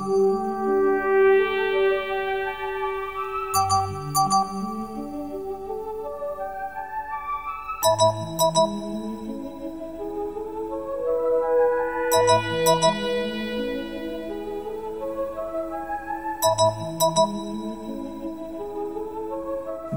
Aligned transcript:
Música 0.00 0.69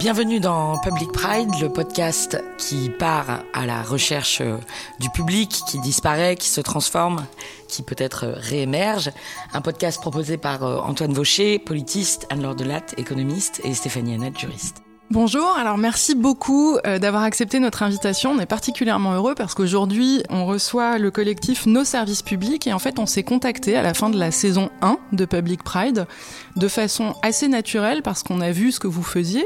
Bienvenue 0.04 0.41
dans 0.41 0.77
Public 0.79 1.13
Pride, 1.13 1.49
le 1.61 1.70
podcast 1.70 2.38
qui 2.57 2.89
part 2.89 3.39
à 3.53 3.65
la 3.65 3.81
recherche 3.81 4.41
euh, 4.41 4.57
du 4.99 5.09
public, 5.09 5.61
qui 5.65 5.79
disparaît, 5.79 6.35
qui 6.35 6.49
se 6.49 6.59
transforme, 6.59 7.25
qui 7.70 7.83
peut-être 7.83 8.25
euh, 8.25 8.34
réémerge. 8.35 9.11
Un 9.53 9.61
podcast 9.61 10.02
proposé 10.02 10.35
par 10.35 10.63
euh, 10.63 10.80
Antoine 10.80 11.13
Vaucher, 11.13 11.58
politiste, 11.58 12.27
Anne-Laure 12.30 12.55
Delatte, 12.55 12.95
économiste, 12.97 13.61
et 13.63 13.73
Stéphanie 13.73 14.16
Annette, 14.16 14.38
juriste. 14.38 14.84
Bonjour, 15.09 15.55
alors 15.58 15.77
merci 15.77 16.16
beaucoup 16.16 16.80
d'avoir 16.83 17.22
accepté 17.22 17.59
notre 17.59 17.83
invitation. 17.83 18.31
On 18.31 18.39
est 18.39 18.47
particulièrement 18.47 19.13
heureux 19.13 19.35
parce 19.35 19.53
qu'aujourd'hui, 19.53 20.23
on 20.30 20.47
reçoit 20.47 20.97
le 20.97 21.11
collectif 21.11 21.67
Nos 21.67 21.83
Services 21.83 22.23
Publics 22.23 22.66
et 22.66 22.73
en 22.73 22.80
fait, 22.80 22.97
on 22.97 23.05
s'est 23.05 23.22
contacté 23.22 23.75
à 23.75 23.83
la 23.83 23.94
fin 23.94 24.09
de 24.09 24.17
la 24.17 24.31
saison 24.31 24.72
1 24.81 24.97
de 25.11 25.25
Public 25.25 25.61
Pride 25.61 26.08
de 26.55 26.67
façon 26.67 27.13
assez 27.22 27.47
naturelle 27.47 28.02
parce 28.02 28.23
qu'on 28.23 28.41
a 28.41 28.49
vu 28.52 28.72
ce 28.72 28.80
que 28.80 28.88
vous 28.88 29.03
faisiez 29.03 29.45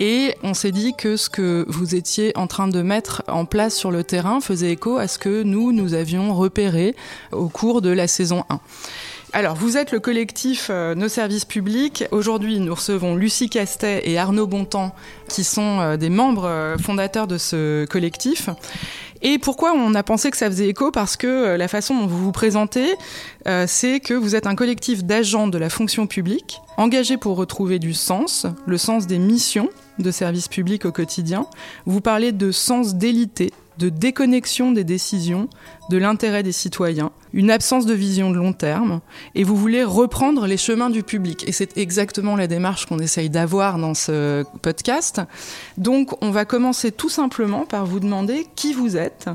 et 0.00 0.34
on 0.42 0.54
s'est 0.54 0.72
dit 0.72 0.94
que 0.96 1.16
ce 1.16 1.28
que 1.28 1.66
vous 1.68 1.94
étiez 1.94 2.32
en 2.36 2.46
train 2.46 2.68
de 2.68 2.80
mettre 2.80 3.22
en 3.28 3.44
place 3.44 3.76
sur 3.76 3.90
le 3.90 4.02
terrain 4.02 4.40
faisait 4.40 4.72
écho 4.72 4.96
à 4.96 5.06
ce 5.06 5.18
que 5.18 5.42
nous, 5.42 5.72
nous 5.72 5.92
avions 5.92 6.34
repéré 6.34 6.96
au 7.32 7.48
cours 7.48 7.82
de 7.82 7.90
la 7.90 8.08
saison 8.08 8.44
1. 8.48 8.60
Alors, 9.32 9.54
vous 9.54 9.76
êtes 9.76 9.92
le 9.92 10.00
collectif 10.00 10.68
euh, 10.70 10.96
Nos 10.96 11.08
Services 11.08 11.44
Publics. 11.44 12.04
Aujourd'hui, 12.10 12.58
nous 12.58 12.74
recevons 12.74 13.14
Lucie 13.14 13.48
Castet 13.48 14.02
et 14.04 14.18
Arnaud 14.18 14.48
Bontemps, 14.48 14.92
qui 15.28 15.44
sont 15.44 15.78
euh, 15.78 15.96
des 15.96 16.08
membres 16.10 16.46
euh, 16.46 16.76
fondateurs 16.78 17.28
de 17.28 17.38
ce 17.38 17.84
collectif. 17.84 18.48
Et 19.22 19.38
pourquoi 19.38 19.72
on 19.74 19.94
a 19.94 20.02
pensé 20.02 20.30
que 20.30 20.36
ça 20.36 20.46
faisait 20.46 20.68
écho? 20.68 20.90
Parce 20.90 21.16
que 21.16 21.56
la 21.56 21.68
façon 21.68 21.94
dont 21.94 22.06
vous 22.06 22.24
vous 22.24 22.32
présentez, 22.32 22.94
c'est 23.66 24.00
que 24.00 24.14
vous 24.14 24.34
êtes 24.34 24.46
un 24.46 24.54
collectif 24.54 25.04
d'agents 25.04 25.46
de 25.46 25.58
la 25.58 25.68
fonction 25.68 26.06
publique, 26.06 26.60
engagés 26.78 27.18
pour 27.18 27.36
retrouver 27.36 27.78
du 27.78 27.92
sens, 27.92 28.46
le 28.66 28.78
sens 28.78 29.06
des 29.06 29.18
missions 29.18 29.68
de 29.98 30.10
services 30.10 30.48
publics 30.48 30.86
au 30.86 30.92
quotidien. 30.92 31.46
Vous 31.84 32.00
parlez 32.00 32.32
de 32.32 32.50
sens 32.50 32.94
d'élité, 32.94 33.52
de 33.78 33.88
déconnexion 33.88 34.72
des 34.72 34.84
décisions, 34.84 35.48
de 35.90 35.96
l'intérêt 35.96 36.42
des 36.42 36.52
citoyens, 36.52 37.10
une 37.32 37.50
absence 37.50 37.86
de 37.86 37.94
vision 37.94 38.30
de 38.30 38.36
long 38.36 38.52
terme, 38.52 39.00
et 39.34 39.44
vous 39.44 39.56
voulez 39.56 39.84
reprendre 39.84 40.46
les 40.46 40.56
chemins 40.56 40.90
du 40.90 41.02
public. 41.02 41.48
Et 41.48 41.52
c'est 41.52 41.78
exactement 41.78 42.36
la 42.36 42.46
démarche 42.46 42.86
qu'on 42.86 42.98
essaye 42.98 43.30
d'avoir 43.30 43.78
dans 43.78 43.94
ce 43.94 44.44
podcast. 44.62 45.20
Donc 45.78 46.22
on 46.22 46.30
va 46.30 46.44
commencer 46.44 46.92
tout 46.92 47.08
simplement 47.08 47.64
par 47.66 47.86
vous 47.86 48.00
demander 48.00 48.46
qui 48.56 48.72
vous 48.72 48.96
êtes, 48.96 49.28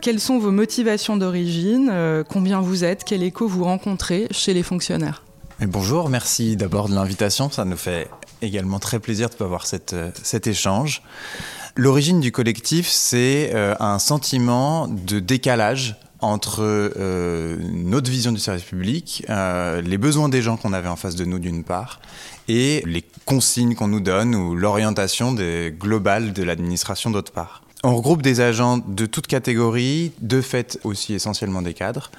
quelles 0.00 0.20
sont 0.20 0.38
vos 0.38 0.52
motivations 0.52 1.16
d'origine, 1.16 1.88
euh, 1.90 2.24
combien 2.24 2.60
vous 2.60 2.84
êtes, 2.84 3.04
quel 3.04 3.22
écho 3.22 3.48
vous 3.48 3.64
rencontrez 3.64 4.28
chez 4.30 4.54
les 4.54 4.62
fonctionnaires. 4.62 5.24
bonjour, 5.60 6.08
merci 6.08 6.56
d'abord 6.56 6.88
de 6.88 6.94
l'invitation, 6.94 7.50
ça 7.50 7.64
nous 7.64 7.76
fait 7.76 8.08
également 8.42 8.78
très 8.78 9.00
plaisir 9.00 9.28
de 9.28 9.34
pouvoir 9.34 9.66
cette, 9.66 9.92
euh, 9.92 10.10
cet 10.22 10.46
échange. 10.46 11.02
L'origine 11.80 12.18
du 12.18 12.32
collectif, 12.32 12.88
c'est 12.88 13.52
euh, 13.54 13.72
un 13.78 14.00
sentiment 14.00 14.88
de 14.88 15.20
décalage 15.20 15.94
entre 16.18 16.62
euh, 16.64 17.56
notre 17.72 18.10
vision 18.10 18.32
du 18.32 18.40
service 18.40 18.64
public, 18.64 19.24
les 19.28 19.96
besoins 19.96 20.28
des 20.28 20.42
gens 20.42 20.56
qu'on 20.56 20.72
avait 20.72 20.88
en 20.88 20.96
face 20.96 21.14
de 21.14 21.24
nous 21.24 21.38
d'une 21.38 21.62
part, 21.62 22.00
et 22.48 22.82
les 22.84 23.04
consignes 23.26 23.76
qu'on 23.76 23.86
nous 23.86 24.00
donne 24.00 24.34
ou 24.34 24.56
l'orientation 24.56 25.36
globale 25.78 26.32
de 26.32 26.42
l'administration 26.42 27.12
d'autre 27.12 27.30
part. 27.30 27.62
On 27.84 27.94
regroupe 27.94 28.22
des 28.22 28.40
agents 28.40 28.78
de 28.78 29.06
toutes 29.06 29.28
catégories, 29.28 30.10
de 30.20 30.40
fait 30.40 30.80
aussi 30.82 31.14
essentiellement 31.14 31.62
des 31.62 31.74
cadres, 31.74 32.10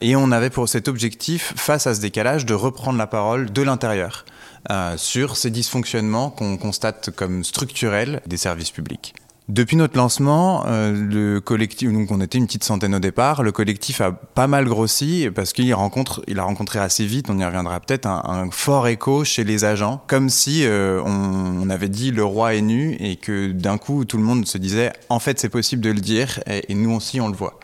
et 0.00 0.14
on 0.14 0.30
avait 0.30 0.50
pour 0.50 0.68
cet 0.68 0.86
objectif, 0.86 1.52
face 1.56 1.88
à 1.88 1.96
ce 1.96 2.00
décalage, 2.00 2.46
de 2.46 2.54
reprendre 2.54 2.96
la 2.96 3.08
parole 3.08 3.52
de 3.52 3.62
l'intérieur. 3.62 4.24
Euh, 4.68 4.98
sur 4.98 5.36
ces 5.36 5.50
dysfonctionnements 5.50 6.28
qu'on 6.28 6.58
constate 6.58 7.10
comme 7.10 7.44
structurels 7.44 8.20
des 8.26 8.36
services 8.36 8.70
publics. 8.70 9.14
Depuis 9.48 9.74
notre 9.74 9.96
lancement, 9.96 10.64
euh, 10.66 10.92
le 10.92 11.40
collectif, 11.40 11.90
donc 11.90 12.10
on 12.10 12.20
était 12.20 12.36
une 12.36 12.44
petite 12.44 12.62
centaine 12.62 12.94
au 12.94 12.98
départ, 12.98 13.42
le 13.42 13.52
collectif 13.52 14.02
a 14.02 14.12
pas 14.12 14.46
mal 14.46 14.66
grossi 14.66 15.28
parce 15.34 15.54
qu'il 15.54 15.72
rencontre, 15.72 16.22
il 16.28 16.38
a 16.38 16.44
rencontré 16.44 16.78
assez 16.78 17.06
vite, 17.06 17.30
on 17.30 17.38
y 17.38 17.44
reviendra 17.44 17.80
peut-être, 17.80 18.06
un, 18.06 18.50
fort 18.50 18.86
écho 18.86 19.24
chez 19.24 19.44
les 19.44 19.64
agents, 19.64 20.04
comme 20.06 20.28
si 20.28 20.66
euh, 20.66 21.02
on, 21.04 21.70
avait 21.70 21.88
dit 21.88 22.10
le 22.10 22.22
roi 22.22 22.54
est 22.54 22.60
nu 22.60 22.96
et 23.00 23.16
que 23.16 23.50
d'un 23.50 23.78
coup 23.78 24.04
tout 24.04 24.18
le 24.18 24.24
monde 24.24 24.46
se 24.46 24.58
disait 24.58 24.92
en 25.08 25.20
fait 25.20 25.40
c'est 25.40 25.48
possible 25.48 25.82
de 25.82 25.90
le 25.90 26.00
dire 26.00 26.40
et 26.46 26.74
nous 26.74 26.94
aussi 26.94 27.20
on 27.20 27.28
le 27.28 27.34
voit. 27.34 27.58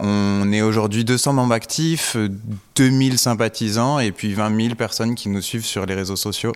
On 0.00 0.52
est 0.52 0.62
aujourd'hui 0.62 1.04
200 1.04 1.32
membres 1.32 1.54
actifs, 1.54 2.16
2000 2.78 3.18
sympathisants 3.18 3.98
et 3.98 4.12
puis 4.12 4.34
20 4.34 4.56
000 4.56 4.74
personnes 4.76 5.16
qui 5.16 5.28
nous 5.28 5.42
suivent 5.42 5.66
sur 5.66 5.84
les 5.84 5.94
réseaux 5.94 6.14
sociaux. 6.14 6.52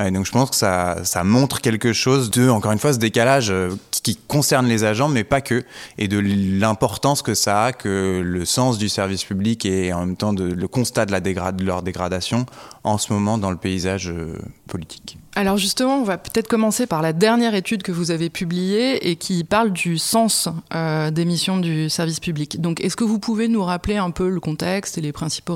Euh, 0.00 0.10
donc 0.10 0.26
je 0.26 0.32
pense 0.32 0.50
que 0.50 0.56
ça, 0.56 1.24
montre 1.24 1.60
quelque 1.60 1.92
chose 1.92 2.30
de, 2.32 2.48
encore 2.48 2.72
une 2.72 2.80
fois, 2.80 2.92
ce 2.92 2.98
décalage 2.98 3.50
euh, 3.50 3.70
qui 4.02 4.16
concerne 4.16 4.66
les 4.66 4.82
agents, 4.82 5.08
mais 5.08 5.22
pas 5.22 5.40
que, 5.40 5.62
et 5.96 6.08
de 6.08 6.18
l'importance 6.18 7.22
que 7.22 7.34
ça 7.34 7.66
a 7.66 7.72
que 7.72 8.20
le 8.24 8.44
sens 8.44 8.78
du 8.78 8.88
service 8.88 9.24
public 9.24 9.64
et 9.64 9.92
en 9.92 10.00
même 10.00 10.16
temps 10.16 10.32
le 10.32 10.66
constat 10.66 11.06
de, 11.06 11.64
leur 11.64 11.82
dégradation 11.82 12.46
en 12.82 12.98
ce 12.98 13.12
moment 13.12 13.38
dans 13.38 13.50
le 13.50 13.56
paysage 13.56 14.10
euh, 14.10 14.34
politique. 14.66 15.18
Alors 15.36 15.58
justement, 15.58 15.98
on 15.98 16.04
va 16.04 16.18
peut-être 16.18 16.48
commencer 16.48 16.88
par 16.88 17.02
la 17.02 17.12
dernière 17.12 17.54
étude 17.54 17.82
que 17.82 17.92
vous 17.92 18.10
avez 18.10 18.30
publiée 18.30 19.08
et 19.08 19.14
qui 19.14 19.44
parle 19.44 19.70
du 19.70 19.96
sens 19.96 20.48
des 20.72 21.24
missions 21.24 21.58
du 21.58 21.88
service 21.88 22.18
public. 22.18 22.60
Donc 22.60 22.80
est-ce 22.80 22.96
que 22.96 23.04
vous 23.04 23.20
pouvez 23.20 23.46
nous 23.46 23.62
rappeler 23.62 23.96
un 23.96 24.10
peu 24.10 24.28
le 24.28 24.40
contexte 24.40 24.98
et 24.98 25.00
les 25.00 25.12
principaux 25.12 25.54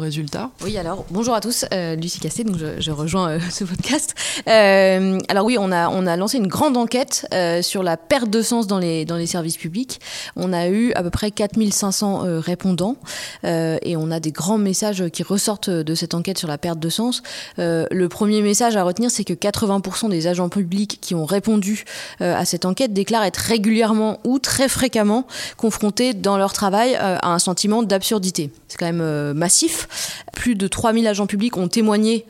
Oui, 0.63 0.79
alors 0.79 1.05
bonjour 1.11 1.35
à 1.35 1.41
tous, 1.41 1.65
euh, 1.73 1.97
Lucie 1.97 2.21
Cassé, 2.21 2.45
donc 2.45 2.57
je, 2.57 2.91
rejoins 2.91 3.31
euh, 3.31 3.39
ce 3.51 3.65
podcast. 3.65 4.15
Euh, 4.49 5.19
alors 5.29 5.45
oui, 5.45 5.57
on 5.59 5.73
a, 5.73 5.89
on 5.89 6.07
a 6.07 6.17
lancé 6.17 6.39
une 6.39 6.47
grande 6.47 6.77
enquête 6.77 7.27
sur 7.63 7.83
la 7.83 7.97
perte 7.97 8.31
de 8.31 8.43
sens 8.43 8.67
dans 8.67 8.79
les, 8.79 9.05
dans 9.05 9.17
les 9.17 9.27
services 9.27 9.57
publics. 9.57 10.01
On 10.37 10.53
a 10.53 10.69
eu 10.69 10.93
à 10.93 11.03
peu 11.03 11.11
près 11.11 11.31
4500 11.31 12.41
répondants 12.41 12.97
et 13.43 13.97
on 13.97 14.11
a 14.11 14.21
des 14.21 14.33
grands 14.33 14.59
messages 14.59 15.09
qui 15.09 15.23
ressortent 15.23 15.71
de 15.71 15.95
cette 15.95 16.15
enquête 16.15 16.39
sur 16.39 16.49
la 16.49 16.59
perte 16.59 16.79
de 16.79 16.89
sens. 16.89 17.23
le 17.59 18.07
premier 18.07 18.43
message 18.43 18.77
à 18.77 18.83
retenir, 18.83 19.11
c'est 19.11 19.25
que 19.25 19.33
80 19.33 19.65
80% 19.65 20.11
des 20.11 20.27
agents 20.27 20.49
publics 20.49 20.99
qui 21.01 21.15
ont 21.15 21.25
répondu 21.25 21.85
euh, 22.21 22.37
à 22.37 22.45
cette 22.45 22.65
enquête 22.65 22.93
déclarent 22.93 23.25
être 23.25 23.39
régulièrement 23.39 24.21
ou 24.25 24.39
très 24.39 24.69
fréquemment 24.69 25.27
confrontés 25.57 26.15
dans 26.15 26.37
leur 26.37 26.53
travail 26.53 26.95
euh, 26.95 27.17
à 27.21 27.33
un 27.33 27.39
sentiment 27.39 27.83
d'absurdité. 27.83 28.51
C'est 28.69 28.79
quand 28.79 28.87
même 28.87 29.01
euh, 29.01 29.35
massif. 29.35 29.89
Plus 30.33 30.55
de 30.55 30.67
3000 30.67 31.07
agents 31.07 31.27
publics 31.27 31.57
ont 31.57 31.69
témoigné, 31.69 32.27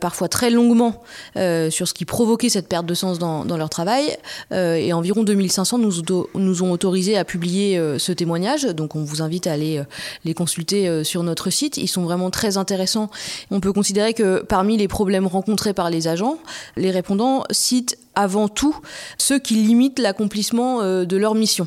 parfois 0.00 0.28
très 0.28 0.50
longuement, 0.50 1.02
sur 1.34 1.88
ce 1.88 1.94
qui 1.94 2.04
provoquait 2.04 2.48
cette 2.48 2.68
perte 2.68 2.86
de 2.86 2.94
sens 2.94 3.18
dans, 3.18 3.44
leur 3.44 3.68
travail. 3.68 4.16
et 4.52 4.92
environ 4.92 5.22
2500 5.22 5.78
nous, 5.78 5.92
nous 6.34 6.62
ont 6.62 6.70
autorisé 6.70 7.16
à 7.16 7.24
publier 7.24 7.80
ce 7.98 8.12
témoignage. 8.12 8.64
Donc 8.64 8.96
on 8.96 9.04
vous 9.04 9.22
invite 9.22 9.46
à 9.46 9.52
aller 9.52 9.82
les 10.24 10.34
consulter 10.34 11.04
sur 11.04 11.22
notre 11.22 11.50
site. 11.50 11.76
Ils 11.76 11.88
sont 11.88 12.02
vraiment 12.02 12.30
très 12.30 12.56
intéressants. 12.56 13.10
On 13.50 13.60
peut 13.60 13.72
considérer 13.72 14.14
que 14.14 14.42
parmi 14.42 14.76
les 14.76 14.88
problèmes 14.88 15.26
rencontrés 15.26 15.74
par 15.74 15.90
les 15.90 16.08
agents, 16.08 16.38
les 16.76 16.90
répondants 16.90 17.44
citent 17.50 17.98
avant 18.20 18.48
tout 18.48 18.76
ceux 19.18 19.38
qui 19.38 19.54
limitent 19.54 19.98
l'accomplissement 19.98 20.82
euh, 20.82 21.04
de 21.04 21.16
leur 21.16 21.34
mission. 21.34 21.66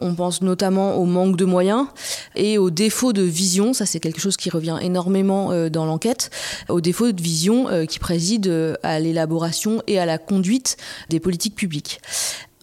On 0.00 0.14
pense 0.14 0.40
notamment 0.42 0.96
au 0.96 1.04
manque 1.04 1.36
de 1.36 1.44
moyens 1.44 1.86
et 2.34 2.58
au 2.58 2.70
défaut 2.70 3.12
de 3.12 3.22
vision, 3.22 3.74
ça 3.74 3.86
c'est 3.86 4.00
quelque 4.00 4.20
chose 4.20 4.36
qui 4.36 4.50
revient 4.50 4.78
énormément 4.80 5.52
euh, 5.52 5.68
dans 5.68 5.84
l'enquête, 5.84 6.30
au 6.68 6.80
défaut 6.80 7.12
de 7.12 7.22
vision 7.22 7.68
euh, 7.68 7.84
qui 7.84 7.98
préside 7.98 8.76
à 8.82 8.98
l'élaboration 8.98 9.82
et 9.86 9.98
à 9.98 10.06
la 10.06 10.18
conduite 10.18 10.76
des 11.10 11.20
politiques 11.20 11.54
publiques. 11.54 12.00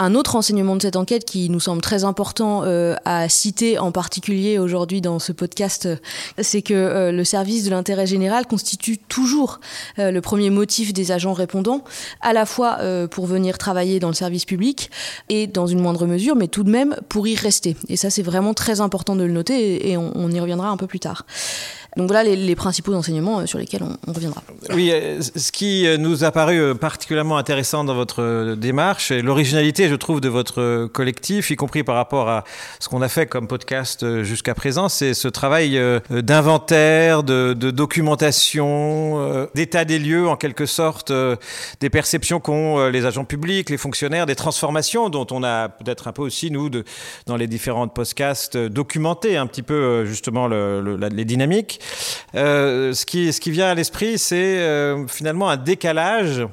Un 0.01 0.15
autre 0.15 0.37
enseignement 0.37 0.77
de 0.77 0.81
cette 0.81 0.95
enquête 0.95 1.25
qui 1.25 1.49
nous 1.49 1.59
semble 1.59 1.81
très 1.81 2.05
important 2.05 2.63
euh, 2.63 2.95
à 3.03 3.27
citer 3.27 3.77
en 3.79 3.91
particulier 3.91 4.57
aujourd'hui 4.57 5.01
dans 5.01 5.19
ce 5.19 5.33
podcast, 5.33 5.89
c'est 6.41 6.61
que 6.61 6.73
euh, 6.73 7.11
le 7.11 7.25
service 7.25 7.65
de 7.65 7.71
l'intérêt 7.71 8.07
général 8.07 8.47
constitue 8.47 8.97
toujours 8.97 9.59
euh, 9.99 10.11
le 10.11 10.21
premier 10.21 10.51
motif 10.51 10.93
des 10.93 11.11
agents 11.11 11.33
répondants, 11.33 11.83
à 12.21 12.31
la 12.31 12.45
fois 12.45 12.77
pour 13.11 13.25
venir 13.25 13.57
travailler 13.57 13.99
dans 13.99 14.07
le 14.07 14.13
service 14.13 14.45
public 14.45 14.89
et 15.27 15.47
dans 15.47 15.67
une 15.67 15.81
moindre 15.81 16.05
mesure, 16.07 16.37
mais 16.37 16.47
tout 16.47 16.63
de 16.63 16.69
même 16.69 16.95
pour 17.09 17.27
y 17.27 17.35
rester. 17.35 17.75
Et 17.89 17.97
ça, 17.97 18.09
c'est 18.09 18.21
vraiment 18.21 18.53
très 18.53 18.79
important 18.79 19.17
de 19.17 19.25
le 19.25 19.33
noter 19.33 19.91
et, 19.91 19.97
on 19.97 20.31
y 20.31 20.39
reviendra 20.39 20.69
un 20.69 20.77
peu 20.77 20.87
plus 20.87 20.99
tard. 20.99 21.25
Donc 21.97 22.07
voilà 22.07 22.23
les, 22.23 22.55
principaux 22.55 22.93
enseignements 22.93 23.39
euh, 23.39 23.45
sur 23.45 23.57
lesquels 23.57 23.83
on, 23.83 24.13
reviendra. 24.13 24.43
Oui, 24.73 24.91
euh, 24.91 25.19
ce 25.21 25.51
qui 25.51 25.87
euh, 25.87 25.97
nous 25.97 26.23
a 26.23 26.31
paru 26.31 26.75
particulièrement 26.75 27.37
intéressant 27.37 27.83
dans 27.83 27.95
votre 27.95 28.55
démarche, 28.55 29.11
l'originalité, 29.11 29.88
je 29.89 29.95
trouve, 29.95 30.21
de 30.21 30.29
votre 30.29 30.87
collectif, 30.87 31.51
y 31.51 31.55
compris 31.55 31.83
par 31.83 31.95
rapport 31.95 32.29
à 32.29 32.43
ce 32.79 32.87
qu'on 32.87 33.01
a 33.01 33.09
fait 33.09 33.25
comme 33.25 33.47
podcast 33.47 34.23
jusqu'à 34.23 34.53
présent, 34.53 34.87
c'est 34.87 35.13
ce 35.13 35.27
travail 35.27 35.79
d'inventaire, 36.09 37.23
de, 37.23 37.53
documentation, 37.53 39.47
d'état 39.55 39.85
des 39.85 39.99
lieux, 39.99 40.27
en 40.27 40.35
quelque 40.35 40.65
sorte, 40.65 41.11
des 41.79 41.89
perceptions 41.89 42.39
qu'ont 42.39 42.87
les 42.87 43.05
agents 43.05 43.25
publics, 43.25 43.69
les 43.69 43.77
fonctionnaires, 43.77 44.25
des 44.25 44.35
transformations 44.35 45.09
dont 45.09 45.27
on 45.31 45.43
a 45.43 45.69
peut-être 45.69 46.07
un 46.07 46.13
peu 46.13 46.21
aussi, 46.21 46.51
nous, 46.51 46.69
dans 47.25 47.35
les 47.35 47.47
différentes 47.47 47.93
podcasts, 47.93 48.57
documenté 48.57 49.37
un 49.37 49.47
petit 49.47 49.63
peu, 49.63 50.05
justement, 50.05 50.47
le, 50.47 50.97
les 51.11 51.25
dynamiques. 51.25 51.79
ce, 52.33 53.05
qui, 53.05 53.51
vient 53.51 53.67
à 53.67 53.75
l'esprit, 53.75 54.17
c'est 54.17 54.59
finalement 55.07 55.49
un 55.49 55.57
décalage 55.57 56.45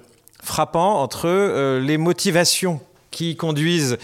frappant 0.46 1.02
entre 1.02 1.26
euh, 1.26 1.80
les 1.80 1.98
motivations 1.98 2.80
qui 3.16 3.34
conduisent 3.34 3.96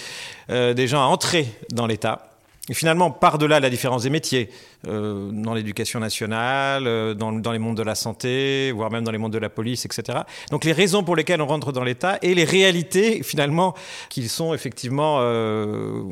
euh, 0.48 0.72
des 0.72 0.88
gens 0.88 1.02
à 1.02 1.04
entrer 1.04 1.46
dans 1.70 1.86
l'État. 1.86 2.30
Et 2.70 2.74
finalement, 2.74 3.10
par-delà 3.10 3.60
la 3.60 3.68
différence 3.68 4.04
des 4.04 4.10
métiers, 4.10 4.48
dans 4.84 5.54
l'éducation 5.54 6.00
nationale, 6.00 6.86
euh, 6.86 7.14
dans, 7.14 7.52
les 7.52 7.58
mondes 7.58 7.76
de 7.76 7.82
la 7.82 7.94
santé, 7.94 8.72
voire 8.72 8.90
même 8.90 9.04
dans 9.04 9.10
les 9.10 9.18
mondes 9.18 9.32
de 9.32 9.38
la 9.38 9.48
police, 9.48 9.84
etc. 9.84 10.20
Donc 10.50 10.64
les 10.64 10.72
raisons 10.72 11.02
pour 11.02 11.16
lesquelles 11.16 11.40
on 11.40 11.46
rentre 11.46 11.72
dans 11.72 11.84
l'État 11.84 12.18
et 12.22 12.34
les 12.34 12.44
réalités 12.44 13.22
finalement 13.22 13.74
qu'ils 14.08 14.28
sont 14.28 14.54
effectivement 14.54 15.18
euh, 15.20 16.02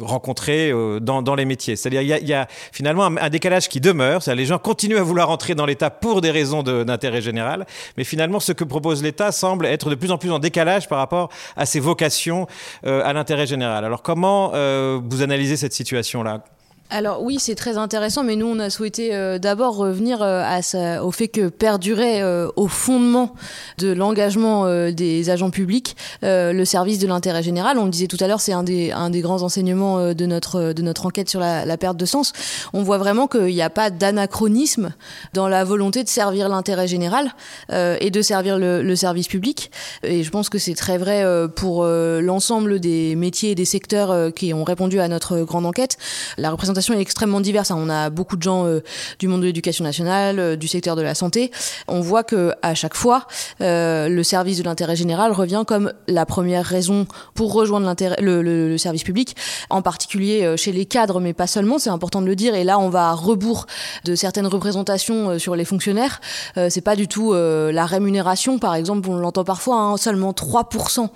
rencontrées 0.00 0.70
euh, 0.70 1.00
dans, 1.00 1.34
les 1.34 1.44
métiers. 1.44 1.76
C'est-à-dire 1.76 2.02
il 2.02 2.28
y, 2.28 2.34
a 2.34 2.46
finalement 2.72 3.04
un, 3.04 3.30
décalage 3.30 3.68
qui 3.68 3.80
demeure. 3.80 4.22
Les 4.34 4.46
gens 4.46 4.58
continuent 4.58 4.98
à 4.98 5.02
vouloir 5.02 5.30
entrer 5.30 5.54
dans 5.54 5.66
l'État 5.66 5.90
pour 5.90 6.20
des 6.20 6.30
raisons 6.30 6.62
d'intérêt 6.62 7.22
général, 7.22 7.66
mais 7.96 8.04
finalement 8.04 8.40
ce 8.40 8.52
que 8.52 8.64
propose 8.64 9.02
l'État 9.02 9.32
semble 9.32 9.66
être 9.66 9.90
de 9.90 9.94
plus 9.94 10.10
en 10.10 10.18
plus 10.18 10.30
en 10.30 10.38
décalage 10.38 10.88
par 10.88 10.98
rapport 10.98 11.30
à 11.56 11.66
ses 11.66 11.80
vocations 11.80 12.46
euh, 12.84 13.02
à 13.04 13.12
l'intérêt 13.12 13.46
général. 13.46 13.84
Alors 13.84 14.02
comment 14.02 14.50
vous 14.50 15.22
analysez 15.22 15.56
cette 15.56 15.72
situation-là? 15.72 16.42
Alors 16.90 17.22
oui, 17.22 17.38
c'est 17.38 17.54
très 17.54 17.78
intéressant, 17.78 18.24
mais 18.24 18.34
nous, 18.34 18.46
on 18.46 18.58
a 18.58 18.68
souhaité 18.68 19.14
euh, 19.14 19.38
d'abord 19.38 19.76
revenir 19.76 20.22
euh, 20.22 20.42
à 20.44 20.60
ça, 20.60 21.04
au 21.04 21.12
fait 21.12 21.28
que 21.28 21.48
perdurait 21.48 22.20
euh, 22.20 22.48
au 22.56 22.66
fondement 22.66 23.34
de 23.78 23.92
l'engagement 23.92 24.66
euh, 24.66 24.90
des 24.90 25.30
agents 25.30 25.50
publics 25.50 25.96
euh, 26.24 26.52
le 26.52 26.64
service 26.64 26.98
de 26.98 27.06
l'intérêt 27.06 27.44
général. 27.44 27.78
On 27.78 27.84
le 27.84 27.90
disait 27.90 28.08
tout 28.08 28.16
à 28.18 28.26
l'heure, 28.26 28.40
c'est 28.40 28.52
un 28.52 28.64
des, 28.64 28.90
un 28.90 29.08
des 29.08 29.20
grands 29.20 29.42
enseignements 29.42 29.98
euh, 29.98 30.14
de, 30.14 30.26
notre, 30.26 30.72
de 30.72 30.82
notre 30.82 31.06
enquête 31.06 31.30
sur 31.30 31.38
la, 31.38 31.64
la 31.64 31.76
perte 31.76 31.96
de 31.96 32.06
sens. 32.06 32.32
On 32.72 32.82
voit 32.82 32.98
vraiment 32.98 33.28
qu'il 33.28 33.44
n'y 33.46 33.62
a 33.62 33.70
pas 33.70 33.90
d'anachronisme 33.90 34.92
dans 35.32 35.46
la 35.46 35.62
volonté 35.62 36.02
de 36.02 36.08
servir 36.08 36.48
l'intérêt 36.48 36.88
général 36.88 37.30
et 37.72 38.10
de 38.10 38.22
servir 38.22 38.58
le, 38.58 38.82
le, 38.82 38.96
service 38.96 39.28
public. 39.28 39.70
Et 40.02 40.22
je 40.22 40.30
pense 40.30 40.48
que 40.48 40.58
c'est 40.58 40.74
très 40.74 40.98
vrai 40.98 41.24
pour 41.54 41.84
l'ensemble 41.84 42.80
des 42.80 43.14
métiers 43.16 43.52
et 43.52 43.54
des 43.54 43.64
secteurs 43.64 44.32
qui 44.34 44.52
ont 44.52 44.64
répondu 44.64 45.00
à 45.00 45.08
notre 45.08 45.40
grande 45.42 45.66
enquête. 45.66 45.96
La 46.36 46.50
représentation 46.50 46.79
est 46.88 47.00
extrêmement 47.00 47.40
diverse. 47.40 47.70
Hein. 47.70 47.76
On 47.78 47.88
a 47.88 48.10
beaucoup 48.10 48.36
de 48.36 48.42
gens 48.42 48.66
euh, 48.66 48.80
du 49.18 49.28
monde 49.28 49.40
de 49.40 49.46
l'éducation 49.46 49.84
nationale, 49.84 50.38
euh, 50.38 50.56
du 50.56 50.68
secteur 50.68 50.96
de 50.96 51.02
la 51.02 51.14
santé. 51.14 51.50
On 51.88 52.00
voit 52.00 52.24
que 52.24 52.52
à 52.62 52.74
chaque 52.74 52.94
fois, 52.94 53.26
euh, 53.60 54.08
le 54.08 54.22
service 54.22 54.58
de 54.58 54.64
l'intérêt 54.64 54.96
général 54.96 55.32
revient 55.32 55.64
comme 55.66 55.92
la 56.08 56.26
première 56.26 56.64
raison 56.64 57.06
pour 57.34 57.52
rejoindre 57.52 57.94
le, 58.20 58.42
le, 58.42 58.78
service 58.78 59.02
public, 59.02 59.36
en 59.68 59.82
particulier 59.82 60.54
chez 60.56 60.72
les 60.72 60.86
cadres, 60.86 61.20
mais 61.20 61.32
pas 61.32 61.46
seulement. 61.46 61.78
C'est 61.78 61.90
important 61.90 62.22
de 62.22 62.26
le 62.26 62.36
dire. 62.36 62.54
Et 62.54 62.64
là, 62.64 62.78
on 62.78 62.88
va 62.88 63.08
à 63.08 63.12
rebours 63.12 63.66
de 64.04 64.14
certaines 64.14 64.46
représentations 64.46 65.38
sur 65.38 65.56
les 65.56 65.64
fonctionnaires. 65.64 66.20
c'est 66.68 66.80
pas 66.80 66.96
du 66.96 67.08
tout 67.08 67.32
la 67.34 67.86
rémunération, 67.86 68.58
par 68.58 68.74
exemple. 68.74 69.08
On 69.10 69.16
l'entend 69.16 69.44
parfois. 69.44 69.76
Hein, 69.76 69.96
seulement 69.96 70.32
3% 70.32 71.08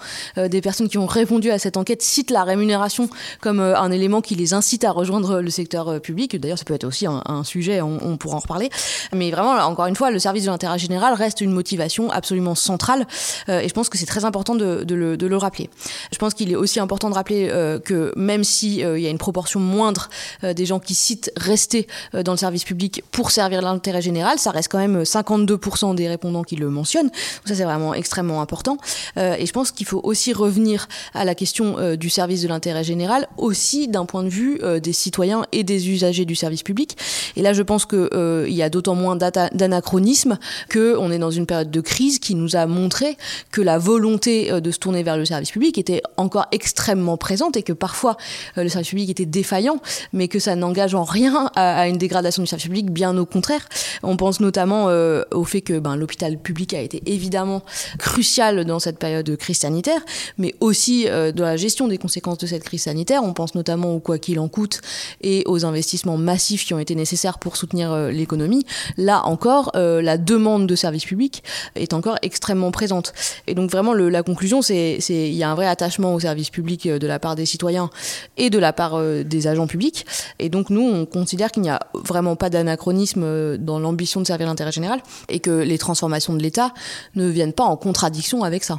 des 0.49 0.61
personnes 0.61 0.89
qui 0.89 0.99
ont 0.99 1.07
répondu 1.07 1.51
à 1.51 1.59
cette 1.59 1.77
enquête 1.77 2.03
citent 2.03 2.31
la 2.31 2.45
rémunération 2.45 3.09
comme 3.41 3.61
un 3.61 3.91
élément 3.91 4.21
qui 4.21 4.35
les 4.35 4.53
incite 4.53 4.85
à 4.85 4.91
rejoindre 4.91 5.41
le 5.41 5.51
secteur 5.55 5.89
euh, 5.89 5.99
public. 5.99 6.37
D'ailleurs, 6.37 6.59
ça 6.59 6.65
peut 6.65 6.75
être 6.75 6.85
aussi 6.85 7.07
un, 7.07 7.45
sujet, 7.45 7.81
on, 7.81 8.17
pourra 8.17 8.37
en 8.37 8.41
reparler. 8.41 8.71
Mais 9.13 9.31
vraiment, 9.31 9.53
encore 9.65 9.87
une 9.87 9.97
fois, 9.97 10.11
le 10.11 10.19
service 10.19 10.45
de 10.45 10.51
l'intérêt 10.51 10.79
général 10.79 11.15
reste 11.15 11.41
une 11.41 11.53
motivation 11.53 12.11
absolument 12.11 12.55
centrale. 12.55 13.07
Euh, 13.49 13.61
et 13.61 13.69
je 13.69 13.75
pense 13.75 13.89
que 13.89 13.99
c'est 13.99 14.07
très 14.07 14.25
important 14.25 14.55
de, 14.55 14.85
le, 14.95 15.37
rappeler. 15.37 15.69
Je 16.13 16.19
pense 16.19 16.33
qu'il 16.35 16.53
est 16.53 16.57
aussi 16.57 16.79
important 16.79 17.11
de 17.11 17.15
rappeler 17.15 17.49
euh, 17.51 17.81
que 17.81 18.13
même 18.17 18.45
s'il 18.45 18.85
euh, 18.85 18.99
y 18.99 19.07
a 19.07 19.11
une 19.11 19.19
proportion 19.19 19.59
moindre 19.59 20.09
des 20.43 20.65
gens 20.65 20.79
qui 20.79 20.95
citent 20.95 21.33
rester 21.37 21.87
dans 22.13 22.33
le 22.33 22.39
service 22.39 22.65
public 22.65 23.03
pour 23.11 23.31
servir 23.31 23.63
l'intérêt 23.63 24.03
général, 24.03 24.39
ça 24.39 24.51
reste 24.51 24.71
quand 24.71 24.79
même 24.79 25.03
52% 25.03 25.95
des 25.95 26.09
répondants 26.09 26.45
qui 26.45 26.57
le 26.57 26.69
mentionnent. 26.71 27.09
Donc 27.09 27.47
ça, 27.47 27.55
c'est 27.55 27.65
vraiment 27.65 27.95
extrêmement 27.95 28.41
important. 28.41 28.77
et 29.17 29.45
je 29.45 29.53
pense 29.53 29.73
qu'il 29.73 29.87
faut 29.87 30.01
aussi 30.03 30.33
revenir 30.33 30.89
à 31.15 31.25
la 31.25 31.35
question 31.35 31.97
du 31.97 32.11
service 32.11 32.43
de 32.43 32.49
l'intérêt 32.49 32.85
général, 32.85 33.29
aussi 33.37 33.89
d'un 33.89 34.05
point 34.05 34.23
de 34.23 34.29
vue 34.29 34.61
des 34.81 34.93
citoyens 34.93 35.34
et 35.53 35.65
des 35.65 35.91
usagers 35.91 36.25
du 36.25 36.35
service 36.35 36.63
public. 36.63 36.97
Et 37.37 37.43
là, 37.43 37.53
je 37.53 37.63
pense 37.63 37.87
qu'il 37.87 38.09
euh, 38.15 38.49
y 38.49 38.63
a 38.63 38.71
d'autant 38.71 38.95
moins 38.95 39.17
d'anachronisme 39.17 40.39
qu'on 40.73 41.11
est 41.11 41.19
dans 41.19 41.31
une 41.31 41.47
période 41.47 41.71
de 41.71 41.81
crise 41.81 42.19
qui 42.19 42.35
nous 42.35 42.57
a 42.57 42.67
montré 42.67 43.17
que 43.51 43.61
la 43.61 43.79
volonté 43.79 44.51
euh, 44.51 44.61
de 44.61 44.71
se 44.71 44.79
tourner 44.79 45.03
vers 45.03 45.17
le 45.17 45.25
service 45.25 45.51
public 45.51 45.79
était 45.79 46.03
encore 46.17 46.47
extrêmement 46.53 47.17
présente 47.17 47.57
et 47.57 47.63
que 47.63 47.73
parfois 47.73 48.17
euh, 48.59 48.63
le 48.63 48.69
service 48.69 48.91
public 48.91 49.11
était 49.11 49.27
défaillant, 49.27 49.81
mais 50.13 50.29
que 50.29 50.39
ça 50.39 50.57
n'engage 50.57 50.95
en 50.95 51.05
rien 51.05 51.51
à, 51.57 51.89
une 51.89 51.99
dégradation 51.99 52.43
du 52.43 52.47
service 52.47 52.67
public, 52.67 52.91
bien 52.91 53.17
au 53.17 53.27
contraire. 53.27 53.69
On 54.03 54.17
pense 54.17 54.41
notamment 54.41 54.87
au 55.33 55.45
fait 55.45 55.61
que 55.61 55.79
ben, 55.79 55.97
l'hôpital 55.97 56.39
public 56.39 56.75
a 56.75 56.81
été 56.81 57.03
évidemment 57.07 57.63
crucial 57.99 58.65
dans 58.65 58.79
cette 58.79 58.99
période 58.99 59.27
de 59.27 59.37
crise 59.37 59.59
sanitaire, 59.59 60.01
mais 60.39 60.55
aussi 60.61 61.05
dans 61.05 61.45
la 61.45 61.57
gestion 61.57 61.89
des 61.89 61.99
conséquences 61.99 62.39
de 62.39 62.47
cette 62.47 62.65
crise 62.65 62.83
sanitaire. 62.83 63.23
On 63.23 63.33
pense 63.33 63.55
notamment 63.55 63.95
au 63.95 64.01
quoi 64.01 64.19
qu'il 64.19 64.39
en 64.39 64.49
coûte 64.49 64.81
et 65.25 65.43
aux 65.47 65.65
investissements 65.65 66.19
massifs 66.19 66.65
qui 66.67 66.75
ont 66.75 66.79
été 66.79 66.95
nécessaires 66.95 67.39
pour 67.39 67.57
soutenir 67.57 67.91
euh, 67.91 68.11
l'économie, 68.11 68.65
là 68.99 69.25
encore, 69.25 69.73
euh, 69.75 70.03
la 70.03 70.19
demande 70.19 70.67
de 70.67 70.77
services 70.77 71.07
publics 71.07 71.43
est 71.75 71.95
encore 71.95 72.17
extrêmement 72.23 72.71
présente. 72.71 73.15
Et 73.47 73.55
donc 73.55 73.71
vraiment, 73.71 73.95
la 73.95 74.23
conclusion, 74.23 74.61
c'est 74.63 74.99
il 75.09 75.35
y 75.35 75.43
a 75.43 75.51
un 75.51 75.55
vrai 75.55 75.67
attachement 75.67 76.15
au 76.15 76.21
service 76.21 76.51
public 76.51 76.87
euh, 76.87 76.99
de 76.99 77.07
la 77.07 77.19
part 77.19 77.35
des 77.35 77.47
citoyens 77.47 77.91
et 78.37 78.51
de 78.51 78.59
la 78.59 78.73
part 78.73 79.01
des 79.25 79.47
agents 79.47 79.67
publics. 79.67 80.05
Et 80.39 80.51
donc 80.51 80.69
nous, 80.69 80.83
on 80.83 81.07
considère 81.07 81.51
qu'il 81.51 81.63
n'y 81.63 81.71
a 81.71 81.81
vraiment 81.95 82.37
pas 82.37 82.51
d'anachronisme 82.51 83.57
dans 83.57 83.79
l'ambition 83.79 84.21
de 84.21 84.27
servir 84.27 84.47
l'intérêt 84.47 84.73
général 84.73 85.01
et 85.31 85.41
que 85.41 85.51
les 85.51 85.79
transformations 85.79 86.35
de 86.35 86.43
l'État 86.43 86.75
ne 87.15 87.27
viennent 87.27 87.53
pas 87.55 87.65
en 87.65 87.77
contradiction 87.77 88.45
avec 88.45 88.63
ça. 88.63 88.79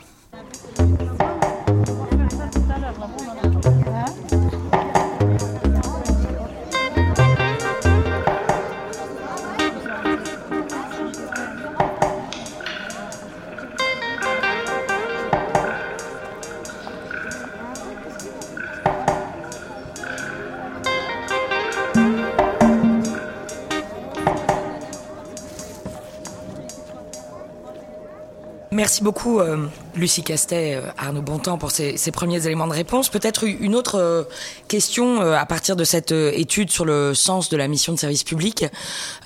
Merci 28.86 29.02
beaucoup, 29.04 29.40
euh, 29.40 29.66
Lucie 29.96 30.24
Castet, 30.24 30.76
euh, 30.76 30.82
Arnaud 30.98 31.22
Bontemps, 31.22 31.58
pour 31.58 31.72
ces, 31.72 31.96
premiers 32.12 32.46
éléments 32.46 32.68
de 32.68 32.74
réponse. 32.74 33.10
Peut-être 33.10 33.46
une 33.46 33.76
autre 33.76 33.96
euh, 33.96 34.24
question 34.68 35.22
euh, 35.22 35.36
à 35.36 35.46
partir 35.46 35.78
de 35.78 35.86
cette 35.86 36.12
étude 36.12 36.70
sur 36.70 36.84
le 36.84 37.14
sens 37.14 37.50
de 37.50 37.56
la 37.56 37.68
mission 37.68 37.94
de 37.94 38.00
service 38.00 38.24
public. 38.24 38.66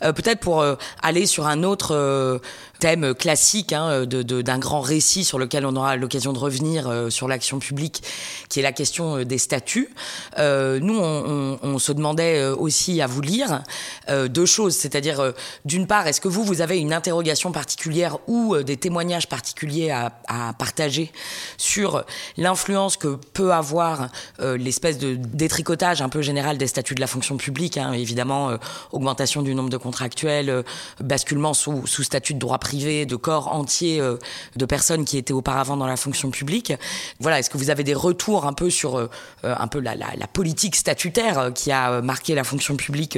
Peut-être 0.01 0.39
pour 0.39 0.63
aller 1.01 1.25
sur 1.25 1.47
un 1.47 1.63
autre 1.63 2.39
thème 2.79 3.13
classique 3.13 3.73
hein, 3.73 4.01
d'un 4.01 4.05
de, 4.05 4.41
de, 4.41 4.57
grand 4.57 4.81
récit 4.81 5.23
sur 5.23 5.39
lequel 5.39 5.65
on 5.65 5.75
aura 5.75 5.95
l'occasion 5.95 6.33
de 6.33 6.39
revenir 6.39 7.07
sur 7.09 7.27
l'action 7.27 7.59
publique, 7.59 8.03
qui 8.47 8.59
est 8.59 8.63
la 8.63 8.71
question 8.71 9.23
des 9.23 9.38
statuts. 9.38 9.89
Nous, 10.38 10.99
on, 10.99 11.79
se 11.79 11.91
demandait 11.91 12.45
aussi 12.45 13.01
à 13.01 13.07
vous 13.07 13.21
lire 13.21 13.61
deux 14.07 14.45
choses, 14.45 14.75
c'est-à-dire 14.75 15.33
d'une 15.65 15.88
part, 15.88 16.07
est-ce 16.07 16.21
que 16.21 16.27
vous, 16.27 16.43
vous 16.43 16.61
avez 16.61 16.77
une 16.79 16.93
interrogation 16.93 17.51
particulière 17.51 18.17
ou 18.27 18.57
des 18.57 18.77
témoignages 18.77 19.27
particuliers 19.27 19.91
à, 19.91 20.13
à 20.27 20.53
partager 20.59 21.11
sur 21.57 22.03
l'influence 22.37 22.97
que 22.97 23.17
peut 23.33 23.53
avoir 23.53 24.09
l'espèce 24.39 24.99
de 24.99 25.15
détricotage 25.15 26.01
un 26.01 26.09
peu 26.09 26.21
général 26.21 26.57
des 26.59 26.67
statuts 26.67 26.95
de 26.95 27.01
la 27.01 27.07
fonction 27.07 27.37
publique, 27.37 27.77
hein, 27.77 27.93
évidemment, 27.93 28.51
augmentation 28.91 29.41
du 29.41 29.55
nombre 29.55 29.69
de 29.69 29.77
contractuels, 29.77 30.63
basculement 31.01 31.53
sous, 31.53 31.87
sous 31.87 32.03
statut 32.03 32.33
de 32.33 32.39
droit 32.39 32.59
privé, 32.59 33.05
de 33.05 33.15
corps 33.15 33.53
entiers 33.53 34.01
euh, 34.01 34.17
de 34.55 34.65
personnes 34.65 35.05
qui 35.05 35.17
étaient 35.17 35.33
auparavant 35.33 35.77
dans 35.77 35.87
la 35.87 35.97
fonction 35.97 36.31
publique. 36.31 36.73
Voilà, 37.19 37.39
est-ce 37.39 37.49
que 37.49 37.57
vous 37.57 37.69
avez 37.69 37.83
des 37.83 37.93
retours 37.93 38.45
un 38.45 38.53
peu 38.53 38.69
sur 38.69 38.97
euh, 38.97 39.09
un 39.43 39.67
peu 39.67 39.79
la, 39.79 39.95
la, 39.95 40.27
politique 40.27 40.75
statutaire 40.75 41.39
euh, 41.39 41.51
qui 41.51 41.71
a 41.71 42.01
marqué 42.01 42.35
la 42.35 42.43
fonction 42.43 42.75
publique 42.75 43.17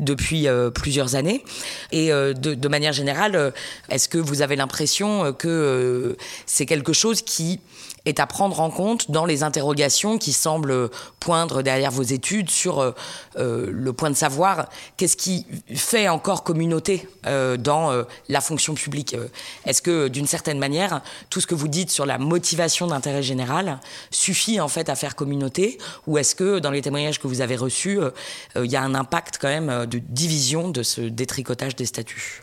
depuis 0.00 0.46
plusieurs 0.74 1.14
années? 1.14 1.44
Et 1.92 2.08
de, 2.08 2.32
de, 2.32 2.68
manière 2.68 2.92
générale, 2.92 3.52
est-ce 3.88 4.08
que 4.08 4.18
vous 4.18 4.42
avez 4.42 4.56
l'impression 4.56 5.32
que 5.32 6.16
c'est 6.46 6.66
quelque 6.66 6.77
chose 6.92 7.22
qui 7.22 7.60
est 8.04 8.20
à 8.20 8.26
prendre 8.26 8.60
en 8.60 8.70
compte 8.70 9.10
dans 9.10 9.26
les 9.26 9.42
interrogations 9.42 10.18
qui 10.18 10.32
semblent 10.32 10.90
poindre 11.20 11.62
derrière 11.62 11.90
vos 11.90 12.02
études 12.02 12.50
sur 12.50 12.80
euh, 12.80 12.92
euh, 13.36 13.68
le 13.70 13.92
point 13.92 14.10
de 14.10 14.16
savoir 14.16 14.68
qu'est-ce 14.96 15.16
qui 15.16 15.46
fait 15.74 16.08
encore 16.08 16.42
communauté 16.42 17.08
euh, 17.26 17.56
dans 17.56 18.04
la 18.28 18.40
fonction 18.40 18.74
publique. 18.74 19.16
Est-ce 19.64 19.82
que 19.82 20.08
d'une 20.08 20.26
certaine 20.26 20.58
manière, 20.58 21.02
tout 21.30 21.40
ce 21.40 21.46
que 21.46 21.54
vous 21.54 21.68
dites 21.68 21.90
sur 21.90 22.06
la 22.06 22.18
motivation 22.18 22.86
d'intérêt 22.86 23.22
général 23.22 23.80
suffit 24.10 24.60
en 24.60 24.68
fait 24.68 24.88
à 24.88 24.94
faire 24.94 25.14
communauté? 25.14 25.78
Ou 26.06 26.18
est-ce 26.18 26.34
que 26.34 26.58
dans 26.58 26.70
les 26.70 26.82
témoignages 26.82 27.18
que 27.20 27.26
vous 27.26 27.40
avez 27.40 27.56
reçus, 27.56 27.98
il 28.56 28.70
y 28.70 28.76
a 28.76 28.82
un 28.82 28.94
impact 28.94 29.38
quand 29.40 29.48
même 29.48 29.86
de 29.86 29.98
division 29.98 30.70
de 30.70 30.82
ce 30.82 31.00
détricotage 31.00 31.76
des 31.76 31.86
statuts? 31.86 32.42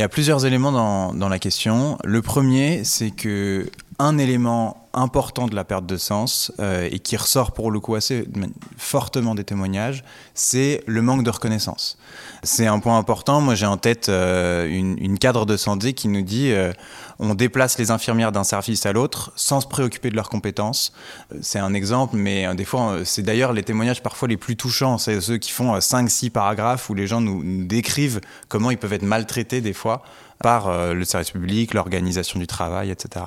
Il 0.00 0.02
y 0.02 0.04
a 0.04 0.08
plusieurs 0.08 0.46
éléments 0.46 0.72
dans, 1.12 1.28
la 1.28 1.38
question. 1.38 1.98
Le 2.04 2.22
premier, 2.22 2.84
c'est 2.84 3.10
que 3.10 3.70
un 3.98 4.16
élément 4.16 4.88
important 4.94 5.46
de 5.46 5.54
la 5.54 5.62
perte 5.62 5.84
de 5.84 5.98
sens 5.98 6.52
euh, 6.58 6.88
et 6.90 7.00
qui 7.00 7.18
ressort 7.18 7.52
pour 7.52 7.70
le 7.70 7.80
coup 7.80 7.96
assez 7.96 8.26
fortement 8.78 9.34
des 9.34 9.44
témoignages, 9.44 10.02
c'est 10.32 10.82
le 10.86 11.02
manque 11.02 11.22
de 11.22 11.28
reconnaissance. 11.28 11.98
C'est 12.42 12.66
un 12.66 12.78
point 12.78 12.96
important. 12.96 13.42
Moi, 13.42 13.54
j'ai 13.54 13.66
en 13.66 13.76
tête 13.76 14.08
euh, 14.08 14.66
une, 14.66 15.18
cadre 15.18 15.44
de 15.44 15.58
santé 15.58 15.92
qui 15.92 16.08
nous 16.08 16.22
dit 16.22 16.50
euh, 16.50 16.72
on 17.20 17.34
déplace 17.34 17.78
les 17.78 17.90
infirmières 17.90 18.32
d'un 18.32 18.44
service 18.44 18.86
à 18.86 18.92
l'autre 18.92 19.30
sans 19.36 19.60
se 19.60 19.66
préoccuper 19.68 20.10
de 20.10 20.16
leurs 20.16 20.30
compétences. 20.30 20.92
C'est 21.42 21.58
un 21.58 21.74
exemple, 21.74 22.16
mais 22.16 22.52
des 22.54 22.64
fois, 22.64 22.96
c'est 23.04 23.22
d'ailleurs 23.22 23.52
les 23.52 23.62
témoignages 23.62 24.02
parfois 24.02 24.26
les 24.26 24.38
plus 24.38 24.56
touchants. 24.56 24.98
C'est 24.98 25.20
ceux 25.20 25.36
qui 25.36 25.52
font 25.52 25.76
5-6 25.76 26.30
paragraphes 26.30 26.88
où 26.88 26.94
les 26.94 27.06
gens 27.06 27.20
nous 27.20 27.64
décrivent 27.64 28.20
comment 28.48 28.70
ils 28.70 28.78
peuvent 28.78 28.94
être 28.94 29.02
maltraités 29.02 29.60
des 29.60 29.74
fois 29.74 30.02
par 30.42 30.94
le 30.94 31.04
service 31.04 31.30
public, 31.30 31.74
l'organisation 31.74 32.40
du 32.40 32.46
travail, 32.46 32.90
etc. 32.90 33.26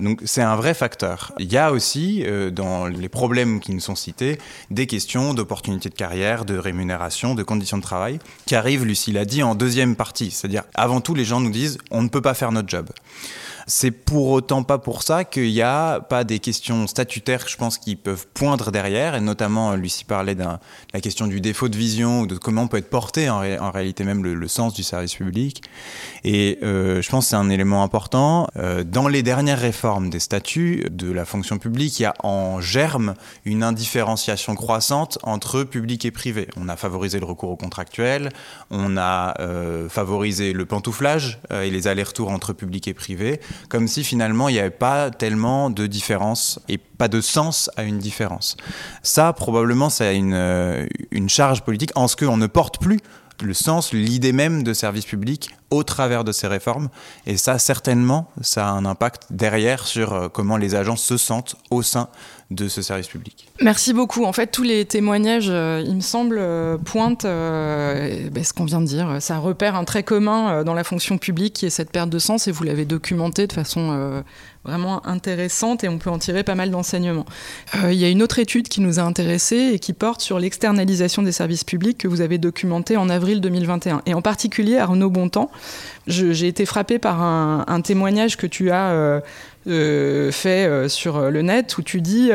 Donc 0.00 0.20
c'est 0.24 0.42
un 0.42 0.56
vrai 0.56 0.74
facteur. 0.74 1.32
Il 1.38 1.50
y 1.50 1.56
a 1.56 1.72
aussi, 1.72 2.22
euh, 2.26 2.50
dans 2.50 2.86
les 2.86 3.08
problèmes 3.08 3.60
qui 3.60 3.72
nous 3.72 3.80
sont 3.80 3.94
cités, 3.94 4.38
des 4.70 4.86
questions 4.86 5.34
d'opportunités 5.34 5.88
de 5.88 5.94
carrière, 5.94 6.44
de 6.44 6.58
rémunération, 6.58 7.34
de 7.34 7.42
conditions 7.42 7.78
de 7.78 7.82
travail, 7.82 8.18
qui 8.44 8.54
arrivent, 8.54 8.84
Lucie 8.84 9.12
l'a 9.12 9.24
dit, 9.24 9.42
en 9.42 9.54
deuxième 9.54 9.96
partie. 9.96 10.30
C'est-à-dire, 10.30 10.64
avant 10.74 11.00
tout, 11.00 11.14
les 11.14 11.24
gens 11.24 11.40
nous 11.40 11.50
disent, 11.50 11.78
on 11.90 12.02
ne 12.02 12.08
peut 12.08 12.22
pas 12.22 12.34
faire 12.34 12.52
notre 12.52 12.68
job. 12.68 12.90
C'est 13.68 13.90
pour 13.90 14.28
autant 14.28 14.62
pas 14.62 14.78
pour 14.78 15.02
ça 15.02 15.24
qu'il 15.24 15.50
n'y 15.50 15.60
a 15.60 15.98
pas 15.98 16.22
des 16.22 16.38
questions 16.38 16.86
statutaires, 16.86 17.48
je 17.48 17.56
pense, 17.56 17.78
qui 17.78 17.96
peuvent 17.96 18.28
poindre 18.32 18.70
derrière. 18.70 19.16
Et 19.16 19.20
notamment, 19.20 19.74
Lucie 19.74 20.04
parlait 20.04 20.36
de 20.36 20.44
la 20.94 21.00
question 21.00 21.26
du 21.26 21.40
défaut 21.40 21.68
de 21.68 21.76
vision 21.76 22.20
ou 22.20 22.26
de 22.28 22.36
comment 22.36 22.62
on 22.62 22.68
peut 22.68 22.76
être 22.76 22.90
porté 22.90 23.28
en, 23.28 23.40
réalité 23.72 24.04
même 24.04 24.22
le, 24.22 24.48
sens 24.48 24.72
du 24.72 24.84
service 24.84 25.16
public. 25.16 25.64
Et 26.22 26.60
euh, 26.62 27.02
je 27.02 27.10
pense 27.10 27.24
que 27.24 27.30
c'est 27.30 27.36
un 27.36 27.50
élément 27.50 27.82
important. 27.82 28.46
Euh, 28.56 28.84
dans 28.84 29.08
les 29.08 29.24
dernières 29.24 29.58
réformes 29.58 30.10
des 30.10 30.20
statuts 30.20 30.86
de 30.88 31.10
la 31.10 31.24
fonction 31.24 31.58
publique, 31.58 31.98
il 31.98 32.04
y 32.04 32.06
a 32.06 32.14
en 32.22 32.60
germe 32.60 33.14
une 33.44 33.64
indifférenciation 33.64 34.54
croissante 34.54 35.18
entre 35.24 35.64
public 35.64 36.04
et 36.04 36.12
privé. 36.12 36.46
On 36.56 36.68
a 36.68 36.76
favorisé 36.76 37.18
le 37.18 37.26
recours 37.26 37.50
au 37.50 37.56
contractuel, 37.56 38.28
on 38.70 38.96
a 38.96 39.34
euh, 39.40 39.88
favorisé 39.88 40.52
le 40.52 40.66
pantouflage 40.66 41.40
et 41.50 41.70
les 41.70 41.88
allers-retours 41.88 42.30
entre 42.30 42.52
public 42.52 42.86
et 42.86 42.94
privé 42.94 43.40
comme 43.68 43.88
si 43.88 44.04
finalement 44.04 44.48
il 44.48 44.54
n'y 44.54 44.58
avait 44.58 44.70
pas 44.70 45.10
tellement 45.10 45.70
de 45.70 45.86
différence 45.86 46.60
et 46.68 46.78
pas 46.78 47.08
de 47.08 47.20
sens 47.20 47.70
à 47.76 47.82
une 47.82 47.98
différence. 47.98 48.56
Ça, 49.02 49.32
probablement, 49.32 49.90
ça 49.90 50.08
a 50.08 50.12
une, 50.12 50.34
euh, 50.34 50.86
une 51.10 51.28
charge 51.28 51.62
politique 51.62 51.92
en 51.94 52.08
ce 52.08 52.16
qu'on 52.16 52.36
ne 52.36 52.46
porte 52.46 52.80
plus 52.80 53.00
le 53.44 53.54
sens, 53.54 53.92
l'idée 53.92 54.32
même 54.32 54.62
de 54.62 54.72
service 54.72 55.04
public 55.04 55.50
au 55.70 55.82
travers 55.82 56.24
de 56.24 56.32
ces 56.32 56.46
réformes. 56.46 56.88
Et 57.26 57.36
ça, 57.36 57.58
certainement, 57.58 58.30
ça 58.40 58.68
a 58.68 58.70
un 58.70 58.84
impact 58.84 59.26
derrière 59.30 59.86
sur 59.86 60.12
euh, 60.12 60.28
comment 60.28 60.56
les 60.56 60.74
agents 60.74 60.96
se 60.96 61.16
sentent 61.16 61.56
au 61.70 61.82
sein 61.82 62.08
de 62.50 62.68
ce 62.68 62.80
service 62.80 63.08
public. 63.08 63.48
Merci 63.60 63.92
beaucoup. 63.92 64.24
En 64.24 64.32
fait, 64.32 64.46
tous 64.48 64.62
les 64.62 64.84
témoignages, 64.84 65.48
euh, 65.48 65.82
il 65.84 65.96
me 65.96 66.00
semble, 66.00 66.36
euh, 66.38 66.78
pointent 66.78 67.24
ben, 67.24 68.44
ce 68.44 68.52
qu'on 68.52 68.64
vient 68.64 68.80
de 68.80 68.86
dire. 68.86 69.16
Ça 69.20 69.38
repère 69.38 69.74
un 69.74 69.84
trait 69.84 70.04
commun 70.04 70.62
dans 70.62 70.74
la 70.74 70.84
fonction 70.84 71.18
publique 71.18 71.54
qui 71.54 71.66
est 71.66 71.70
cette 71.70 71.90
perte 71.90 72.10
de 72.10 72.18
sens 72.18 72.46
et 72.46 72.52
vous 72.52 72.62
l'avez 72.64 72.84
documenté 72.84 73.46
de 73.46 73.52
façon 73.52 74.22
vraiment 74.66 75.06
intéressante 75.06 75.84
et 75.84 75.88
on 75.88 75.98
peut 75.98 76.10
en 76.10 76.18
tirer 76.18 76.42
pas 76.42 76.54
mal 76.54 76.70
d'enseignements. 76.70 77.26
il 77.84 77.94
y 77.94 78.04
a 78.04 78.08
une 78.08 78.22
autre 78.22 78.38
étude 78.38 78.68
qui 78.68 78.80
nous 78.80 78.98
a 78.98 79.02
intéressés 79.02 79.70
et 79.74 79.78
qui 79.78 79.92
porte 79.92 80.20
sur 80.20 80.38
l'externalisation 80.38 81.22
des 81.22 81.32
services 81.32 81.64
publics 81.64 81.98
que 81.98 82.08
vous 82.08 82.20
avez 82.20 82.38
documenté 82.38 82.96
en 82.96 83.08
avril 83.08 83.40
2021 83.40 84.02
et 84.06 84.14
en 84.14 84.22
particulier 84.22 84.78
Arnaud 84.78 85.10
Bontemps 85.10 85.50
j'ai 86.06 86.46
été 86.46 86.66
frappée 86.66 86.98
par 86.98 87.20
un, 87.20 87.80
témoignage 87.80 88.36
que 88.36 88.46
tu 88.46 88.70
as 88.70 88.90
euh, 88.90 89.20
euh, 89.66 90.30
fait 90.30 90.66
euh, 90.66 90.88
sur 90.88 91.30
le 91.30 91.42
net 91.42 91.76
où 91.78 91.82
tu 91.82 92.00
dis 92.00 92.30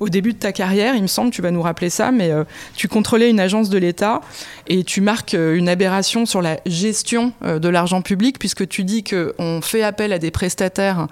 au 0.00 0.08
début 0.08 0.32
de 0.32 0.38
ta 0.38 0.52
carrière, 0.52 0.94
il 0.94 1.02
me 1.02 1.08
semble, 1.08 1.30
tu 1.30 1.42
vas 1.42 1.50
nous 1.50 1.62
rappeler 1.62 1.90
ça, 1.90 2.12
mais 2.12 2.30
tu 2.74 2.88
contrôlais 2.88 3.30
une 3.30 3.40
agence 3.40 3.70
de 3.70 3.78
l'État 3.78 4.20
et 4.66 4.84
tu 4.84 5.00
marques 5.00 5.34
une 5.34 5.68
aberration 5.68 6.26
sur 6.26 6.42
la 6.42 6.58
gestion 6.66 7.32
de 7.42 7.68
l'argent 7.68 8.02
public 8.02 8.38
puisque 8.38 8.68
tu 8.68 8.84
dis 8.84 9.02
qu'on 9.04 9.60
fait 9.62 9.82
appel 9.82 10.12
à 10.12 10.18
des 10.18 10.30
prestataires 10.30 11.08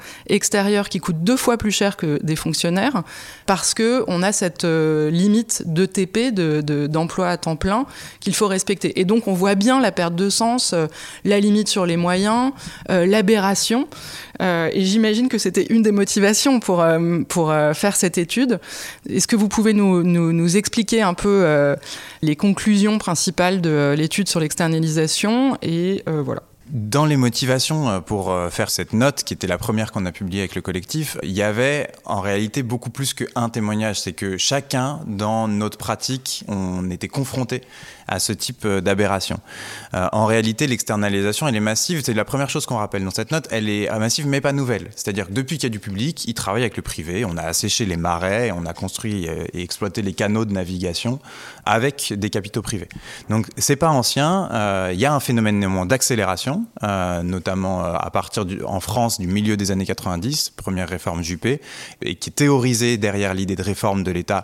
qui 0.89 0.99
coûtent 0.99 1.23
deux 1.23 1.37
fois 1.37 1.57
plus 1.57 1.71
cher 1.71 1.97
que 1.97 2.19
des 2.23 2.37
fonctionnaires 2.37 3.03
parce 3.47 3.75
qu'on 3.75 4.23
a 4.23 4.33
cette 4.33 4.65
limite 4.65 5.63
d'ETP, 5.67 6.35
d'emploi 6.35 7.29
à 7.29 7.37
temps 7.37 7.57
plein, 7.57 7.87
qu'il 8.21 8.35
faut 8.35 8.49
respecter. 8.49 8.99
Et 9.01 9.05
donc 9.05 9.29
on 9.29 9.35
voit 9.35 9.55
bien 9.55 9.81
la 9.81 9.93
perte 9.93 10.15
de 10.15 10.31
sens, 10.31 10.75
la 11.25 11.41
limite 11.41 11.69
sur 11.69 11.87
les 11.87 11.97
moyens, 11.97 12.53
euh, 12.91 13.07
l'aberration. 13.07 13.89
Euh, 14.43 14.69
et 14.73 14.85
j'imagine 14.85 15.29
que 15.29 15.39
c'était 15.39 15.67
une 15.71 15.83
des 15.83 15.93
motivations 15.93 16.61
pour, 16.61 16.83
euh, 16.83 17.21
pour 17.29 17.53
faire 17.75 17.97
cette 17.97 18.19
étude. 18.19 18.61
Est-ce 19.09 19.27
que 19.27 19.37
vous 19.37 19.49
pouvez 19.49 19.73
nous, 19.73 20.03
nous, 20.03 20.33
nous 20.33 20.57
expliquer 20.57 21.03
un 21.03 21.15
peu 21.15 21.77
les 22.23 22.37
conclusions 22.37 22.99
principales 22.99 23.61
de 23.61 23.95
l'étude 23.97 24.29
sur 24.29 24.41
l'externalisation 24.41 25.57
Et 25.63 26.03
voilà. 26.07 26.43
Dans 26.69 27.05
les 27.05 27.17
motivations 27.17 28.01
pour 28.03 28.35
faire 28.51 28.71
cette 28.71 28.93
note, 28.93 29.23
qui 29.23 29.35
était 29.35 29.47
la 29.47 29.59
première 29.59 29.93
qu'on 29.93 30.05
a 30.05 30.13
publiée 30.13 30.41
avec 30.41 30.55
le 30.55 30.63
collectif, 30.63 31.17
il 31.23 31.31
y 31.31 31.43
avait 31.43 31.91
en 32.05 32.21
réalité 32.21 32.63
beaucoup 32.63 32.91
plus 32.91 33.15
qu'un 33.15 33.49
témoignage. 33.49 34.01
C'est 34.01 34.13
que 34.13 34.37
chacun, 34.37 35.01
dans 35.07 35.49
notre 35.49 35.79
pratique, 35.79 36.45
on 36.49 36.91
était 36.91 37.09
confronté 37.09 37.63
à 38.09 38.19
ce 38.19 38.33
type 38.33 38.65
euh, 38.65 38.81
d'aberration. 38.81 39.39
Euh, 39.95 40.09
en 40.13 40.27
réalité, 40.27 40.67
l'externalisation, 40.67 41.49
elle 41.49 41.57
est 41.57 41.61
massive. 41.61 42.03
C'est 42.05 42.15
la 42.15 42.25
première 42.25 42.51
chose 42.51 42.67
qu'on 42.67 42.77
rappelle 42.77 43.05
dans 43.05 43.11
cette 43.11 43.31
note. 43.31 43.49
Elle 43.51 43.69
est 43.69 43.91
massive, 43.99 44.27
mais 44.27 44.41
pas 44.41 44.53
nouvelle. 44.53 44.91
C'est-à-dire 44.95 45.29
que 45.29 45.33
depuis 45.33 45.59
qu'il 45.59 45.65
y 45.65 45.67
a 45.67 45.71
du 45.71 45.81
public, 45.81 46.25
ils 46.27 46.35
travaillent 46.35 46.63
avec 46.63 46.77
le 46.77 46.83
privé. 46.83 47.25
On 47.25 47.37
a 47.37 47.43
asséché 47.43 47.85
les 47.85 47.97
marais, 47.97 48.51
on 48.53 48.67
a 48.67 48.73
construit 48.73 49.29
euh, 49.29 49.45
et 49.53 49.63
exploité 49.63 50.03
les 50.03 50.13
canaux 50.13 50.45
de 50.45 50.53
navigation 50.53 51.19
avec 51.67 52.15
des 52.17 52.31
capitaux 52.31 52.63
privés. 52.63 52.89
Donc, 53.29 53.47
c'est 53.59 53.77
pas 53.77 53.91
ancien. 53.91 54.49
Il 54.93 54.99
y 54.99 55.05
a 55.05 55.13
un 55.13 55.21
phénomène 55.21 55.59
néanmoins 55.59 55.85
d'accélération, 55.85 56.65
notamment 56.83 57.85
à 57.85 58.11
partir 58.11 58.45
du, 58.45 58.63
en 58.63 58.81
France 58.81 59.21
du 59.21 59.27
milieu 59.27 59.57
des 59.57 59.71
années 59.71 59.87
90, 59.87 60.51
première 60.51 60.89
réforme 60.89 61.23
Juppé, 61.23 61.61
et 62.03 62.15
qui 62.15 62.31
est 62.31 62.33
théorisée 62.33 62.97
derrière 62.97 63.35
l'idée 63.35 63.57
de 63.57 63.63
réforme 63.63 64.05
de 64.05 64.11
l'État. 64.11 64.43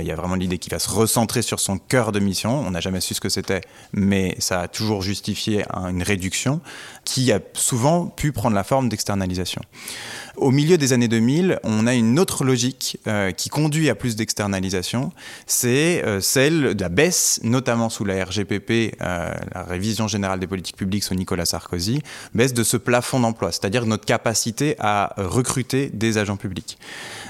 Il 0.00 0.06
y 0.06 0.10
a 0.10 0.16
vraiment 0.16 0.34
l'idée 0.34 0.58
qui 0.58 0.70
va 0.70 0.78
se 0.78 0.88
recentrer 0.88 1.42
sur 1.42 1.60
son 1.60 1.78
cœur 1.78 2.12
de 2.12 2.18
mission. 2.18 2.58
On 2.58 2.70
n'a 2.70 2.80
jamais 2.80 3.00
su 3.00 3.14
ce 3.14 3.20
que 3.20 3.28
c'était, 3.28 3.60
mais 3.92 4.34
ça 4.38 4.60
a 4.60 4.68
toujours 4.68 5.02
justifié 5.02 5.64
une 5.74 6.02
réduction 6.02 6.60
qui 7.04 7.32
a 7.32 7.40
souvent 7.52 8.06
pu 8.06 8.32
prendre 8.32 8.54
la 8.56 8.64
forme 8.64 8.88
d'externalisation. 8.88 9.62
Au 10.36 10.50
milieu 10.50 10.76
des 10.76 10.92
années 10.92 11.08
2000, 11.08 11.60
on 11.62 11.86
a 11.86 11.94
une 11.94 12.18
autre 12.18 12.44
logique 12.44 12.98
euh, 13.06 13.30
qui 13.30 13.48
conduit 13.48 13.88
à 13.88 13.94
plus 13.94 14.16
d'externalisation, 14.16 15.12
c'est 15.46 16.04
euh, 16.04 16.20
celle 16.20 16.74
de 16.74 16.82
la 16.82 16.88
baisse, 16.90 17.40
notamment 17.42 17.88
sous 17.88 18.04
la 18.04 18.22
RGPP, 18.22 18.96
euh, 19.00 19.32
la 19.54 19.62
révision 19.62 20.08
générale 20.08 20.38
des 20.38 20.46
politiques 20.46 20.76
publiques 20.76 21.04
sous 21.04 21.14
Nicolas 21.14 21.46
Sarkozy, 21.46 22.02
baisse 22.34 22.52
de 22.52 22.64
ce 22.64 22.76
plafond 22.76 23.20
d'emploi, 23.20 23.50
c'est-à-dire 23.52 23.86
notre 23.86 24.04
capacité 24.04 24.76
à 24.78 25.14
recruter 25.16 25.88
des 25.88 26.18
agents 26.18 26.36
publics. 26.36 26.76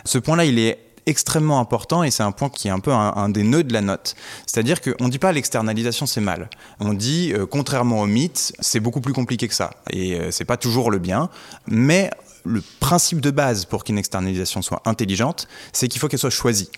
Ce 0.04 0.18
point-là, 0.18 0.44
il 0.44 0.58
est 0.58 0.85
extrêmement 1.06 1.60
important 1.60 2.02
et 2.02 2.10
c'est 2.10 2.22
un 2.22 2.32
point 2.32 2.48
qui 2.48 2.68
est 2.68 2.70
un 2.70 2.80
peu 2.80 2.92
un, 2.92 3.28
des 3.28 3.42
nœuds 3.42 3.64
de 3.64 3.72
la 3.72 3.80
note. 3.80 4.14
C'est-à-dire 4.46 4.80
qu'on 4.80 5.04
ne 5.04 5.10
dit 5.10 5.18
pas 5.18 5.32
l'externalisation 5.32 6.06
c'est 6.06 6.20
mal. 6.20 6.50
On 6.80 6.92
dit, 6.92 7.32
euh, 7.32 7.46
contrairement 7.46 8.00
au 8.00 8.06
mythe, 8.06 8.52
c'est 8.60 8.80
beaucoup 8.80 9.00
plus 9.00 9.12
compliqué 9.12 9.48
que 9.48 9.54
ça. 9.54 9.70
Et 9.90 10.14
euh, 10.14 10.30
c'est 10.30 10.44
pas 10.44 10.56
toujours 10.56 10.90
le 10.90 10.98
bien. 10.98 11.30
Mais 11.66 12.10
le 12.44 12.62
principe 12.80 13.20
de 13.20 13.30
base 13.30 13.64
pour 13.64 13.84
qu'une 13.84 13.98
externalisation 13.98 14.62
soit 14.62 14.82
intelligente, 14.84 15.48
c'est 15.72 15.88
qu'il 15.88 16.00
faut 16.00 16.08
qu'elle 16.08 16.18
soit 16.18 16.30
choisie. 16.30 16.70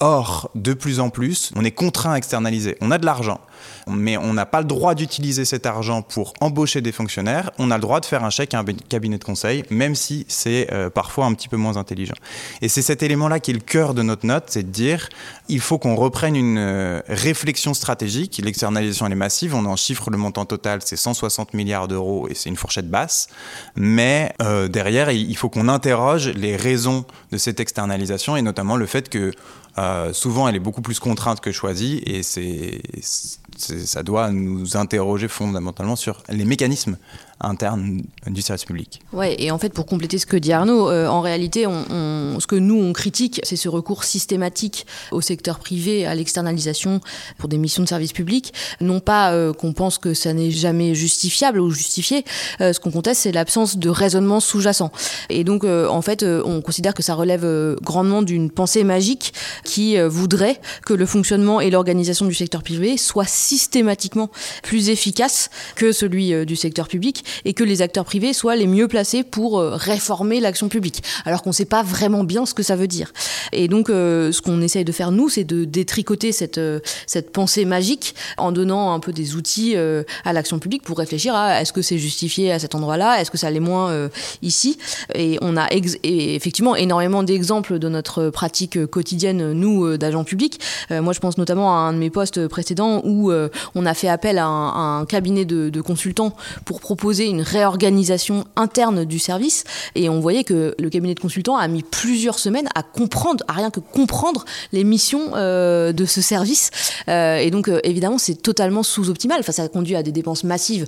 Or, 0.00 0.50
de 0.54 0.74
plus 0.74 1.00
en 1.00 1.10
plus, 1.10 1.52
on 1.54 1.64
est 1.64 1.70
contraint 1.70 2.12
à 2.12 2.16
externaliser. 2.16 2.76
On 2.80 2.90
a 2.90 2.98
de 2.98 3.06
l'argent, 3.06 3.40
mais 3.86 4.16
on 4.16 4.32
n'a 4.32 4.46
pas 4.46 4.60
le 4.60 4.66
droit 4.66 4.94
d'utiliser 4.94 5.44
cet 5.44 5.66
argent 5.66 6.02
pour 6.02 6.34
embaucher 6.40 6.80
des 6.80 6.92
fonctionnaires. 6.92 7.50
On 7.58 7.70
a 7.70 7.76
le 7.76 7.80
droit 7.80 8.00
de 8.00 8.06
faire 8.06 8.24
un 8.24 8.30
chèque 8.30 8.54
à 8.54 8.60
un 8.60 8.64
cabinet 8.64 9.18
de 9.18 9.24
conseil, 9.24 9.64
même 9.70 9.94
si 9.94 10.24
c'est 10.28 10.72
euh, 10.72 10.90
parfois 10.90 11.26
un 11.26 11.34
petit 11.34 11.48
peu 11.48 11.56
moins 11.56 11.76
intelligent. 11.76 12.14
Et 12.60 12.68
c'est 12.68 12.82
cet 12.82 13.02
élément-là 13.02 13.40
qui 13.40 13.50
est 13.50 13.54
le 13.54 13.60
cœur 13.60 13.94
de 13.94 14.02
notre 14.02 14.26
note, 14.26 14.44
c'est 14.48 14.62
de 14.62 14.70
dire 14.70 15.08
il 15.48 15.60
faut 15.60 15.78
qu'on 15.78 15.94
reprenne 15.94 16.36
une 16.36 16.58
euh, 16.58 17.00
réflexion 17.08 17.74
stratégique. 17.74 18.40
L'externalisation 18.42 19.06
elle 19.06 19.12
est 19.12 19.16
massive, 19.16 19.54
on 19.54 19.64
en 19.66 19.76
chiffre 19.76 20.10
le 20.10 20.16
montant 20.16 20.44
total, 20.44 20.80
c'est 20.84 20.96
160 20.96 21.54
milliards 21.54 21.88
d'euros 21.88 22.28
et 22.28 22.34
c'est 22.34 22.48
une 22.48 22.56
fourchette 22.56 22.88
basse. 22.88 23.28
Mais 23.76 24.32
euh, 24.40 24.68
derrière, 24.68 25.10
il 25.10 25.36
faut 25.36 25.48
qu'on 25.48 25.68
interroge 25.68 26.28
les 26.28 26.56
raisons 26.56 27.04
de 27.30 27.38
cette 27.38 27.60
externalisation 27.60 28.36
et 28.36 28.42
notamment 28.42 28.76
le 28.76 28.86
fait 28.86 29.08
que 29.08 29.32
souvent 30.12 30.48
elle 30.48 30.56
est 30.56 30.60
beaucoup 30.60 30.82
plus 30.82 30.98
contrainte 30.98 31.40
que 31.40 31.50
choisie 31.50 32.02
et 32.04 32.22
c'est 32.22 32.82
ça 33.58 34.02
doit 34.02 34.30
nous 34.30 34.76
interroger 34.76 35.28
fondamentalement 35.28 35.96
sur 35.96 36.22
les 36.28 36.44
mécanismes 36.44 36.96
interne 37.42 38.02
du 38.26 38.42
service 38.42 38.64
public. 38.64 39.00
Ouais, 39.12 39.36
et 39.38 39.50
en 39.50 39.58
fait, 39.58 39.72
pour 39.72 39.86
compléter 39.86 40.18
ce 40.18 40.26
que 40.26 40.36
dit 40.36 40.52
Arnaud, 40.52 40.88
euh, 40.88 41.06
en 41.06 41.20
réalité, 41.20 41.64
ce 41.64 42.46
que 42.46 42.56
nous, 42.56 42.80
on 42.80 42.92
critique, 42.92 43.40
c'est 43.42 43.56
ce 43.56 43.68
recours 43.68 44.04
systématique 44.04 44.86
au 45.10 45.20
secteur 45.20 45.58
privé, 45.58 46.06
à 46.06 46.14
l'externalisation 46.14 47.00
pour 47.38 47.48
des 47.48 47.58
missions 47.58 47.82
de 47.82 47.88
service 47.88 48.12
public. 48.12 48.54
Non 48.80 49.00
pas 49.00 49.32
euh, 49.32 49.52
qu'on 49.52 49.72
pense 49.72 49.98
que 49.98 50.14
ça 50.14 50.32
n'est 50.32 50.50
jamais 50.50 50.94
justifiable 50.94 51.60
ou 51.60 51.70
justifié, 51.70 52.24
euh, 52.60 52.72
ce 52.72 52.80
qu'on 52.80 52.90
conteste, 52.90 53.22
c'est 53.22 53.32
l'absence 53.32 53.76
de 53.76 53.88
raisonnement 53.88 54.40
sous-jacent. 54.40 54.92
Et 55.28 55.44
donc, 55.44 55.64
en 55.64 56.02
fait, 56.02 56.22
on 56.22 56.60
considère 56.60 56.94
que 56.94 57.02
ça 57.02 57.14
relève 57.14 57.76
grandement 57.82 58.22
d'une 58.22 58.50
pensée 58.50 58.84
magique 58.84 59.32
qui 59.64 60.00
voudrait 60.00 60.60
que 60.84 60.94
le 60.94 61.06
fonctionnement 61.06 61.60
et 61.60 61.70
l'organisation 61.70 62.26
du 62.26 62.34
secteur 62.34 62.62
privé 62.62 62.96
soient 62.96 63.26
systématiquement 63.26 64.30
plus 64.62 64.88
efficaces 64.88 65.50
que 65.74 65.92
celui 65.92 66.44
du 66.46 66.56
secteur 66.56 66.88
public 66.88 67.24
et 67.44 67.54
que 67.54 67.64
les 67.64 67.82
acteurs 67.82 68.04
privés 68.04 68.32
soient 68.32 68.56
les 68.56 68.66
mieux 68.66 68.88
placés 68.88 69.22
pour 69.22 69.58
euh, 69.58 69.74
réformer 69.74 70.40
l'action 70.40 70.68
publique, 70.68 71.02
alors 71.24 71.42
qu'on 71.42 71.50
ne 71.50 71.54
sait 71.54 71.64
pas 71.64 71.82
vraiment 71.82 72.24
bien 72.24 72.46
ce 72.46 72.54
que 72.54 72.62
ça 72.62 72.76
veut 72.76 72.86
dire. 72.86 73.12
Et 73.52 73.68
donc, 73.68 73.90
euh, 73.90 74.32
ce 74.32 74.40
qu'on 74.40 74.60
essaye 74.60 74.84
de 74.84 74.92
faire, 74.92 75.10
nous, 75.10 75.28
c'est 75.28 75.44
de 75.44 75.64
détricoter 75.64 76.32
cette, 76.32 76.58
euh, 76.58 76.80
cette 77.06 77.32
pensée 77.32 77.64
magique 77.64 78.14
en 78.38 78.52
donnant 78.52 78.92
un 78.92 79.00
peu 79.00 79.12
des 79.12 79.34
outils 79.34 79.74
à 80.24 80.32
l'action 80.32 80.58
publique 80.58 80.82
pour 80.82 80.98
réfléchir 80.98 81.34
à 81.34 81.60
est-ce 81.60 81.72
que 81.72 81.82
c'est 81.82 81.98
justifié 81.98 82.52
à 82.52 82.58
cet 82.58 82.74
endroit-là, 82.74 83.20
est-ce 83.20 83.30
que 83.30 83.38
ça 83.38 83.50
l'est 83.50 83.60
moins 83.60 84.08
ici? 84.42 84.78
Et 85.14 85.38
on 85.40 85.56
a 85.56 85.68
effectivement 85.72 86.76
énormément 86.76 87.22
d'exemples 87.22 87.78
de 87.78 87.88
notre 87.88 88.30
pratique 88.30 88.86
quotidienne, 88.86 89.52
nous, 89.52 89.96
d'agents 89.96 90.24
publics. 90.24 90.60
moi, 90.90 91.12
je 91.12 91.20
pense 91.20 91.38
notamment 91.38 91.76
à 91.76 91.80
un 91.80 91.92
de 91.92 91.98
mes 91.98 92.10
postes 92.10 92.48
précédents 92.48 93.02
où 93.04 93.32
on 93.74 93.86
a 93.86 93.94
fait 93.94 94.08
appel 94.08 94.38
à 94.38 94.46
un, 94.46 95.04
cabinet 95.06 95.44
de, 95.44 95.70
de 95.70 95.80
consultants 95.80 96.34
pour 96.64 96.80
proposer 96.80 97.21
une 97.26 97.42
réorganisation 97.42 98.44
interne 98.56 99.04
du 99.04 99.18
service 99.18 99.64
et 99.94 100.08
on 100.08 100.20
voyait 100.20 100.44
que 100.44 100.74
le 100.78 100.90
cabinet 100.90 101.14
de 101.14 101.20
consultants 101.20 101.56
a 101.56 101.68
mis 101.68 101.82
plusieurs 101.82 102.38
semaines 102.38 102.68
à 102.74 102.82
comprendre, 102.82 103.44
à 103.48 103.52
rien 103.52 103.70
que 103.70 103.80
comprendre 103.80 104.44
les 104.72 104.84
missions 104.84 105.32
euh, 105.34 105.92
de 105.92 106.04
ce 106.04 106.20
service. 106.20 106.70
Euh, 107.08 107.36
et 107.36 107.50
donc 107.50 107.68
euh, 107.68 107.80
évidemment 107.84 108.18
c'est 108.18 108.40
totalement 108.40 108.82
sous-optimal. 108.82 109.38
Enfin 109.40 109.52
ça 109.52 109.62
a 109.62 109.68
conduit 109.68 109.96
à 109.96 110.02
des 110.02 110.12
dépenses 110.12 110.44
massives 110.44 110.86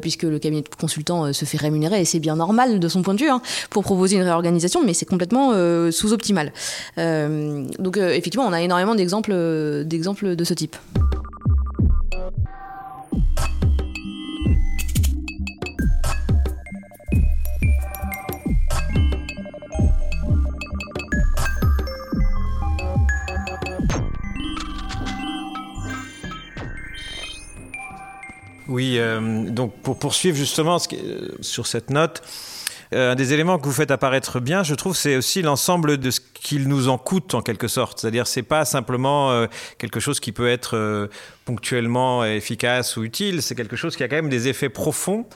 puisque 0.00 0.22
le 0.22 0.38
cabinet 0.38 0.62
de 0.62 0.68
consultants 0.68 1.32
se 1.32 1.44
fait 1.44 1.58
rémunérer 1.58 2.00
et 2.00 2.04
c'est 2.04 2.18
bien 2.18 2.36
normal 2.36 2.80
de 2.80 2.88
son 2.88 3.02
point 3.02 3.14
de 3.14 3.20
vue 3.20 3.28
hein, 3.28 3.40
pour 3.70 3.82
proposer 3.82 4.16
une 4.16 4.22
réorganisation, 4.22 4.82
mais 4.84 4.94
c'est 4.94 5.06
complètement 5.06 5.52
sous-optimal. 5.90 6.52
donc 6.96 7.96
effectivement 7.96 8.46
on 8.46 8.52
a 8.52 8.62
énormément 8.62 8.94
d'exemples 8.94 9.84
d'exemples 9.84 10.36
de 10.36 10.44
ce 10.44 10.54
type. 10.54 10.76
Oui, 28.68 28.96
euh, 28.98 29.48
donc 29.50 29.74
pour 29.82 29.98
poursuivre 29.98 30.36
justement 30.36 30.78
euh, 30.92 31.28
sur 31.40 31.66
cette 31.66 31.90
note, 31.90 32.22
un 32.94 33.14
des 33.14 33.32
éléments 33.32 33.58
que 33.58 33.64
vous 33.64 33.72
faites 33.72 33.90
apparaître 33.90 34.40
bien, 34.40 34.62
je 34.62 34.74
trouve, 34.74 34.96
c'est 34.96 35.16
aussi 35.16 35.42
l'ensemble 35.42 35.98
de 35.98 36.10
ce 36.10 36.20
qu'il 36.34 36.68
nous 36.68 36.88
en 36.88 36.98
coûte 36.98 37.34
en 37.34 37.42
quelque 37.42 37.68
sorte. 37.68 38.00
C'est-à-dire, 38.00 38.26
c'est 38.26 38.42
pas 38.42 38.64
simplement 38.64 39.46
quelque 39.78 40.00
chose 40.00 40.20
qui 40.20 40.32
peut 40.32 40.48
être 40.48 41.08
ponctuellement 41.44 42.24
efficace 42.24 42.96
ou 42.96 43.04
utile, 43.04 43.42
c'est 43.42 43.54
quelque 43.54 43.76
chose 43.76 43.96
qui 43.96 44.02
a 44.02 44.08
quand 44.08 44.16
même 44.16 44.28
des 44.28 44.48
effets 44.48 44.68
profonds 44.68 45.26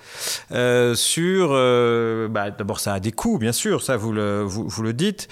euh, 0.53 0.95
sur... 0.95 1.51
Euh, 1.53 2.29
bah, 2.29 2.51
D'abord, 2.51 2.81
ça 2.81 2.95
a 2.95 3.01
des 3.01 3.13
coûts, 3.13 3.39
bien 3.39 3.53
sûr, 3.53 3.83
ça 3.83 3.97
vous 3.97 4.13
le, 4.13 4.93
dites. 4.93 5.29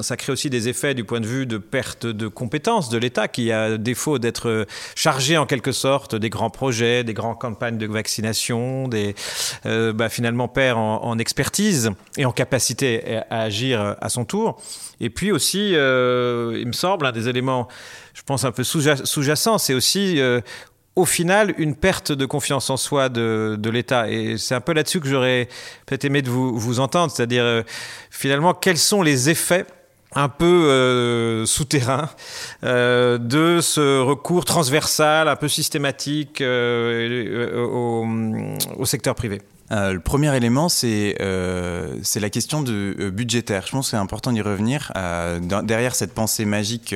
Ça 0.00 0.16
crée 0.16 0.32
aussi 0.32 0.48
des 0.48 0.68
effets 0.68 0.94
du 0.94 1.04
point 1.04 1.20
de 1.20 1.26
vue 1.26 1.44
de 1.44 1.58
perte 1.58 2.06
de 2.06 2.28
compétences 2.28 2.88
de 2.88 2.98
l'État, 2.98 3.28
qui 3.28 3.50
a 3.50 3.76
défaut 3.78 4.18
d'être 4.18 4.66
chargé 4.94 5.36
en 5.36 5.46
quelque 5.46 5.72
sorte 5.72 6.14
des 6.14 6.30
grands 6.30 6.50
projets, 6.50 7.04
des 7.04 7.14
grandes 7.14 7.38
campagnes 7.38 7.78
de 7.78 7.86
vaccination, 7.86 8.88
euh, 9.66 9.92
bah, 9.92 10.08
finalement 10.08 10.48
perd 10.48 10.78
en, 10.78 11.18
expertise 11.18 11.61
et 12.16 12.24
en 12.24 12.32
capacité 12.32 13.20
à 13.30 13.42
agir 13.42 13.96
à 14.00 14.08
son 14.08 14.24
tour. 14.24 14.60
Et 15.00 15.10
puis 15.10 15.32
aussi, 15.32 15.74
euh, 15.74 16.56
il 16.58 16.66
me 16.66 16.72
semble, 16.72 17.06
un 17.06 17.12
des 17.12 17.28
éléments 17.28 17.68
je 18.14 18.22
pense, 18.22 18.44
un 18.44 18.52
peu 18.52 18.62
sous-jacent, 18.64 19.58
c'est 19.58 19.74
aussi 19.74 20.20
euh, 20.20 20.40
au 20.96 21.04
final 21.04 21.54
une 21.58 21.74
perte 21.74 22.12
de 22.12 22.26
confiance 22.26 22.70
en 22.70 22.76
soi 22.76 23.08
de, 23.08 23.70
l'État. 23.70 24.10
Et 24.10 24.36
c'est 24.38 24.54
un 24.54 24.60
peu 24.60 24.72
là-dessus 24.72 25.00
que 25.00 25.08
j'aurais 25.08 25.48
peut-être 25.86 26.04
aimé 26.04 26.22
de 26.22 26.30
vous, 26.30 26.80
entendre, 26.80 27.12
c'est-à-dire 27.12 27.44
euh, 27.44 27.62
finalement 28.10 28.54
quels 28.54 28.78
sont 28.78 29.02
les 29.02 29.30
effets 29.30 29.66
un 30.14 30.28
peu 30.28 30.44
euh, 30.44 31.46
souterrains 31.46 32.10
de 32.62 33.60
ce 33.62 34.00
recours 34.00 34.44
transversal, 34.44 35.26
un 35.28 35.36
peu 35.36 35.48
systématique 35.48 36.42
au 36.42 38.04
secteur 38.84 39.14
privé? 39.14 39.40
Euh, 39.72 39.94
le 39.94 40.00
premier 40.00 40.34
élément, 40.36 40.68
c'est 40.68 41.16
euh, 41.20 41.96
la 42.16 42.30
question 42.30 42.62
de 42.62 42.94
euh, 42.98 43.10
budgétaire. 43.10 43.66
Je 43.66 43.72
pense 43.72 43.86
que 43.86 43.90
c'est 43.92 43.96
important 43.96 44.32
d'y 44.32 44.42
revenir. 44.42 44.92
Derrière 45.62 45.94
cette 45.94 46.12
pensée 46.12 46.44
magique, 46.44 46.94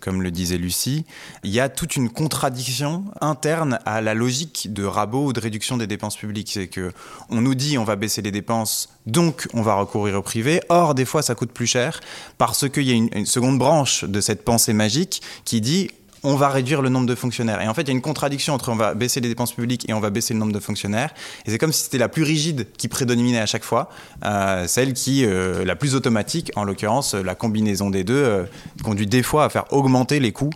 comme 0.00 0.22
le 0.22 0.30
disait 0.30 0.58
Lucie, 0.58 1.04
il 1.44 1.50
y 1.50 1.60
a 1.60 1.68
toute 1.68 1.96
une 1.96 2.10
contradiction 2.10 3.04
interne 3.20 3.78
à 3.86 4.00
la 4.00 4.14
logique 4.14 4.72
de 4.72 4.84
rabot 4.84 5.26
ou 5.26 5.32
de 5.32 5.40
réduction 5.40 5.76
des 5.76 5.86
dépenses 5.86 6.16
publiques. 6.16 6.50
C'est 6.52 6.68
que 6.68 6.92
on 7.30 7.40
nous 7.40 7.54
dit 7.54 7.78
on 7.78 7.84
va 7.84 7.96
baisser 7.96 8.22
les 8.22 8.32
dépenses, 8.32 8.88
donc 9.06 9.48
on 9.54 9.62
va 9.62 9.74
recourir 9.74 10.16
au 10.16 10.22
privé. 10.22 10.60
Or, 10.68 10.94
des 10.94 11.04
fois, 11.04 11.22
ça 11.22 11.34
coûte 11.34 11.52
plus 11.52 11.66
cher 11.66 12.00
parce 12.38 12.68
qu'il 12.68 12.84
y 12.84 12.90
a 12.90 12.94
une, 12.94 13.10
une 13.14 13.26
seconde 13.26 13.58
branche 13.58 14.04
de 14.04 14.20
cette 14.20 14.44
pensée 14.44 14.72
magique 14.72 15.22
qui 15.44 15.60
dit 15.60 15.90
on 16.24 16.36
va 16.36 16.48
réduire 16.48 16.82
le 16.82 16.88
nombre 16.88 17.06
de 17.06 17.14
fonctionnaires. 17.14 17.60
Et 17.60 17.68
en 17.68 17.74
fait, 17.74 17.82
il 17.82 17.88
y 17.88 17.90
a 17.90 17.94
une 17.94 18.00
contradiction 18.00 18.54
entre 18.54 18.70
on 18.70 18.76
va 18.76 18.94
baisser 18.94 19.20
les 19.20 19.28
dépenses 19.28 19.52
publiques 19.52 19.88
et 19.88 19.92
on 19.92 20.00
va 20.00 20.10
baisser 20.10 20.34
le 20.34 20.40
nombre 20.40 20.52
de 20.52 20.58
fonctionnaires. 20.58 21.10
Et 21.46 21.50
c'est 21.50 21.58
comme 21.58 21.72
si 21.72 21.84
c'était 21.84 21.98
la 21.98 22.08
plus 22.08 22.22
rigide 22.22 22.66
qui 22.76 22.88
prédominait 22.88 23.38
à 23.38 23.46
chaque 23.46 23.64
fois, 23.64 23.90
euh, 24.24 24.66
celle 24.66 24.94
qui, 24.94 25.24
euh, 25.24 25.64
la 25.64 25.76
plus 25.76 25.94
automatique, 25.94 26.50
en 26.56 26.64
l'occurrence, 26.64 27.14
la 27.14 27.34
combinaison 27.34 27.90
des 27.90 28.04
deux, 28.04 28.14
euh, 28.14 28.44
conduit 28.82 29.06
des 29.06 29.22
fois 29.22 29.44
à 29.44 29.48
faire 29.50 29.72
augmenter 29.72 30.18
les 30.18 30.32
coûts, 30.32 30.50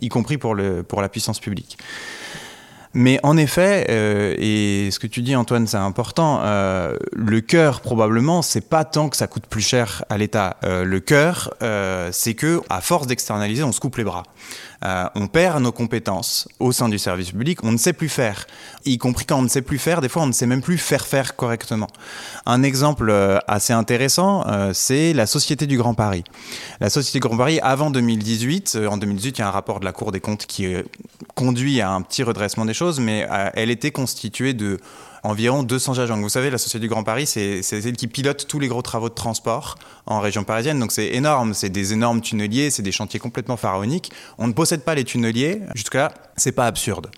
y 0.00 0.08
compris 0.08 0.36
pour, 0.36 0.54
le, 0.54 0.82
pour 0.82 1.00
la 1.00 1.08
puissance 1.08 1.38
publique. 1.38 1.78
Mais 2.94 3.18
en 3.22 3.38
effet, 3.38 3.86
euh, 3.88 4.34
et 4.38 4.90
ce 4.90 4.98
que 4.98 5.06
tu 5.06 5.22
dis 5.22 5.34
Antoine, 5.34 5.66
c'est 5.66 5.78
important, 5.78 6.40
euh, 6.42 6.96
le 7.14 7.40
cœur 7.40 7.80
probablement, 7.80 8.42
c'est 8.42 8.68
pas 8.68 8.84
tant 8.84 9.08
que 9.08 9.16
ça 9.16 9.26
coûte 9.26 9.46
plus 9.46 9.62
cher 9.62 10.04
à 10.10 10.18
l'État. 10.18 10.56
Euh, 10.64 10.84
le 10.84 11.00
cœur, 11.00 11.54
euh, 11.62 12.10
c'est 12.12 12.34
que 12.34 12.60
à 12.68 12.82
force 12.82 13.06
d'externaliser, 13.06 13.62
on 13.62 13.72
se 13.72 13.80
coupe 13.80 13.96
les 13.96 14.04
bras. 14.04 14.24
Euh, 14.84 15.04
on 15.14 15.26
perd 15.26 15.62
nos 15.62 15.72
compétences 15.72 16.48
au 16.58 16.72
sein 16.72 16.88
du 16.88 16.98
service 16.98 17.30
public, 17.30 17.62
on 17.62 17.72
ne 17.72 17.76
sait 17.76 17.92
plus 17.92 18.08
faire. 18.08 18.46
Y 18.84 18.98
compris 18.98 19.24
quand 19.24 19.38
on 19.38 19.42
ne 19.42 19.48
sait 19.48 19.62
plus 19.62 19.78
faire, 19.78 20.00
des 20.00 20.08
fois 20.08 20.22
on 20.22 20.26
ne 20.26 20.32
sait 20.32 20.46
même 20.46 20.62
plus 20.62 20.78
faire 20.78 21.06
faire 21.06 21.36
correctement. 21.36 21.88
Un 22.46 22.62
exemple 22.62 23.08
euh, 23.10 23.38
assez 23.46 23.72
intéressant, 23.72 24.46
euh, 24.48 24.72
c'est 24.72 25.12
la 25.12 25.26
Société 25.26 25.66
du 25.66 25.76
Grand 25.78 25.94
Paris. 25.94 26.24
La 26.80 26.90
Société 26.90 27.18
du 27.18 27.28
Grand 27.28 27.36
Paris, 27.36 27.60
avant 27.62 27.90
2018, 27.90 28.78
en 28.88 28.96
2018, 28.96 29.38
il 29.38 29.40
y 29.40 29.42
a 29.42 29.48
un 29.48 29.52
rapport 29.52 29.80
de 29.80 29.84
la 29.84 29.92
Cour 29.92 30.12
des 30.12 30.20
comptes 30.20 30.46
qui 30.46 30.74
conduit 31.34 31.80
à 31.80 31.90
un 31.90 32.02
petit 32.02 32.22
redressement 32.22 32.64
des 32.64 32.74
choses, 32.74 32.98
mais 33.00 33.26
elle 33.54 33.70
était 33.70 33.92
constituée 33.92 34.54
de 34.54 34.78
environ 35.22 35.62
200 35.62 35.98
agents. 35.98 36.20
Vous 36.20 36.28
savez, 36.28 36.50
la 36.50 36.58
Société 36.58 36.80
du 36.80 36.88
Grand 36.88 37.04
Paris, 37.04 37.26
c'est 37.26 37.62
celle 37.62 37.96
qui 37.96 38.06
pilote 38.08 38.46
tous 38.48 38.58
les 38.58 38.68
gros 38.68 38.82
travaux 38.82 39.08
de 39.08 39.14
transport 39.14 39.76
en 40.06 40.20
région 40.20 40.44
parisienne. 40.44 40.78
Donc 40.78 40.92
c'est 40.92 41.08
énorme, 41.08 41.54
c'est 41.54 41.70
des 41.70 41.92
énormes 41.92 42.20
tunneliers, 42.20 42.70
c'est 42.70 42.82
des 42.82 42.92
chantiers 42.92 43.20
complètement 43.20 43.56
pharaoniques. 43.56 44.10
On 44.38 44.48
ne 44.48 44.52
possède 44.52 44.82
pas 44.82 44.94
les 44.94 45.04
tunneliers, 45.04 45.60
jusque-là, 45.74 46.12
c'est 46.36 46.52
pas 46.52 46.66
absurde. 46.66 47.10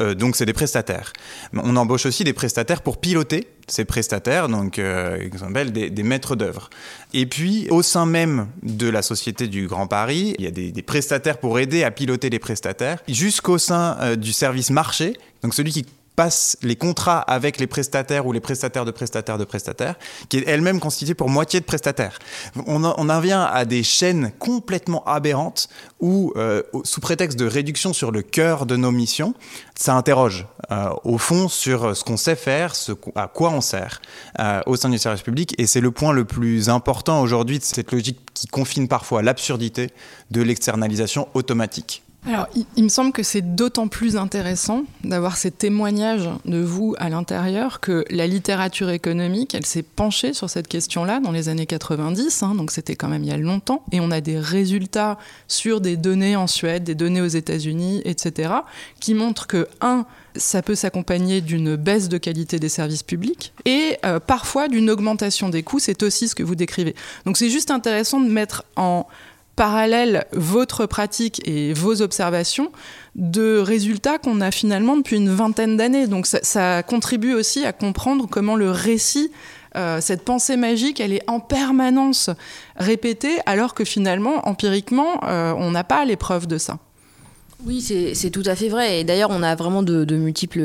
Euh, 0.00 0.14
donc 0.14 0.36
c'est 0.36 0.46
des 0.46 0.52
prestataires. 0.52 1.12
On 1.54 1.76
embauche 1.76 2.06
aussi 2.06 2.24
des 2.24 2.32
prestataires 2.32 2.82
pour 2.82 2.98
piloter 2.98 3.48
ces 3.66 3.84
prestataires, 3.84 4.48
donc 4.48 4.78
euh, 4.78 5.28
des, 5.66 5.90
des 5.90 6.02
maîtres 6.02 6.36
d'œuvre. 6.36 6.70
Et 7.12 7.26
puis, 7.26 7.66
au 7.70 7.82
sein 7.82 8.06
même 8.06 8.48
de 8.62 8.88
la 8.88 9.02
Société 9.02 9.46
du 9.46 9.66
Grand 9.66 9.86
Paris, 9.86 10.34
il 10.38 10.44
y 10.44 10.48
a 10.48 10.50
des, 10.50 10.72
des 10.72 10.82
prestataires 10.82 11.38
pour 11.38 11.58
aider 11.58 11.84
à 11.84 11.90
piloter 11.90 12.30
les 12.30 12.38
prestataires, 12.38 12.98
jusqu'au 13.08 13.58
sein 13.58 13.98
euh, 14.00 14.16
du 14.16 14.32
service 14.32 14.70
marché, 14.70 15.14
donc 15.42 15.54
celui 15.54 15.72
qui 15.72 15.84
passe 16.18 16.56
les 16.62 16.74
contrats 16.74 17.20
avec 17.20 17.60
les 17.60 17.68
prestataires 17.68 18.26
ou 18.26 18.32
les 18.32 18.40
prestataires 18.40 18.84
de 18.84 18.90
prestataires 18.90 19.38
de 19.38 19.44
prestataires, 19.44 19.94
qui 20.28 20.38
est 20.38 20.48
elle-même 20.48 20.80
constituée 20.80 21.14
pour 21.14 21.28
moitié 21.28 21.60
de 21.60 21.64
prestataires. 21.64 22.18
On, 22.66 22.82
en, 22.82 23.20
vient 23.20 23.44
à 23.44 23.64
des 23.64 23.84
chaînes 23.84 24.32
complètement 24.40 25.04
aberrantes 25.04 25.68
où, 26.00 26.32
euh, 26.34 26.64
sous 26.82 27.00
prétexte 27.00 27.38
de 27.38 27.46
réduction 27.46 27.92
sur 27.92 28.10
le 28.10 28.22
cœur 28.22 28.66
de 28.66 28.74
nos 28.74 28.90
missions, 28.90 29.32
ça 29.76 29.94
interroge 29.94 30.48
euh, 30.72 30.90
au 31.04 31.18
fond 31.18 31.46
sur 31.46 31.96
ce 31.96 32.02
qu'on 32.02 32.16
sait 32.16 32.34
faire, 32.34 32.74
à 33.14 33.28
quoi 33.28 33.50
on 33.50 33.60
sert 33.60 34.02
euh, 34.40 34.60
au 34.66 34.74
sein 34.74 34.88
du 34.88 34.98
service 34.98 35.22
public. 35.22 35.54
Et 35.56 35.68
c'est 35.68 35.80
le 35.80 35.92
point 35.92 36.12
le 36.12 36.24
plus 36.24 36.68
important 36.68 37.22
aujourd'hui 37.22 37.60
de 37.60 37.64
cette 37.64 37.92
logique 37.92 38.18
qui 38.34 38.48
confine 38.48 38.88
parfois 38.88 39.22
l'absurdité 39.22 39.90
de 40.32 40.42
l'externalisation 40.42 41.28
automatique. 41.34 42.02
Alors, 42.26 42.48
il, 42.76 42.84
me 42.84 42.88
semble 42.88 43.12
que 43.12 43.22
c'est 43.22 43.54
d'autant 43.54 43.88
plus 43.88 44.16
intéressant 44.16 44.82
d'avoir 45.02 45.36
ces 45.36 45.50
témoignages 45.50 46.28
de 46.44 46.58
vous 46.58 46.94
à 46.98 47.08
l'intérieur 47.08 47.80
que 47.80 48.04
la 48.10 48.26
littérature 48.26 48.90
économique, 48.90 49.54
elle 49.54 49.64
s'est 49.64 49.82
penchée 49.84 50.34
sur 50.34 50.50
cette 50.50 50.68
question-là 50.68 51.20
dans 51.20 51.30
les 51.30 51.48
années 51.48 51.64
90, 51.64 52.42
hein, 52.42 52.54
donc 52.54 52.70
c'était 52.70 52.96
quand 52.96 53.08
même 53.08 53.22
il 53.22 53.30
y 53.30 53.32
a 53.32 53.36
longtemps, 53.36 53.82
et 53.92 54.00
on 54.00 54.10
a 54.10 54.20
des 54.20 54.38
résultats 54.38 55.16
sur 55.46 55.80
des 55.80 55.96
données 55.96 56.36
en 56.36 56.46
Suède, 56.46 56.84
des 56.84 56.94
données 56.94 57.22
aux 57.22 57.26
États-Unis, 57.26 58.02
etc., 58.04 58.52
qui 59.00 59.14
montrent 59.14 59.46
que, 59.46 59.68
un, 59.80 60.04
ça 60.38 60.62
peut 60.62 60.74
s'accompagner 60.74 61.40
d'une 61.40 61.76
baisse 61.76 62.08
de 62.08 62.18
qualité 62.18 62.58
des 62.58 62.68
services 62.68 63.02
publics 63.02 63.52
et 63.64 63.96
euh, 64.04 64.20
parfois 64.20 64.68
d'une 64.68 64.90
augmentation 64.90 65.48
des 65.48 65.62
coûts. 65.62 65.78
C'est 65.78 66.02
aussi 66.02 66.28
ce 66.28 66.34
que 66.34 66.42
vous 66.42 66.54
décrivez. 66.54 66.94
Donc 67.26 67.36
c'est 67.36 67.50
juste 67.50 67.70
intéressant 67.70 68.20
de 68.20 68.30
mettre 68.30 68.64
en 68.76 69.06
parallèle 69.58 70.24
votre 70.30 70.86
pratique 70.86 71.42
et 71.44 71.72
vos 71.72 72.00
observations 72.00 72.70
de 73.16 73.58
résultats 73.58 74.18
qu'on 74.18 74.40
a 74.40 74.52
finalement 74.52 74.96
depuis 74.96 75.16
une 75.16 75.30
vingtaine 75.30 75.76
d'années. 75.76 76.06
Donc 76.06 76.26
ça, 76.26 76.84
contribue 76.84 77.34
aussi 77.34 77.66
à 77.66 77.72
comprendre 77.72 78.28
comment 78.30 78.54
le 78.54 78.70
récit, 78.70 79.32
euh, 79.74 80.00
cette 80.00 80.24
pensée 80.24 80.56
magique, 80.56 81.00
elle 81.00 81.12
est 81.12 81.28
en 81.28 81.40
permanence 81.40 82.30
répétée 82.76 83.40
alors 83.46 83.74
que 83.74 83.84
finalement, 83.84 84.48
empiriquement, 84.48 85.24
euh, 85.24 85.52
on 85.56 85.72
n'a 85.72 85.82
pas 85.82 86.04
les 86.04 86.16
preuves 86.16 86.46
de 86.46 86.56
ça. 86.56 86.78
Oui, 87.66 87.80
c'est 87.80 88.30
tout 88.30 88.44
à 88.46 88.54
fait 88.54 88.68
vrai. 88.68 89.00
Et 89.00 89.04
d'ailleurs, 89.04 89.30
on 89.32 89.42
a 89.42 89.56
vraiment 89.56 89.82
de, 89.82 90.14
multiples 90.14 90.60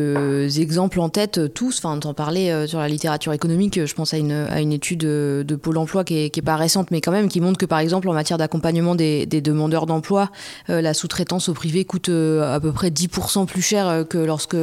exemples 0.60 1.00
en 1.00 1.10
tête, 1.10 1.40
euh, 1.40 1.48
tous. 1.48 1.80
Enfin, 1.80 1.98
t'en 1.98 2.14
parlais 2.14 2.52
euh, 2.52 2.68
sur 2.68 2.78
la 2.78 2.88
littérature 2.88 3.34
économique. 3.34 3.84
Je 3.84 3.94
pense 3.96 4.14
à 4.14 4.18
une, 4.18 4.32
à 4.32 4.62
une 4.62 4.72
étude 4.72 5.04
euh, 5.04 5.44
de 5.44 5.56
Pôle 5.56 5.80
emploi 5.80 6.04
qui 6.04 6.18
est, 6.18 6.42
pas 6.44 6.56
récente, 6.56 6.92
mais 6.92 7.02
quand 7.02 7.12
même, 7.12 7.30
qui 7.30 7.42
montre 7.42 7.58
que, 7.58 7.66
par 7.66 7.80
exemple, 7.80 8.08
en 8.10 8.14
matière 8.14 8.38
d'accompagnement 8.38 8.94
des, 8.94 9.26
demandeurs 9.26 9.88
d'emploi, 9.88 10.30
la 10.68 10.94
sous-traitance 10.94 11.50
au 11.50 11.54
privé 11.54 11.84
coûte 11.84 12.10
à 12.10 12.60
peu 12.60 12.72
près 12.72 12.90
10% 12.90 13.46
plus 13.48 13.62
cher 13.62 14.06
que 14.08 14.18
lorsque 14.18 14.56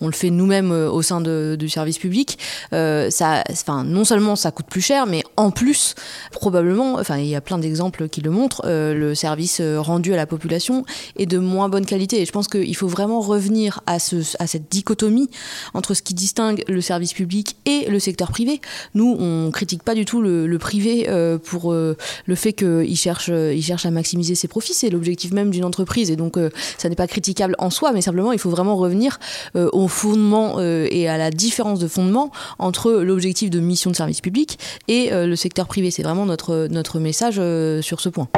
on 0.00 0.06
le 0.06 0.12
fait 0.12 0.30
nous-mêmes 0.30 0.70
au 0.72 1.02
sein 1.02 1.20
du 1.20 1.68
service 1.68 1.98
public. 1.98 2.38
ça, 2.72 3.44
non 3.84 4.04
seulement 4.04 4.36
ça 4.36 4.50
coûte 4.50 4.66
plus 4.66 4.80
cher, 4.80 5.06
mais 5.06 5.22
en 5.36 5.50
plus, 5.50 5.94
probablement, 6.32 6.94
enfin, 6.94 7.16
il 7.16 7.26
y 7.26 7.36
a 7.36 7.40
plein 7.40 7.58
d'exemples 7.58 8.08
qui 8.08 8.20
le 8.20 8.30
montrent, 8.30 8.62
le 8.66 9.14
service 9.14 9.62
rendu 9.78 10.12
à 10.12 10.16
la 10.16 10.26
population 10.26 10.84
est 11.16 11.26
de 11.26 11.38
moins 11.38 11.69
bonne 11.70 11.86
qualité. 11.86 12.20
Et 12.20 12.26
je 12.26 12.32
pense 12.32 12.48
qu'il 12.48 12.76
faut 12.76 12.88
vraiment 12.88 13.20
revenir 13.20 13.80
à, 13.86 13.98
ce, 13.98 14.16
à 14.38 14.46
cette 14.46 14.70
dichotomie 14.70 15.30
entre 15.74 15.94
ce 15.94 16.02
qui 16.02 16.14
distingue 16.14 16.64
le 16.68 16.80
service 16.80 17.12
public 17.12 17.56
et 17.66 17.88
le 17.88 17.98
secteur 17.98 18.30
privé. 18.30 18.60
Nous, 18.94 19.16
on 19.18 19.50
critique 19.50 19.82
pas 19.82 19.94
du 19.94 20.04
tout 20.04 20.20
le, 20.20 20.58
privé 20.58 21.06
euh, 21.08 21.38
pour 21.38 21.72
euh, 21.72 21.96
le 22.26 22.34
fait 22.34 22.52
qu'il 22.52 22.96
cherche, 22.96 23.28
il 23.28 23.62
cherche 23.62 23.86
à 23.86 23.90
maximiser 23.90 24.34
ses 24.34 24.48
profits. 24.48 24.74
C'est 24.74 24.90
l'objectif 24.90 25.32
même 25.32 25.50
d'une 25.50 25.64
entreprise. 25.64 26.10
Et 26.10 26.16
donc, 26.16 26.36
euh, 26.36 26.50
ça 26.76 26.88
n'est 26.88 26.96
pas 26.96 27.06
critiquable 27.06 27.54
en 27.58 27.70
soi, 27.70 27.92
mais 27.92 28.02
simplement, 28.02 28.32
il 28.32 28.38
faut 28.38 28.50
vraiment 28.50 28.76
revenir 28.76 29.18
au 29.54 29.88
fondement 29.88 30.60
et 30.60 31.08
à 31.08 31.18
la 31.18 31.30
différence 31.30 31.78
de 31.78 31.88
fondement 31.88 32.30
entre 32.58 32.92
l'objectif 32.92 33.50
de 33.50 33.60
mission 33.60 33.90
de 33.90 33.96
service 33.96 34.20
public 34.20 34.58
et 34.88 35.10
le 35.10 35.36
secteur 35.36 35.66
privé. 35.66 35.90
C'est 35.90 36.02
vraiment 36.02 36.26
notre, 36.26 36.68
notre 36.70 36.98
message 36.98 37.40
sur 37.82 38.00
ce 38.00 38.08
point. 38.08 38.28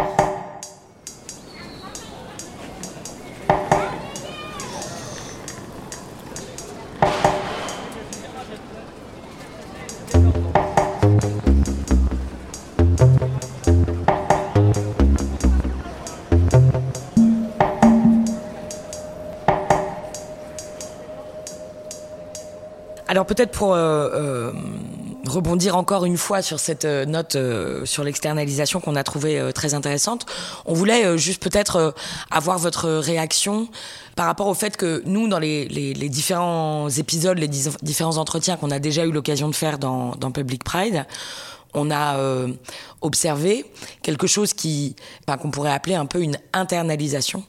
Alors 23.13 23.27
peut-être 23.27 23.51
pour 23.51 23.75
euh, 23.75 24.09
euh, 24.15 24.53
rebondir 25.27 25.77
encore 25.77 26.07
une 26.07 26.17
fois 26.17 26.41
sur 26.41 26.59
cette 26.59 26.87
euh, 26.87 27.05
note 27.05 27.37
sur 27.85 28.05
l'externalisation 28.05 28.81
qu'on 28.81 28.97
a 28.97 29.05
trouvée 29.05 29.53
très 29.55 29.75
intéressante, 29.75 30.25
on 30.65 30.73
voulait 30.73 31.19
juste 31.19 31.43
peut-être 31.43 31.95
avoir 32.31 32.59
votre 32.59 32.89
réaction 32.89 33.69
par 34.17 34.25
rapport 34.25 34.47
au 34.47 34.55
fait 34.55 34.79
que 34.79 35.03
nous, 35.05 35.29
dans 35.29 35.39
les, 35.39 35.67
différents 36.09 36.89
épisodes, 36.89 37.37
les 37.37 37.49
différents 37.49 38.17
entretiens 38.17 38.57
qu'on 38.57 38.71
a 38.71 38.79
déjà 38.79 39.05
eu 39.05 39.13
l'occasion 39.13 39.51
de 39.51 39.55
faire 39.55 39.79
dans 39.79 40.31
Public 40.33 40.65
Pride, 40.65 41.05
on 41.75 41.91
a 41.91 42.47
observé 43.01 43.65
quelque 44.03 44.27
chose 44.27 44.55
qui 44.55 44.97
qu'on 45.37 45.51
pourrait 45.51 45.73
appeler 45.73 45.95
un 45.95 46.07
peu 46.07 46.21
une 46.21 46.37
internalisation 46.53 47.43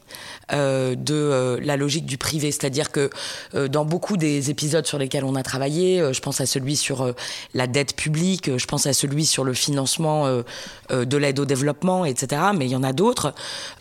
euh, 0.52 0.94
de 0.94 1.14
euh, 1.14 1.58
la 1.62 1.76
logique 1.76 2.06
du 2.06 2.18
privé. 2.18 2.50
C'est-à-dire 2.50 2.90
que 2.90 3.10
euh, 3.54 3.68
dans 3.68 3.84
beaucoup 3.84 4.16
des 4.16 4.50
épisodes 4.50 4.86
sur 4.86 4.98
lesquels 4.98 5.24
on 5.24 5.34
a 5.34 5.42
travaillé, 5.42 6.12
je 6.12 6.20
pense 6.20 6.40
à 6.40 6.46
celui 6.46 6.76
sur 6.76 7.14
la 7.54 7.66
dette 7.66 7.96
publique, 7.96 8.56
je 8.56 8.66
pense 8.66 8.86
à 8.86 8.92
celui 8.92 9.26
sur 9.26 9.44
le 9.44 9.54
financement 9.54 10.26
de 10.90 11.16
l'aide 11.16 11.38
au 11.38 11.44
développement, 11.44 12.04
etc. 12.04 12.42
Mais 12.54 12.66
il 12.66 12.72
y 12.72 12.76
en 12.76 12.82
a 12.82 12.92
d'autres. 12.92 13.34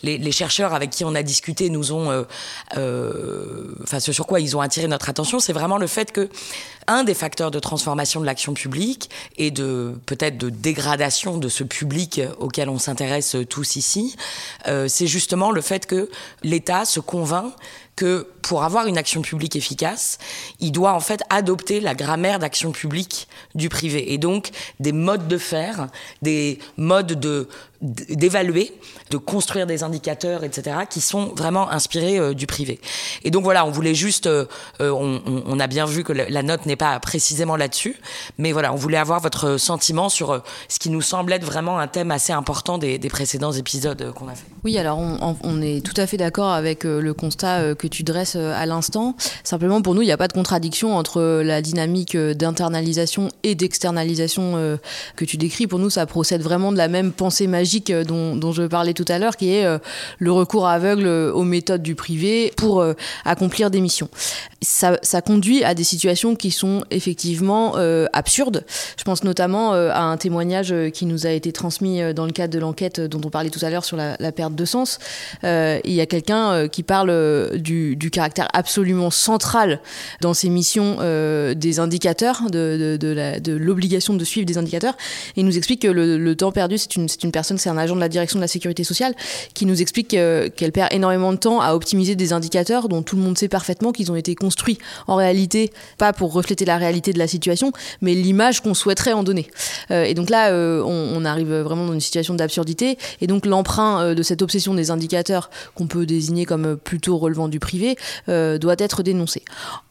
Les, 0.04 0.18
les, 0.18 0.32
chercheurs 0.32 0.74
avec 0.74 0.90
qui 0.90 1.06
on 1.06 1.16
a 1.16 1.24
discuté 1.24 1.70
nous 1.70 1.92
ont, 1.92 2.26
enfin, 2.72 4.00
ce 4.00 4.12
sur 4.12 4.28
quoi 4.28 4.40
ils 4.40 4.56
ont 4.56 4.62
attiré 4.62 4.88
notre 4.88 5.10
attention, 5.10 5.40
c'est 5.40 5.54
vraiment 5.54 5.78
le 5.78 5.88
fait 5.88 6.12
que 6.12 6.30
un 6.88 7.04
des 7.04 7.14
facteurs 7.14 7.52
de 7.52 7.60
transformation 7.60 8.20
de 8.22 8.26
l'action 8.26 8.54
publique 8.54 9.10
et 9.38 9.52
de 9.52 9.94
peut-être 10.06 10.38
de 10.38 10.50
dégradation 10.50 11.38
de 11.38 11.50
ce 11.50 11.64
public 11.64 12.22
auquel 12.40 12.70
on 12.70 12.80
s'intéresse 12.80 13.36
tous 13.50 13.76
ici, 13.76 14.16
c'est 14.88 15.08
justement 15.08 15.52
le 15.52 15.62
fait 15.62 15.86
que 15.86 16.10
l'État 16.44 16.86
se 16.86 17.00
convainc 17.00 17.54
que 17.96 18.28
pour 18.42 18.64
avoir 18.64 18.88
une 18.88 18.98
action 18.98 19.22
publique 19.22 19.56
efficace, 19.56 20.18
il 20.60 20.72
doit 20.72 20.94
en 20.94 21.00
fait 21.00 21.22
adopter 21.30 21.80
la 21.80 21.94
grammaire 21.94 22.40
d'action 22.40 22.72
publique 22.72 23.28
du 23.56 23.70
privé. 23.70 24.14
Et 24.14 24.18
donc 24.18 24.50
des 24.80 24.92
modes 24.92 25.28
de 25.28 25.38
faire, 25.38 25.88
des 26.22 26.60
modes 26.78 27.20
de 27.20 27.48
d'évaluer, 27.84 28.72
de 29.12 29.18
construire 29.18 29.68
des 29.68 29.84
indicateurs, 29.84 30.44
etc., 30.44 30.78
qui 30.90 31.02
sont 31.02 31.34
vraiment 31.36 31.70
inspirés 31.70 32.18
euh, 32.18 32.34
du 32.34 32.48
privé. 32.48 32.80
Et 33.24 33.32
donc 33.32 33.44
voilà, 33.44 33.66
on 33.66 33.72
voulait 33.72 33.94
juste, 33.94 34.26
euh, 34.26 34.46
euh, 34.80 34.92
on, 34.92 35.60
a 35.60 35.68
bien 35.68 35.86
vu 35.86 36.04
que 36.04 36.14
la 36.14 36.44
note 36.44 36.66
n'est 36.66 36.78
pas 36.78 37.00
précisément 37.00 37.58
là-dessus, 37.58 37.98
mais 38.38 38.54
voilà, 38.54 38.74
on 38.74 38.78
voulait 38.78 38.98
avoir 38.98 39.20
votre 39.20 39.58
sentiment 39.58 40.10
sur 40.10 40.42
ce 40.70 40.80
qui 40.80 40.90
nous 40.90 41.02
semble 41.02 41.34
être 41.34 41.44
vraiment 41.44 41.78
un 41.78 41.88
thème 41.88 42.12
assez 42.12 42.34
important 42.34 42.78
des, 42.78 43.00
précédents 43.10 43.52
épisodes 43.52 44.12
qu'on 44.14 44.28
a 44.28 44.34
fait. 44.34 44.46
Oui, 44.64 44.78
alors 44.78 44.98
on, 44.98 45.38
on, 45.44 45.62
est 45.62 45.86
tout 45.86 45.94
à 45.98 46.08
fait 46.08 46.18
d'accord 46.18 46.50
avec 46.50 46.84
le 46.84 47.14
constat 47.14 47.76
que 47.76 47.86
tu 47.86 48.04
dresses 48.04 48.36
à 48.36 48.66
l'instant. 48.66 49.16
Simplement, 49.44 49.82
pour 49.82 49.94
nous, 49.94 50.02
il 50.02 50.06
n'y 50.06 50.12
a 50.12 50.18
pas 50.18 50.28
de 50.28 50.34
contradiction 50.34 50.96
entre 50.96 51.22
la 51.44 51.62
dynamique 51.62 52.18
d'internalisation 52.18 53.30
et 53.44 53.54
d'externalisation 53.54 54.80
que 55.16 55.26
tu 55.26 55.38
décris. 55.38 55.68
Pour 55.68 55.80
nous, 55.80 55.92
ça 55.92 56.06
procède 56.06 56.42
vraiment 56.42 56.72
de 56.72 56.78
la 56.78 56.88
même 56.88 57.12
pensée 57.12 57.46
magique 57.46 57.73
dont, 57.82 58.52
je 58.52 58.64
parlais 58.64 58.94
tout 58.94 59.06
à 59.08 59.20
l'heure, 59.20 59.38
qui 59.38 59.54
est 59.54 59.66
le 60.20 60.32
recours 60.32 60.68
aveugle 60.68 61.08
aux 61.08 61.44
méthodes 61.44 61.82
du 61.82 61.96
privé 61.96 62.52
pour 62.56 62.86
accomplir 63.26 63.72
des 63.72 63.82
missions. 63.82 64.10
Ça, 64.62 64.98
conduit 65.26 65.64
à 65.64 65.74
des 65.74 65.84
situations 65.84 66.36
qui 66.36 66.52
sont 66.52 66.84
effectivement 66.92 67.76
absurdes. 68.14 68.66
Je 68.98 69.04
pense 69.04 69.24
notamment 69.24 69.74
à 69.74 70.02
un 70.02 70.18
témoignage 70.18 70.74
qui 70.94 71.06
nous 71.06 71.26
a 71.26 71.32
été 71.32 71.52
transmis 71.52 72.14
dans 72.14 72.26
le 72.26 72.32
cadre 72.32 72.54
de 72.54 72.60
l'enquête 72.60 73.00
dont 73.00 73.22
on 73.26 73.30
parlait 73.30 73.50
tout 73.50 73.64
à 73.64 73.70
l'heure 73.70 73.86
sur 73.86 73.98
la, 73.98 74.32
perte 74.32 74.56
de 74.56 74.66
sens. 74.66 75.00
il 75.44 75.82
y 75.94 76.02
a 76.02 76.06
quelqu'un 76.06 76.68
qui 76.68 76.84
parle 76.84 77.58
du 77.58 78.10
caractère 78.12 78.48
absolument 78.54 79.12
central 79.12 79.80
dans 80.22 80.34
ces 80.34 80.50
missions 80.50 80.98
euh, 81.02 81.54
des 81.54 81.80
indicateurs, 81.80 82.44
de, 82.50 82.98
l'obligation 83.58 84.14
de, 84.14 84.24
suivre 84.24 84.46
des 84.46 84.58
indicateurs. 84.58 84.96
Et 85.36 85.42
il 85.42 85.46
nous 85.46 85.58
explique 85.58 85.82
que 85.82 85.88
le, 85.88 86.36
temps 86.36 86.52
perdu, 86.52 86.78
c'est 86.78 86.96
une, 86.96 87.32
personne, 87.32 87.53
c'est 87.58 87.70
un 87.70 87.78
agent 87.78 87.96
de 87.96 88.00
la 88.00 88.10
direction 88.10 88.40
de 88.40 88.44
la 88.44 88.48
sécurité 88.48 88.84
sociale, 88.84 89.14
qui 89.54 89.66
nous 89.66 89.82
explique 89.82 90.10
qu'elle 90.10 90.72
perd 90.72 90.94
énormément 90.94 91.32
de 91.32 91.38
temps 91.38 91.62
à 91.62 91.74
optimiser 91.74 92.16
des 92.16 92.34
indicateurs 92.34 92.90
dont 92.90 93.02
tout 93.02 93.16
le 93.16 93.22
monde 93.22 93.38
sait 93.38 93.48
parfaitement 93.48 93.92
qu'ils 93.92 94.12
ont 94.12 94.16
été 94.16 94.36
construits 94.36 94.78
en 95.08 95.16
réalité, 95.16 95.72
pas 95.98 96.14
pour 96.14 96.34
refléter 96.34 96.66
la 96.66 96.78
réalité 96.78 97.14
de 97.14 97.20
la 97.20 97.28
situation, 97.28 97.72
mais 98.02 98.14
l'image 98.14 98.62
qu'on 98.62 98.74
souhaiterait 98.74 99.14
en 99.14 99.24
donner. 99.24 99.48
Euh, 99.92 100.04
et 100.04 100.14
donc 100.14 100.30
là, 100.30 100.52
euh, 100.52 100.82
on, 100.84 101.24
arrive 101.26 101.54
vraiment 101.54 101.86
dans 101.86 101.94
une 101.94 102.02
situation 102.02 102.34
d'absurdité. 102.34 102.98
Et 103.22 103.28
donc 103.28 103.46
l'emprunt 103.46 104.14
de 104.14 104.24
cette 104.24 104.42
obsession 104.42 104.74
des 104.74 104.92
indicateurs 104.92 105.50
qu'on 105.74 105.88
peut 105.88 106.06
désigner 106.06 106.46
comme 106.46 106.76
plutôt 106.76 107.18
relevant 107.18 107.48
du 107.48 107.60
privé 107.60 107.96
euh, 108.30 108.58
doit 108.58 108.76
être 108.78 109.04
dénoncé. 109.04 109.44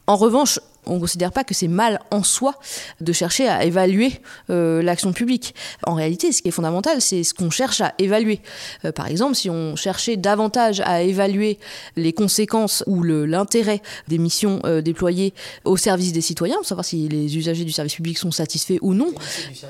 En 0.06 0.16
revanche, 0.16 0.58
on 0.86 0.96
ne 0.96 1.00
considère 1.00 1.30
pas 1.30 1.44
que 1.44 1.54
c'est 1.54 1.68
mal 1.68 2.00
en 2.10 2.22
soi 2.24 2.54
de 3.00 3.12
chercher 3.12 3.48
à 3.48 3.64
évaluer 3.64 4.20
euh, 4.50 4.82
l'action 4.82 5.12
publique. 5.12 5.54
En 5.86 5.94
réalité, 5.94 6.32
ce 6.32 6.42
qui 6.42 6.48
est 6.48 6.52
fondamental, 6.52 7.00
c'est 7.00 7.22
ce 7.22 7.34
qu'on 7.34 7.50
cherche 7.50 7.80
à 7.80 7.94
évaluer. 7.98 8.40
Euh, 8.84 8.90
par 8.90 9.06
exemple, 9.06 9.36
si 9.36 9.48
on 9.48 9.76
cherchait 9.76 10.16
davantage 10.16 10.80
à 10.80 11.02
évaluer 11.02 11.58
les 11.96 12.12
conséquences 12.12 12.82
ou 12.86 13.02
l'intérêt 13.04 13.80
des 14.08 14.18
missions 14.18 14.60
euh, 14.64 14.82
déployées 14.82 15.34
au 15.64 15.76
service 15.76 16.12
des 16.12 16.20
citoyens, 16.20 16.56
pour 16.56 16.66
savoir 16.66 16.84
si 16.84 17.08
les 17.08 17.36
usagers 17.36 17.64
du 17.64 17.72
service 17.72 17.94
public 17.94 18.18
sont 18.18 18.32
satisfaits 18.32 18.78
ou 18.82 18.94
non, 18.94 19.12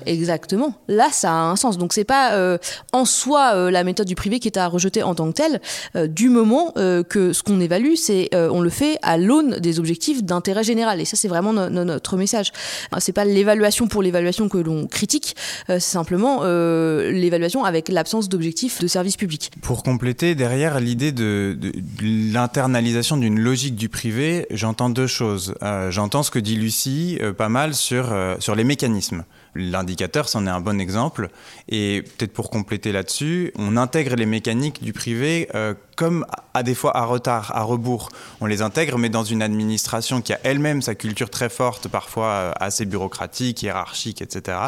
exactement, 0.07 0.75
là, 0.88 1.11
ça 1.12 1.31
a 1.31 1.42
un 1.42 1.57
sens. 1.57 1.77
Donc, 1.77 1.92
c'est 1.92 2.05
pas 2.05 2.59
en 2.92 3.05
soi 3.05 3.70
la 3.70 3.85
méthode 3.85 4.07
du 4.07 4.14
privé 4.14 4.40
qui 4.40 4.48
est 4.48 4.59
à 4.59 4.66
rejeter 4.66 5.03
en 5.03 5.14
tant 5.14 5.31
que 5.31 5.37
telle, 5.37 6.09
du 6.09 6.29
moment 6.29 6.72
que 6.72 7.33
ce 7.33 7.42
qu'on 7.42 7.61
évalue, 7.61 7.94
c'est 7.96 8.31
on 8.35 8.61
le 8.61 8.70
fait 8.70 8.98
à 9.03 9.18
l'aune 9.18 9.59
des 9.59 9.79
objectifs 9.79 10.22
d'intérêt 10.25 10.64
général. 10.64 11.01
Et 11.02 11.04
ça, 11.04 11.16
c'est 11.16 11.28
vraiment 11.28 11.52
notre 11.52 12.16
message. 12.16 12.52
C'est 12.98 13.12
pas 13.12 13.24
l'évaluation 13.24 13.88
pour 13.88 14.02
l'évaluation 14.02 14.48
que 14.48 14.58
l'on 14.58 14.86
critique, 14.86 15.34
euh, 15.68 15.74
c'est 15.74 15.92
simplement 15.92 16.40
euh, 16.42 17.10
l'évaluation 17.10 17.64
avec 17.64 17.88
l'absence 17.88 18.28
d'objectifs 18.28 18.80
de 18.80 18.86
service 18.86 19.16
public. 19.16 19.50
Pour 19.62 19.82
compléter, 19.82 20.34
derrière 20.34 20.78
l'idée 20.80 21.12
de, 21.12 21.58
l'internalisation 22.00 23.16
d'une 23.16 23.40
logique 23.40 23.74
du 23.74 23.88
privé, 23.88 24.46
j'entends 24.50 24.90
deux 24.90 25.08
choses. 25.08 25.54
Euh, 25.62 25.90
j'entends 25.90 26.22
ce 26.22 26.30
que 26.30 26.38
dit 26.38 26.56
Lucie 26.56 27.18
pas 27.36 27.48
mal 27.48 27.74
sur, 27.74 28.14
sur 28.38 28.54
les 28.54 28.64
mécanismes. 28.64 29.24
L'indicateur, 29.54 30.30
c'en 30.30 30.46
est 30.46 30.50
un 30.50 30.60
bon 30.60 30.80
exemple. 30.80 31.28
Et 31.68 32.02
peut-être 32.02 32.32
pour 32.32 32.48
compléter 32.48 32.90
là-dessus, 32.90 33.52
on 33.56 33.76
intègre 33.76 34.16
les 34.16 34.24
mécaniques 34.24 34.82
du 34.82 34.94
privé 34.94 35.48
euh, 35.54 35.74
comme 35.94 36.24
à 36.54 36.62
des 36.62 36.74
fois 36.74 36.96
à 36.96 37.04
retard, 37.04 37.52
à 37.54 37.62
rebours. 37.62 38.08
On 38.40 38.46
les 38.46 38.62
intègre, 38.62 38.96
mais 38.96 39.10
dans 39.10 39.24
une 39.24 39.42
administration 39.42 40.22
qui 40.22 40.32
a 40.32 40.40
elle-même 40.42 40.80
sa 40.80 40.94
culture 40.94 41.28
très 41.28 41.50
forte, 41.50 41.88
parfois 41.88 42.26
euh, 42.26 42.52
assez 42.60 42.86
bureaucratique, 42.86 43.62
hiérarchique, 43.62 44.22
etc. 44.22 44.58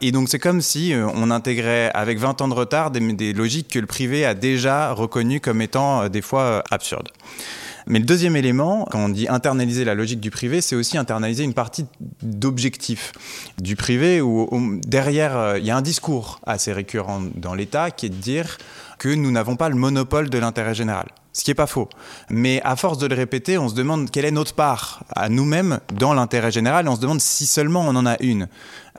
Et 0.00 0.10
donc 0.10 0.30
c'est 0.30 0.38
comme 0.38 0.62
si 0.62 0.94
euh, 0.94 1.06
on 1.14 1.30
intégrait 1.30 1.90
avec 1.92 2.18
20 2.18 2.40
ans 2.40 2.48
de 2.48 2.54
retard 2.54 2.90
des, 2.90 3.00
des, 3.12 3.34
logiques 3.34 3.68
que 3.68 3.78
le 3.78 3.86
privé 3.86 4.24
a 4.24 4.34
déjà 4.34 4.92
reconnues 4.92 5.40
comme 5.40 5.60
étant 5.60 6.08
des 6.08 6.22
fois 6.22 6.64
absurdes. 6.70 7.10
Mais 7.86 7.98
le 7.98 8.04
deuxième 8.04 8.36
élément, 8.36 8.86
quand 8.90 8.98
on 8.98 9.08
dit 9.08 9.28
internaliser 9.28 9.84
la 9.84 9.94
logique 9.94 10.20
du 10.20 10.30
privé, 10.30 10.60
c'est 10.60 10.76
aussi 10.76 10.96
internaliser 10.96 11.44
une 11.44 11.54
partie 11.54 11.86
d'objectifs 12.22 13.12
du 13.60 13.76
privé 13.76 14.20
où, 14.20 14.48
derrière, 14.86 15.36
euh, 15.36 15.58
il 15.58 15.64
y 15.64 15.70
a 15.70 15.76
un 15.76 15.82
discours 15.82 16.40
assez 16.46 16.72
récurrent 16.72 17.22
dans 17.34 17.54
l'État 17.54 17.90
qui 17.90 18.06
est 18.06 18.10
de 18.10 18.14
dire 18.14 18.58
que 18.98 19.08
nous 19.08 19.30
n'avons 19.30 19.56
pas 19.56 19.68
le 19.68 19.74
monopole 19.74 20.30
de 20.30 20.38
l'intérêt 20.38 20.74
général. 20.74 21.08
Ce 21.34 21.42
qui 21.42 21.50
n'est 21.50 21.56
pas 21.56 21.66
faux. 21.66 21.88
Mais 22.30 22.62
à 22.62 22.76
force 22.76 22.96
de 22.98 23.08
le 23.08 23.14
répéter, 23.16 23.58
on 23.58 23.68
se 23.68 23.74
demande 23.74 24.08
quelle 24.10 24.24
est 24.24 24.30
notre 24.30 24.54
part 24.54 25.02
à 25.14 25.28
nous-mêmes 25.28 25.80
dans 25.92 26.14
l'intérêt 26.14 26.52
général 26.52 26.86
et 26.86 26.88
on 26.88 26.94
se 26.94 27.00
demande 27.00 27.20
si 27.20 27.46
seulement 27.46 27.80
on 27.80 27.96
en 27.96 28.06
a 28.06 28.16
une. 28.22 28.46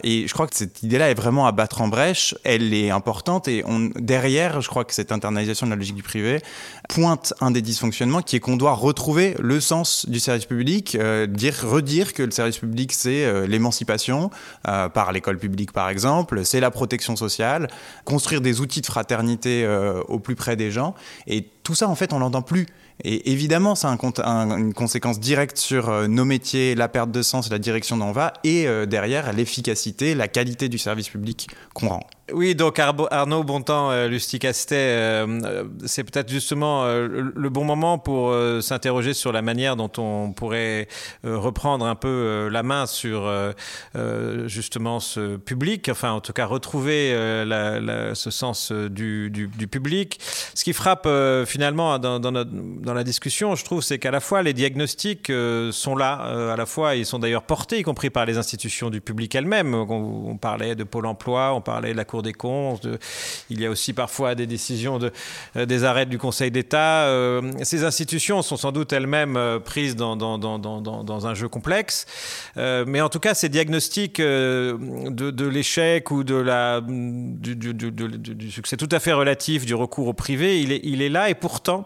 Et 0.03 0.27
je 0.27 0.33
crois 0.33 0.47
que 0.47 0.55
cette 0.55 0.83
idée-là 0.83 1.09
est 1.09 1.13
vraiment 1.13 1.47
à 1.47 1.53
battre 1.53 1.81
en 1.81 1.87
brèche. 1.87 2.35
Elle 2.43 2.73
est 2.73 2.89
importante 2.89 3.47
et 3.47 3.63
derrière, 3.95 4.59
je 4.59 4.67
crois 4.67 4.83
que 4.83 4.93
cette 4.93 5.11
internalisation 5.11 5.67
de 5.67 5.71
la 5.71 5.77
logique 5.77 5.95
du 5.95 6.03
privé 6.03 6.41
pointe 6.89 7.33
un 7.39 7.51
des 7.51 7.61
dysfonctionnements 7.61 8.21
qui 8.21 8.35
est 8.35 8.39
qu'on 8.41 8.57
doit 8.57 8.73
retrouver 8.73 9.35
le 9.39 9.59
sens 9.61 10.07
du 10.09 10.19
service 10.19 10.45
public, 10.45 10.95
euh, 10.95 11.27
dire, 11.27 11.55
redire 11.63 12.13
que 12.13 12.23
le 12.23 12.31
service 12.31 12.57
public 12.57 12.91
c'est 12.91 13.25
euh, 13.25 13.47
l'émancipation 13.47 14.31
euh, 14.67 14.89
par 14.89 15.13
l'école 15.13 15.37
publique 15.37 15.71
par 15.71 15.89
exemple, 15.89 16.43
c'est 16.43 16.59
la 16.59 16.71
protection 16.71 17.15
sociale, 17.15 17.69
construire 18.03 18.41
des 18.41 18.59
outils 18.59 18.81
de 18.81 18.85
fraternité 18.85 19.65
au 20.07 20.19
plus 20.19 20.35
près 20.35 20.55
des 20.55 20.71
gens. 20.71 20.93
Et 21.27 21.47
tout 21.63 21.75
ça, 21.75 21.89
en 21.89 21.95
fait, 21.95 22.13
on 22.13 22.19
l'entend 22.19 22.41
plus. 22.41 22.67
Et 23.03 23.31
évidemment, 23.31 23.75
ça 23.75 23.89
a 23.91 24.31
une 24.57 24.73
conséquence 24.73 25.19
directe 25.19 25.57
sur 25.57 25.89
euh, 25.89 26.07
nos 26.07 26.25
métiers, 26.25 26.75
la 26.75 26.87
perte 26.87 27.11
de 27.11 27.21
sens, 27.21 27.49
la 27.49 27.59
direction 27.59 27.97
d'en 27.97 28.11
va, 28.11 28.33
et 28.43 28.67
euh, 28.67 28.85
derrière 28.85 29.33
l'efficacité, 29.33 30.15
la 30.15 30.27
qualité 30.27 30.69
du 30.69 30.77
service 30.77 31.09
public 31.09 31.49
qu'on 31.73 31.89
rend. 31.89 32.07
Oui, 32.33 32.55
donc 32.55 32.79
Arnaud 32.79 33.43
Bontemps, 33.43 33.91
euh, 33.91 34.07
Lustig-Castet, 34.07 34.75
euh, 34.75 35.63
c'est 35.85 36.03
peut-être 36.03 36.27
justement 36.27 36.83
euh, 36.83 37.07
le 37.35 37.49
bon 37.49 37.63
moment 37.63 37.99
pour 37.99 38.33
s'interroger 38.61 39.13
sur 39.13 39.31
la 39.31 39.43
manière 39.43 39.75
dont 39.75 39.91
on 39.97 40.31
pourrait 40.31 40.87
reprendre 41.23 41.85
un 41.85 41.93
peu 41.93 42.47
la 42.51 42.63
main 42.63 42.85
sur 42.87 43.31
justement 44.45 44.99
ce 44.99 45.37
public, 45.37 45.89
enfin 45.89 46.11
en 46.11 46.21
tout 46.21 46.33
cas 46.33 46.45
retrouver 46.45 47.11
ce 47.11 48.29
sens 48.31 48.71
du, 48.71 49.49
public. 49.71 50.19
Ce 50.53 50.63
qui 50.63 50.73
frappe 50.73 51.07
finalement 51.45 51.99
dans, 51.99 52.19
dans, 52.19 52.93
la 52.93 53.03
discussion, 53.03 53.55
je 53.55 53.63
trouve, 53.63 53.81
c'est 53.81 53.99
qu'à 53.99 54.11
la 54.11 54.19
fois 54.19 54.41
les 54.41 54.53
diagnostics 54.53 55.31
sont 55.71 55.95
là, 55.95 56.51
à 56.53 56.55
la 56.55 56.65
fois 56.65 56.95
ils 56.95 57.05
sont 57.05 57.19
d'ailleurs 57.19 57.43
portés, 57.43 57.79
y 57.79 57.83
compris 57.83 58.09
par 58.09 58.25
les 58.25 58.37
institutions 58.37 58.89
du 58.89 59.01
public 59.01 59.35
elles-mêmes. 59.35 59.73
On, 59.73 60.31
on, 60.31 60.37
parlait 60.37 60.75
de 60.75 60.83
Pôle 60.83 61.05
Emploi, 61.05 61.53
on 61.53 61.61
parlait 61.61 61.91
de 61.91 61.97
la 61.97 62.05
des 62.21 62.33
comptes. 62.33 62.87
il 63.49 63.61
y 63.61 63.65
a 63.65 63.69
aussi 63.69 63.93
parfois 63.93 64.35
des 64.35 64.47
décisions, 64.47 64.99
de, 64.99 65.11
euh, 65.55 65.65
des 65.65 65.83
arrêts 65.83 66.05
du 66.05 66.17
Conseil 66.17 66.51
d'État. 66.51 67.05
Euh, 67.05 67.51
ces 67.63 67.83
institutions 67.83 68.41
sont 68.41 68.57
sans 68.57 68.71
doute 68.71 68.93
elles-mêmes 68.93 69.37
euh, 69.37 69.59
prises 69.59 69.95
dans, 69.95 70.15
dans, 70.15 70.37
dans, 70.37 70.59
dans, 70.59 71.27
un 71.27 71.33
jeu 71.33 71.47
complexe. 71.47 72.05
mais 72.55 73.01
en 73.01 73.09
tout 73.09 73.19
cas, 73.19 73.33
ces 73.33 73.49
diagnostics 73.49 74.21
de, 74.21 75.47
l'échec 75.47 76.11
ou 76.11 76.23
de 76.23 76.35
la, 76.35 76.81
du, 76.81 77.55
du, 77.55 77.73
du, 77.73 77.91
du, 77.91 78.51
succès 78.51 78.77
tout 78.77 78.89
à 78.91 78.99
fait 78.99 79.13
relatif 79.13 79.65
du 79.65 79.73
recours 79.73 80.07
au 80.07 80.13
privé, 80.13 80.61
il 80.61 80.71
est, 80.71 80.81
il 80.83 81.01
est 81.01 81.09
là 81.09 81.29
et 81.29 81.35
pourtant 81.35 81.85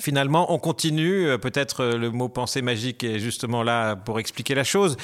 Finalement, 0.00 0.52
on 0.52 0.58
continue. 0.58 1.28
Euh, 1.28 1.38
peut-être 1.38 1.84
euh, 1.84 1.98
le 1.98 2.10
mot 2.10 2.28
pensée 2.28 2.62
magique 2.62 3.04
est 3.04 3.18
justement 3.18 3.62
là 3.62 3.96
pour 3.96 4.18
expliquer 4.18 4.54
la 4.54 4.64
chose. 4.64 4.96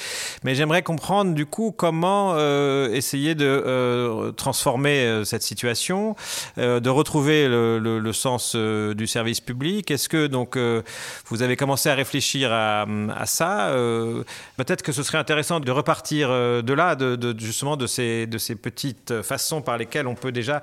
Mais 0.42 0.54
j'aimerais 0.54 0.82
comprendre 0.82 1.34
du 1.34 1.44
coup 1.44 1.72
comment 1.76 2.32
euh, 2.34 2.90
essayer 2.92 3.34
de 3.34 4.32
transformer 4.36 5.22
cette 5.24 5.42
situation, 5.42 6.14
de 6.56 6.88
retrouver 6.88 7.46
le, 7.48 8.12
sens 8.12 8.56
du 8.56 9.06
service 9.06 9.40
public. 9.40 9.90
Est-ce 9.90 10.08
que 10.08 10.26
donc 10.26 10.58
vous 11.26 11.42
avez 11.42 11.56
commencé 11.56 11.88
à 11.88 11.94
réfléchir 11.94 12.52
à, 12.52 12.86
ça 13.26 13.72
Peut-être 14.56 14.82
que 14.82 14.92
ce 14.92 15.02
serait 15.02 15.18
intéressant 15.18 15.60
de 15.60 15.70
repartir 15.70 16.28
de 16.30 16.72
là, 16.72 16.94
de, 16.94 17.34
justement 17.38 17.76
de 17.76 17.86
ces, 17.86 18.26
de 18.26 18.38
ces 18.38 18.54
petites 18.54 19.22
façons 19.22 19.60
par 19.60 19.76
lesquelles 19.76 20.06
on 20.06 20.14
peut 20.14 20.32
déjà 20.32 20.62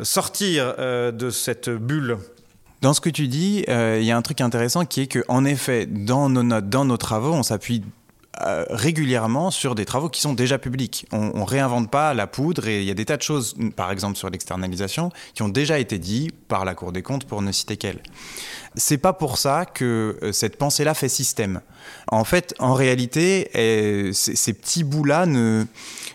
sortir 0.00 0.74
de 0.76 1.30
cette 1.30 1.68
bulle. 1.70 2.18
Dans 2.84 2.92
ce 2.92 3.00
que 3.00 3.08
tu 3.08 3.28
dis, 3.28 3.64
euh, 3.70 3.96
il 3.98 4.04
y 4.04 4.10
a 4.10 4.16
un 4.18 4.20
truc 4.20 4.42
intéressant 4.42 4.84
qui 4.84 5.00
est 5.00 5.06
qu'en 5.06 5.46
effet, 5.46 5.86
dans 5.86 6.28
nos 6.28 6.42
notes, 6.42 6.68
dans 6.68 6.84
nos 6.84 6.98
travaux, 6.98 7.32
on 7.32 7.42
s'appuie 7.42 7.82
euh, 8.42 8.66
régulièrement 8.68 9.50
sur 9.50 9.74
des 9.74 9.86
travaux 9.86 10.10
qui 10.10 10.20
sont 10.20 10.34
déjà 10.34 10.58
publics. 10.58 11.06
On, 11.10 11.30
on 11.34 11.46
réinvente 11.46 11.90
pas 11.90 12.12
la 12.12 12.26
poudre 12.26 12.68
et 12.68 12.82
il 12.82 12.84
y 12.84 12.90
a 12.90 12.94
des 12.94 13.06
tas 13.06 13.16
de 13.16 13.22
choses, 13.22 13.54
par 13.74 13.90
exemple 13.90 14.18
sur 14.18 14.28
l'externalisation, 14.28 15.10
qui 15.32 15.40
ont 15.40 15.48
déjà 15.48 15.78
été 15.78 15.98
dit 15.98 16.30
par 16.46 16.66
la 16.66 16.74
Cour 16.74 16.92
des 16.92 17.00
comptes 17.00 17.24
pour 17.24 17.40
ne 17.40 17.52
citer 17.52 17.78
qu'elle. 17.78 18.02
C'est 18.74 18.98
pas 18.98 19.14
pour 19.14 19.38
ça 19.38 19.64
que 19.64 20.18
euh, 20.22 20.32
cette 20.32 20.58
pensée-là 20.58 20.92
fait 20.92 21.08
système. 21.08 21.62
En 22.08 22.24
fait, 22.24 22.54
en 22.58 22.74
réalité, 22.74 23.48
ces 24.12 24.52
petits 24.52 24.84
bouts-là 24.84 25.24
ne 25.24 25.64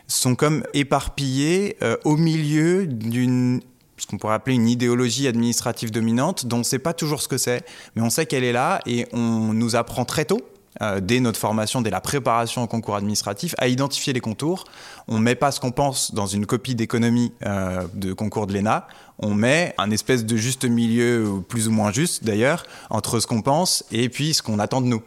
sont 0.08 0.36
comme 0.36 0.64
éparpillés 0.76 1.78
au 2.04 2.16
milieu 2.16 2.86
d'une 2.86 3.62
ce 4.00 4.08
qu'on 4.08 4.18
pourrait 4.18 4.36
appeler 4.36 4.56
une 4.56 4.68
idéologie 4.68 5.28
administrative 5.28 5.92
dominante, 5.92 6.46
dont 6.46 6.58
on 6.58 6.60
ne 6.60 6.64
sait 6.64 6.80
pas 6.80 6.94
toujours 6.94 7.22
ce 7.22 7.28
que 7.28 7.38
c'est, 7.38 7.64
mais 7.96 8.02
on 8.02 8.10
sait 8.10 8.26
qu'elle 8.26 8.44
est 8.44 8.54
là 8.54 8.80
et 8.86 9.08
on 9.14 9.54
nous 9.54 9.76
apprend 9.76 10.06
très 10.06 10.26
tôt, 10.26 10.42
euh, 10.82 11.00
dès 11.00 11.20
notre 11.20 11.40
formation, 11.40 11.82
dès 11.82 11.90
la 11.90 12.00
préparation 12.00 12.64
au 12.64 12.68
concours 12.68 12.96
administratif, 12.96 13.56
à 13.58 13.68
identifier 13.68 14.14
les 14.14 14.20
contours. 14.20 14.66
On 15.08 15.18
ne 15.18 15.24
met 15.24 15.36
pas 15.36 15.52
ce 15.52 15.60
qu'on 15.60 15.72
pense 15.72 16.14
dans 16.14 16.28
une 16.28 16.46
copie 16.46 16.76
d'économie 16.76 17.34
euh, 17.46 17.84
de 17.94 18.14
concours 18.14 18.48
de 18.48 18.54
l'ENA, 18.54 18.88
on 19.22 19.34
met 19.34 19.74
un 19.78 19.92
espèce 19.92 20.26
de 20.26 20.38
juste 20.38 20.64
milieu, 20.64 21.44
plus 21.48 21.68
ou 21.68 21.72
moins 21.72 21.92
juste 21.92 22.24
d'ailleurs, 22.24 22.66
entre 22.90 23.20
ce 23.20 23.28
qu'on 23.28 23.42
pense 23.42 23.84
et 23.92 24.08
puis 24.08 24.34
ce 24.34 24.42
qu'on 24.42 24.60
attend 24.60 24.80
de 24.80 24.88
nous. 24.88 25.02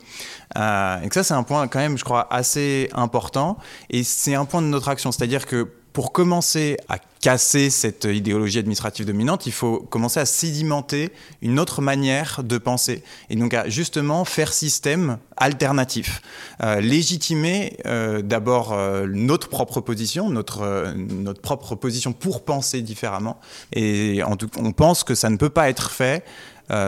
Euh, 0.59 1.01
et 1.01 1.09
que 1.09 1.15
ça, 1.15 1.23
c'est 1.25 1.35
un 1.35 1.43
point 1.45 1.67
quand 1.69 1.79
même, 1.79 1.97
je 1.97 2.05
crois, 2.05 2.27
assez 2.31 2.91
important, 2.93 3.57
et 3.89 4.03
c'est 4.03 4.35
un 4.35 4.45
point 4.45 4.61
de 4.61 4.67
notre 4.67 4.89
action, 4.89 5.13
c'est-à-dire 5.13 5.47
que 5.47 5.69
pour 5.93 6.13
commencer 6.13 6.77
à 6.89 6.99
casser 7.21 7.71
cette 7.71 8.05
idéologie 8.05 8.59
administrative 8.59 9.07
dominante, 9.07 9.47
il 9.47 9.53
faut 9.53 9.79
commencer 9.79 10.19
à 10.19 10.27
sédimenter 10.27 11.13
une 11.41 11.61
autre 11.61 11.81
manière 11.81 12.43
de 12.43 12.59
penser. 12.59 13.05
Et 13.31 13.37
donc 13.37 13.55
à 13.55 13.69
justement 13.69 14.25
faire 14.25 14.53
système 14.53 15.19
alternatif. 15.37 16.21
Euh, 16.63 16.81
légitimer 16.81 17.77
euh, 17.87 18.23
d'abord 18.23 18.73
euh, 18.73 19.07
notre 19.09 19.49
propre 19.49 19.81
position, 19.81 20.31
notre, 20.31 20.95
notre 20.97 21.41
propre 21.41 21.75
position 21.75 22.13
pour 22.13 22.45
penser 22.45 22.83
différemment. 22.83 23.39
Et 23.73 24.23
en 24.23 24.37
tout, 24.37 24.51
on 24.59 24.73
pense 24.73 25.05
que 25.05 25.15
ça 25.15 25.31
ne 25.31 25.37
peut 25.37 25.51
pas 25.51 25.69
être 25.69 25.91
fait 25.91 26.25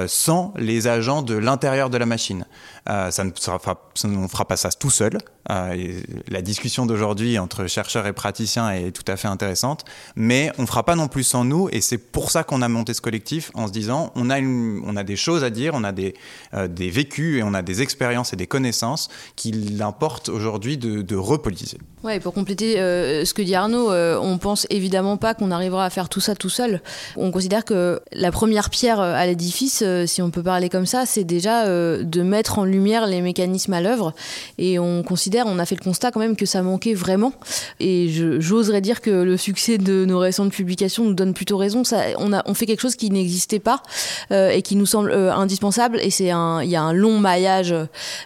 sans 0.06 0.54
les 0.56 0.86
agents 0.86 1.20
de 1.20 1.34
l'intérieur 1.34 1.90
de 1.90 1.98
la 1.98 2.06
machine. 2.06 2.46
Ça 2.86 3.24
ne 3.24 3.30
ne 3.30 4.28
fera 4.28 4.44
pas 4.44 4.56
ça 4.56 4.70
tout 4.70 4.90
seul. 4.90 5.18
la 5.48 6.42
discussion 6.42 6.86
d'aujourd'hui 6.86 7.38
entre 7.38 7.66
chercheurs 7.66 8.06
et 8.06 8.12
praticiens 8.12 8.70
est 8.70 8.90
tout 8.92 9.10
à 9.10 9.16
fait 9.16 9.28
intéressante, 9.28 9.84
mais 10.16 10.50
on 10.58 10.66
fera 10.66 10.82
pas 10.84 10.96
non 10.96 11.08
plus 11.08 11.24
sans 11.24 11.44
nous. 11.44 11.68
Et 11.72 11.80
c'est 11.80 11.98
pour 11.98 12.30
ça 12.30 12.44
qu'on 12.44 12.62
a 12.62 12.68
monté 12.68 12.94
ce 12.94 13.00
collectif 13.00 13.50
en 13.54 13.66
se 13.66 13.72
disant, 13.72 14.12
on 14.16 14.30
a, 14.30 14.40
on 14.40 14.96
a 14.96 15.04
des 15.04 15.16
choses 15.16 15.44
à 15.44 15.50
dire, 15.50 15.72
on 15.74 15.84
a 15.84 15.92
des, 15.92 16.14
euh, 16.52 16.68
des 16.68 16.90
vécus 16.90 17.38
et 17.38 17.42
on 17.42 17.54
a 17.54 17.62
des 17.62 17.80
expériences 17.80 18.32
et 18.32 18.36
des 18.36 18.46
connaissances 18.46 19.08
qu'il 19.36 19.80
importe 19.82 20.28
aujourd'hui 20.28 20.76
de, 20.76 21.02
de 21.02 21.16
repolitiser. 21.16 21.78
Ouais, 22.02 22.20
pour 22.20 22.34
compléter 22.34 22.78
euh, 22.80 23.24
ce 23.24 23.32
que 23.32 23.40
dit 23.40 23.54
Arnaud, 23.54 23.90
euh, 23.90 24.18
on 24.20 24.36
pense 24.36 24.66
évidemment 24.68 25.16
pas 25.16 25.32
qu'on 25.32 25.50
arrivera 25.50 25.86
à 25.86 25.90
faire 25.90 26.10
tout 26.10 26.20
ça 26.20 26.34
tout 26.34 26.50
seul. 26.50 26.82
On 27.16 27.30
considère 27.30 27.64
que 27.64 28.00
la 28.12 28.30
première 28.30 28.68
pierre 28.68 29.00
à 29.00 29.26
l'édifice, 29.26 29.82
si 30.06 30.20
on 30.20 30.30
peut 30.30 30.42
parler 30.42 30.68
comme 30.68 30.86
ça, 30.86 31.06
c'est 31.06 31.24
déjà 31.24 31.66
de 31.66 32.22
mettre 32.22 32.58
en 32.58 32.64
lumière 32.64 32.73
les 33.06 33.20
mécanismes 33.20 33.72
à 33.72 33.80
l'œuvre. 33.80 34.14
Et 34.58 34.78
on 34.78 35.02
considère, 35.02 35.46
on 35.46 35.58
a 35.58 35.66
fait 35.66 35.76
le 35.76 35.84
constat 35.84 36.10
quand 36.10 36.20
même 36.20 36.36
que 36.36 36.46
ça 36.46 36.62
manquait 36.62 36.94
vraiment. 36.94 37.32
Et 37.80 38.08
j'oserais 38.38 38.80
dire 38.80 39.00
que 39.00 39.10
le 39.10 39.36
succès 39.36 39.78
de 39.78 40.04
nos 40.04 40.18
récentes 40.18 40.52
publications 40.52 41.04
nous 41.04 41.14
donne 41.14 41.34
plutôt 41.34 41.56
raison. 41.56 41.82
On, 42.18 42.54
fait 42.54 42.66
quelque 42.66 42.80
chose 42.80 42.96
qui 42.96 43.10
n'existait 43.10 43.58
pas 43.58 43.82
euh, 44.30 44.50
et 44.50 44.62
qui 44.62 44.76
nous 44.76 44.86
semble 44.86 45.10
euh, 45.10 45.34
indispensable. 45.34 45.98
Et 46.00 46.10
c'est 46.10 46.30
un, 46.30 46.62
il 46.62 46.70
y 46.70 46.76
a 46.76 46.82
un 46.82 46.92
long 46.92 47.18
maillage 47.18 47.74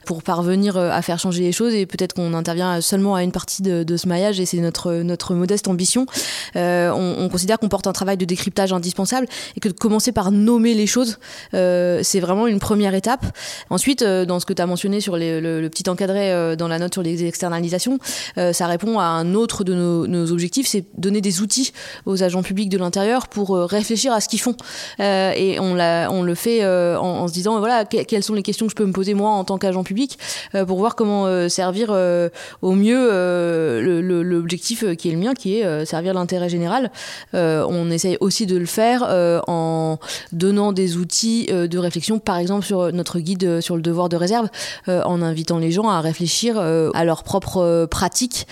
pour 0.04 0.22
parvenir 0.22 0.76
euh, 0.76 0.90
à 0.90 1.02
faire 1.02 1.18
changer 1.18 1.42
les 1.42 1.52
choses. 1.52 1.74
Et 1.74 1.86
peut-être 1.86 2.14
qu'on 2.14 2.34
intervient 2.34 2.80
seulement 2.80 3.14
à 3.14 3.22
une 3.22 3.32
partie 3.32 3.62
de, 3.62 3.96
ce 3.96 4.08
maillage. 4.08 4.40
Et 4.40 4.46
c'est 4.46 4.58
notre, 4.58 4.92
notre 4.92 5.34
modeste 5.34 5.68
ambition. 5.68 6.06
On, 6.54 7.16
on, 7.18 7.28
considère 7.28 7.58
qu'on 7.58 7.68
porte 7.68 7.86
un 7.86 7.92
travail 7.92 8.16
de 8.16 8.24
décryptage 8.24 8.72
indispensable 8.72 9.26
et 9.56 9.60
que 9.60 9.68
de 9.68 9.74
commencer 9.74 10.12
par 10.12 10.30
nommer 10.30 10.74
les 10.74 10.86
choses, 10.86 11.18
c'est 11.52 12.20
vraiment 12.20 12.46
une 12.46 12.58
première 12.58 12.94
étape. 12.94 13.24
Ensuite, 13.70 14.02
dans 14.02 14.37
ce 14.40 14.46
que 14.46 14.52
tu 14.52 14.62
as 14.62 14.66
mentionné 14.66 15.00
sur 15.00 15.16
le, 15.16 15.68
petit 15.68 15.88
encadré 15.88 16.56
dans 16.56 16.68
la 16.68 16.78
note 16.78 16.94
sur 16.94 17.02
les 17.02 17.24
externalisations, 17.24 17.98
ça 18.36 18.66
répond 18.66 18.98
à 18.98 19.04
un 19.04 19.34
autre 19.34 19.64
de 19.64 19.74
nos, 19.74 20.32
objectifs, 20.32 20.66
c'est 20.66 20.84
donner 20.96 21.20
des 21.20 21.40
outils 21.40 21.72
aux 22.06 22.22
agents 22.22 22.42
publics 22.42 22.68
de 22.68 22.78
l'intérieur 22.78 23.28
pour 23.28 23.56
euh, 23.56 23.66
réfléchir 23.66 24.12
à 24.12 24.20
ce 24.20 24.28
qu'ils 24.28 24.40
font. 24.40 24.54
Euh, 25.00 25.32
et 25.36 25.58
on, 25.60 26.22
le 26.22 26.34
fait 26.34 26.62
euh, 26.62 26.98
en, 26.98 27.20
en, 27.20 27.28
se 27.28 27.32
disant, 27.32 27.58
voilà, 27.58 27.84
quelles 27.84 28.22
sont 28.22 28.34
les 28.34 28.42
questions 28.42 28.66
que 28.66 28.70
je 28.70 28.76
peux 28.76 28.86
me 28.86 28.92
poser 28.92 29.14
moi 29.14 29.30
en 29.30 29.44
tant 29.44 29.58
qu'agent 29.58 29.84
public 29.84 30.18
pour 30.66 30.78
voir 30.78 30.96
comment 30.96 31.48
servir 31.48 31.90
au 32.62 32.72
mieux 32.72 33.10
l'objectif 34.22 34.84
qui 34.96 35.08
est 35.08 35.12
le 35.12 35.18
mien, 35.18 35.34
qui 35.34 35.58
est 35.58 35.84
servir 35.84 36.14
l'intérêt 36.14 36.48
général. 36.48 36.90
on 37.32 37.90
essaye 37.90 38.16
aussi 38.20 38.46
de 38.46 38.56
le 38.56 38.66
faire 38.66 39.02
en 39.46 39.98
donnant 40.32 40.72
des 40.72 40.96
outils 40.96 41.46
de 41.46 41.78
réflexion, 41.78 42.18
par 42.18 42.38
exemple 42.38 42.64
sur 42.64 42.92
notre 42.92 43.18
guide 43.20 43.60
sur 43.60 43.76
le 43.76 43.82
devoir 43.82 44.08
de 44.08 44.16
réserve, 44.16 44.27
en 44.86 45.22
invitant 45.22 45.58
les 45.58 45.70
gens 45.70 45.88
à 45.88 46.00
réfléchir 46.00 46.58
à 46.58 47.04
leurs 47.04 47.22
propres 47.22 47.86
pratiques 47.90 48.46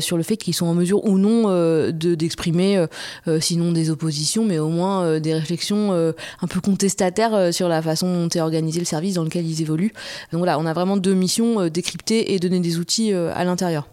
sur 0.00 0.16
le 0.16 0.22
fait 0.22 0.36
qu'ils 0.36 0.54
sont 0.54 0.66
en 0.66 0.74
mesure 0.74 1.04
ou 1.04 1.18
non 1.18 1.46
d'exprimer 1.92 2.76
euh, 2.76 2.86
euh, 3.28 3.40
sinon 3.40 3.72
des 3.72 3.90
oppositions, 3.90 4.44
mais 4.44 4.58
au 4.58 4.68
moins 4.68 5.04
euh, 5.04 5.20
des 5.20 5.34
réflexions 5.34 5.92
un 5.92 6.46
peu 6.46 6.60
contestataires 6.60 7.52
sur 7.52 7.68
la 7.68 7.82
façon 7.82 8.12
dont 8.12 8.28
est 8.28 8.40
organisé 8.40 8.78
le 8.78 8.84
service 8.84 9.14
dans 9.14 9.24
lequel 9.24 9.46
ils 9.46 9.62
évoluent. 9.62 9.92
Donc 10.32 10.38
voilà, 10.38 10.58
on 10.58 10.66
a 10.66 10.72
vraiment 10.72 10.96
deux 10.96 11.14
missions, 11.14 11.68
décrypter 11.68 12.34
et 12.34 12.38
donner 12.38 12.60
des 12.60 12.78
outils 12.78 13.12
à 13.12 13.44
l'intérieur. 13.44 13.86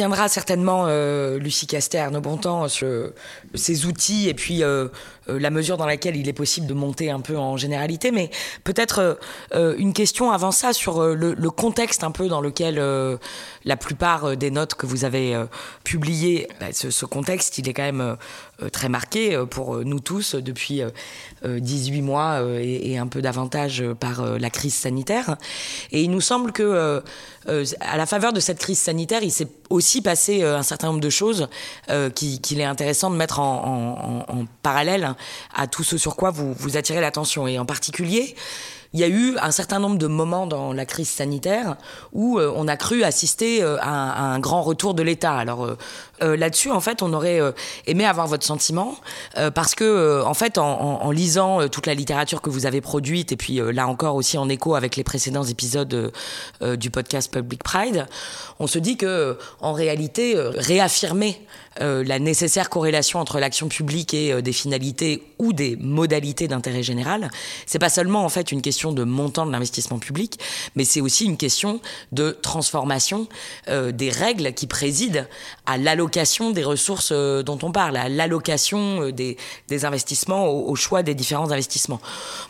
Reviendra 0.00 0.28
certainement, 0.28 0.86
euh, 0.86 1.38
Lucie 1.38 1.66
Castet, 1.66 1.98
Arnaud 1.98 2.22
Bontemps, 2.22 2.68
sur 2.68 3.12
ces 3.54 3.84
outils. 3.84 4.28
Et 4.28 4.34
puis 4.34 4.62
euh, 4.62 4.88
la 5.38 5.50
mesure 5.50 5.76
dans 5.76 5.86
laquelle 5.86 6.16
il 6.16 6.28
est 6.28 6.34
possible 6.34 6.66
de 6.66 6.74
monter 6.74 7.10
un 7.10 7.20
peu 7.20 7.36
en 7.36 7.56
généralité. 7.56 8.10
Mais 8.10 8.30
peut-être 8.64 9.18
euh, 9.54 9.74
une 9.78 9.92
question 9.92 10.30
avant 10.30 10.52
ça 10.52 10.72
sur 10.72 11.02
le, 11.02 11.50
contexte 11.50 12.04
un 12.04 12.10
peu 12.10 12.28
dans 12.28 12.40
lequel 12.40 12.80
la 13.64 13.76
plupart 13.76 14.36
des 14.36 14.50
notes 14.50 14.74
que 14.74 14.86
vous 14.86 15.04
avez 15.04 15.36
publiées, 15.84 16.48
bah, 16.60 16.66
ce, 16.72 17.04
contexte, 17.04 17.58
il 17.58 17.68
est 17.68 17.74
quand 17.74 17.82
même 17.82 18.16
très 18.72 18.88
marqué 18.88 19.38
pour 19.50 19.78
nous 19.84 20.00
tous 20.00 20.36
depuis 20.36 20.82
18 21.44 22.02
mois 22.02 22.40
et, 22.60 22.98
un 22.98 23.08
peu 23.08 23.20
davantage 23.20 23.84
par 23.98 24.38
la 24.38 24.50
crise 24.50 24.74
sanitaire. 24.74 25.36
Et 25.90 26.02
il 26.02 26.10
nous 26.10 26.20
semble 26.20 26.52
que 26.52 27.02
à 27.80 27.96
la 27.96 28.06
faveur 28.06 28.32
de 28.32 28.40
cette 28.40 28.58
crise 28.58 28.78
sanitaire, 28.78 29.22
il 29.22 29.32
s'est 29.32 29.48
aussi 29.70 30.02
passé 30.02 30.42
un 30.44 30.62
certain 30.62 30.88
nombre 30.88 31.00
de 31.00 31.10
choses 31.10 31.48
qu'il 32.14 32.40
qui 32.40 32.60
est 32.60 32.64
intéressant 32.64 33.10
de 33.10 33.16
mettre 33.16 33.40
en, 33.40 34.44
parallèle 34.62 35.14
à 35.54 35.66
tout 35.66 35.84
ce 35.84 35.98
sur 35.98 36.16
quoi 36.16 36.30
vous, 36.30 36.52
vous 36.52 36.76
attirez 36.76 37.00
l'attention. 37.00 37.46
Et 37.46 37.58
en 37.58 37.66
particulier, 37.66 38.34
il 38.92 39.00
y 39.00 39.04
a 39.04 39.08
eu 39.08 39.36
un 39.38 39.52
certain 39.52 39.78
nombre 39.78 39.98
de 39.98 40.08
moments 40.08 40.46
dans 40.46 40.72
la 40.72 40.84
crise 40.84 41.08
sanitaire 41.08 41.76
où 42.12 42.38
euh, 42.38 42.52
on 42.56 42.66
a 42.66 42.76
cru 42.76 43.04
assister 43.04 43.62
euh, 43.62 43.76
à, 43.80 43.88
un, 43.88 44.08
à, 44.10 44.22
un, 44.34 44.40
grand 44.40 44.62
retour 44.62 44.94
de 44.94 45.02
l'État. 45.02 45.36
Alors 45.36 45.76
euh, 46.22 46.32
euh 46.32 46.36
là-dessus, 46.36 46.70
en 46.70 46.80
fait, 46.80 47.02
on 47.02 47.12
aurait 47.12 47.40
euh, 47.40 47.52
aimé 47.86 48.04
avoir 48.04 48.26
votre 48.26 48.44
sentiment 48.44 48.96
parce 49.54 49.74
que, 49.74 50.22
en 50.24 50.34
fait, 50.34 50.58
en, 50.58 51.02
en, 51.02 51.10
lisant 51.10 51.68
toute 51.68 51.86
la 51.86 51.94
littérature 51.94 52.40
que 52.40 52.50
vous 52.50 52.66
avez 52.66 52.80
produite 52.80 53.32
et 53.32 53.36
puis 53.36 53.60
là 53.72 53.86
encore 53.86 54.14
aussi 54.14 54.38
en 54.38 54.48
écho 54.48 54.74
avec 54.74 54.96
les 54.96 55.04
précédents 55.04 55.44
épisodes 55.44 56.12
du 56.62 56.90
podcast 56.90 57.32
Public 57.32 57.62
Pride, 57.62 58.06
on 58.58 58.66
se 58.66 58.78
dit 58.78 58.96
que, 58.96 59.38
en 59.60 59.72
réalité, 59.72 60.34
réaffirmer 60.36 61.40
euh, 61.80 62.02
la 62.04 62.18
nécessaire 62.18 62.68
corrélation 62.68 63.20
entre 63.20 63.38
l'action 63.38 63.68
publique 63.68 64.12
et 64.12 64.32
euh, 64.32 64.42
des 64.42 64.52
finalités 64.52 65.22
ou 65.38 65.52
des 65.52 65.76
modalités 65.76 66.48
d'intérêt 66.48 66.82
général, 66.82 67.30
c'est 67.64 67.78
pas 67.78 67.88
seulement 67.88 68.24
en 68.24 68.28
fait 68.28 68.50
une 68.50 68.60
question 68.60 68.92
de 68.92 69.04
montant 69.04 69.46
de 69.46 69.52
l'investissement 69.52 70.00
public, 70.00 70.40
mais 70.74 70.84
c'est 70.84 71.00
aussi 71.00 71.26
une 71.26 71.36
question 71.36 71.80
de 72.10 72.36
transformation 72.42 73.28
euh, 73.68 73.92
des 73.92 74.10
règles 74.10 74.52
qui 74.52 74.66
président 74.66 75.24
à 75.64 75.78
l'allocation 75.78 76.09
des 76.10 76.64
ressources 76.64 77.10
euh, 77.12 77.42
dont 77.42 77.58
on 77.62 77.72
parle, 77.72 77.96
à 77.96 78.08
l'allocation 78.08 79.02
euh, 79.02 79.12
des, 79.12 79.36
investissements, 79.84 80.48
au, 80.48 80.74
choix 80.74 81.02
des 81.02 81.14
différents 81.14 81.50
investissements. 81.50 82.00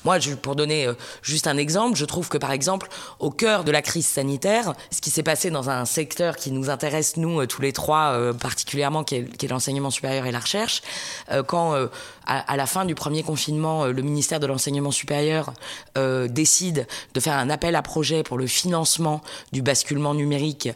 Moi, 0.04 0.18
pour 0.42 0.56
donner 0.56 0.88
juste 1.22 1.46
un 1.46 1.56
exemple, 1.56 1.96
je 1.96 2.04
trouve 2.04 2.28
que 2.28 2.38
par 2.38 2.50
exemple, 2.50 2.88
au 3.18 3.30
cœur 3.30 3.64
de 3.64 3.70
la 3.70 3.82
crise 3.82 4.06
sanitaire, 4.06 4.74
ce 4.90 5.00
qui 5.00 5.10
s'est 5.10 5.22
passé 5.22 5.50
dans 5.50 5.70
un 5.70 5.84
secteur 5.84 6.36
qui 6.36 6.50
nous 6.50 6.70
intéresse 6.70 7.16
nous 7.16 7.46
tous 7.46 7.62
les 7.62 7.72
trois 7.72 8.32
particulièrement 8.40 9.04
qui 9.04 9.16
est, 9.16 9.48
l'enseignement 9.48 9.90
supérieur 9.90 10.26
et 10.26 10.32
la 10.32 10.40
recherche, 10.40 10.82
euh, 11.30 11.42
quand 11.42 11.74
euh, 11.74 11.86
à, 12.30 12.56
la 12.56 12.66
fin 12.66 12.84
du 12.84 12.94
premier 12.94 13.24
confinement, 13.24 13.84
euh, 13.84 13.92
le 13.92 14.02
ministère 14.02 14.38
de 14.38 14.46
l'enseignement 14.46 14.92
supérieur 14.92 15.52
euh, 15.98 16.28
décide 16.28 16.86
de 17.14 17.20
faire 17.20 17.34
un 17.34 17.50
appel 17.50 17.74
à 17.74 17.82
projet 17.82 18.22
pour 18.22 18.38
le 18.38 18.46
financement 18.46 19.20
du 19.52 19.62
basculement 19.62 20.14
numérique 20.14 20.68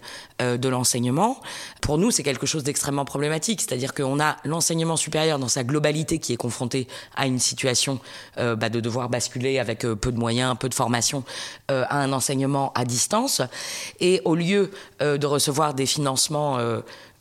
euh, 0.42 0.56
de 0.56 0.68
l'enseignement, 0.68 1.40
pour 1.80 1.96
nous 1.96 2.10
c'est 2.10 2.24
quelque 2.24 2.46
chose 2.46 2.64
d'extrêmement 2.64 3.04
problématique, 3.04 3.60
c'est-à-dire 3.60 3.94
qu'on 3.94 4.18
a 4.18 4.36
l'enseignement 4.44 4.96
supérieur 4.96 5.38
dans 5.38 5.48
sa 5.48 5.62
globalité 5.62 6.18
qui 6.18 6.32
est 6.32 6.36
confronté 6.36 6.88
à 7.14 7.26
une 7.26 7.38
situation 7.38 8.00
bah, 8.36 8.68
de 8.68 8.80
devoir 8.80 9.08
basculer 9.08 9.58
avec 9.58 9.80
peu 9.80 10.10
de 10.10 10.18
moyens, 10.18 10.56
peu 10.58 10.68
de 10.68 10.74
formation 10.74 11.24
à 11.68 11.98
un 11.98 12.12
enseignement 12.12 12.72
à 12.74 12.84
distance, 12.84 13.42
et 14.00 14.20
au 14.24 14.34
lieu 14.34 14.70
de 15.00 15.26
recevoir 15.26 15.74
des 15.74 15.86
financements 15.86 16.58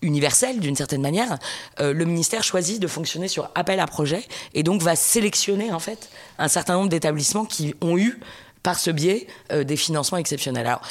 universel 0.04 0.60
d'une 0.60 0.76
certaine 0.76 1.02
manière, 1.02 1.38
euh, 1.80 1.94
le 1.94 2.06
ministère 2.06 2.44
choisit 2.44 2.80
de 2.80 2.88
fonctionner 2.88 3.28
sur 3.28 3.50
appel 3.56 3.80
à 3.80 3.88
projet 3.88 4.24
et 4.54 4.64
donc 4.64 4.82
va 4.82 4.96
sélectionner 4.96 5.72
en 5.72 5.80
fait 5.80 6.10
un 6.38 6.48
certain 6.48 6.76
nombre 6.76 6.90
d'établissements 6.90 7.46
qui 7.46 7.76
ont 7.82 7.98
eu 7.98 8.20
par 8.64 8.80
ce 8.80 8.90
biais 8.90 9.28
euh, 9.52 9.66
des 9.66 9.76
financements 9.76 10.18
exceptionnels. 10.18 10.66
Alors 10.66 10.82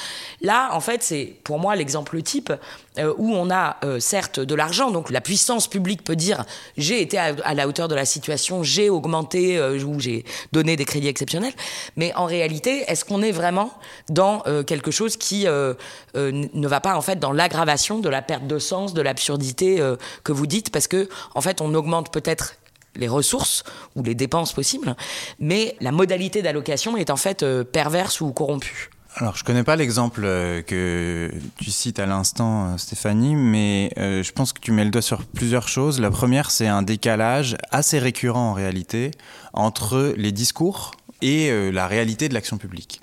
là, 0.43 0.69
en 0.73 0.81
fait, 0.81 1.03
c'est 1.03 1.35
pour 1.43 1.59
moi 1.59 1.75
l'exemple 1.75 2.21
type 2.23 2.53
euh, 2.99 3.15
où 3.17 3.35
on 3.35 3.51
a 3.51 3.79
euh, 3.83 3.99
certes 3.99 4.39
de 4.39 4.55
l'argent, 4.55 4.91
donc 4.91 5.11
la 5.11 5.23
puissance 5.23 5.69
publique 5.69 6.05
peut 6.05 6.15
dire 6.15 6.45
j'ai 6.77 7.01
été 7.01 7.17
à, 7.17 7.35
à, 7.45 7.55
la 7.55 7.67
hauteur 7.67 7.89
de 7.89 7.95
la 7.95 8.05
situation, 8.05 8.63
j'ai 8.63 8.91
augmenté 8.91 9.59
ou 9.85 9.99
j'ai 9.99 10.25
donné 10.53 10.77
des 10.77 10.85
crédits 10.85 11.09
exceptionnels, 11.09 11.55
mais 11.97 12.15
en 12.15 12.27
réalité, 12.27 12.85
est-ce 12.89 13.05
qu'on 13.05 13.23
est 13.23 13.33
vraiment 13.33 13.73
dans 14.11 14.41
quelque 14.67 14.91
chose 14.91 15.17
qui 15.17 15.45
ne 15.45 16.67
va 16.67 16.81
pas 16.81 16.95
en 16.97 17.01
fait 17.01 17.19
dans 17.19 17.33
l'aggravation 17.33 18.01
de 18.01 18.09
la 18.09 18.21
perte 18.21 18.47
de 18.47 18.59
sens, 18.59 18.93
de 18.93 19.01
l'absurdité 19.01 19.81
que 20.25 20.33
vous 20.33 20.47
dites, 20.47 20.71
parce 20.71 20.89
que 20.89 21.09
en 21.35 21.41
fait, 21.41 21.61
on 21.61 21.73
augmente 21.75 22.13
peut-être 22.13 22.57
les 22.97 23.09
ressources 23.09 23.65
ou 23.97 24.03
les 24.03 24.15
dépenses 24.15 24.53
possibles, 24.53 24.97
mais 25.39 25.77
la 25.81 25.93
modalité 25.93 26.43
d'allocation 26.43 26.97
est 26.97 27.11
en 27.11 27.17
fait 27.17 27.43
euh, 27.43 27.65
perverse 27.65 28.21
ou 28.21 28.33
corrompue. 28.33 28.91
Alors, 29.17 29.37
je 29.37 29.45
connais 29.45 29.63
pas 29.63 29.77
l'exemple 29.77 30.23
que 30.23 31.31
tu 31.59 31.71
cites 31.71 31.99
à 31.99 32.07
l'instant, 32.07 32.79
Stéphanie, 32.79 33.35
mais 33.37 33.93
euh, 33.99 34.23
je 34.23 34.33
pense 34.33 34.55
que 34.55 34.61
tu 34.61 34.73
mets 34.73 34.85
le 34.85 34.91
doigt 34.91 35.03
sur 35.03 35.25
plusieurs 35.25 35.69
choses. 35.69 36.01
La 36.01 36.11
première, 36.11 36.51
c'est 36.51 36.67
un 36.67 36.81
décalage 36.81 37.59
assez 37.71 37.99
récurrent 37.99 38.51
en 38.51 38.55
réalité 38.55 39.11
entre 39.53 40.15
les 40.17 40.33
discours 40.33 40.93
et 41.21 41.51
euh, 41.51 41.71
la 41.71 41.87
réalité 41.87 42.29
de 42.31 42.35
l'action 42.35 42.57
publique. 42.57 43.01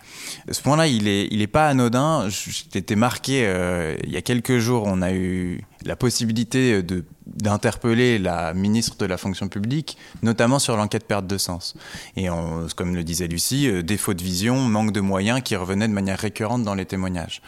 Ce 0.52 0.62
point-là, 0.62 0.88
il 0.88 1.08
est, 1.08 1.28
il 1.30 1.42
est 1.42 1.48
pas 1.48 1.68
anodin. 1.68 2.28
J'étais 2.28 2.96
marqué 2.96 3.46
euh, 3.46 3.96
il 4.04 4.12
y 4.12 4.18
a 4.18 4.22
quelques 4.22 4.58
jours, 4.58 4.84
on 4.88 5.04
a 5.04 5.14
eu 5.14 5.64
la 5.86 5.96
possibilité 5.96 6.84
d'interpeller 7.26 8.20
la 8.20 8.54
ministre 8.54 8.98
de 8.98 9.06
la 9.06 9.18
fonction 9.18 9.48
publique, 9.48 9.98
notamment 10.24 10.60
sur 10.60 10.76
l'enquête 10.76 11.06
perte 11.06 11.28
de 11.28 11.38
sens. 11.38 11.76
Et 12.16 12.28
comme 12.76 12.96
le 12.96 13.04
disait 13.04 13.28
Lucie, 13.28 13.84
défaut 13.84 14.14
de 14.14 14.22
vision, 14.22 14.56
manque 14.56 14.92
de 14.92 15.00
moyens 15.00 15.42
qui 15.42 15.56
revenaient 15.56 15.88
de 15.88 15.94
manière 15.94 16.20
récurrente 16.20 16.64
dans 16.64 16.76
les 16.76 16.86
témoignages. 16.86 17.42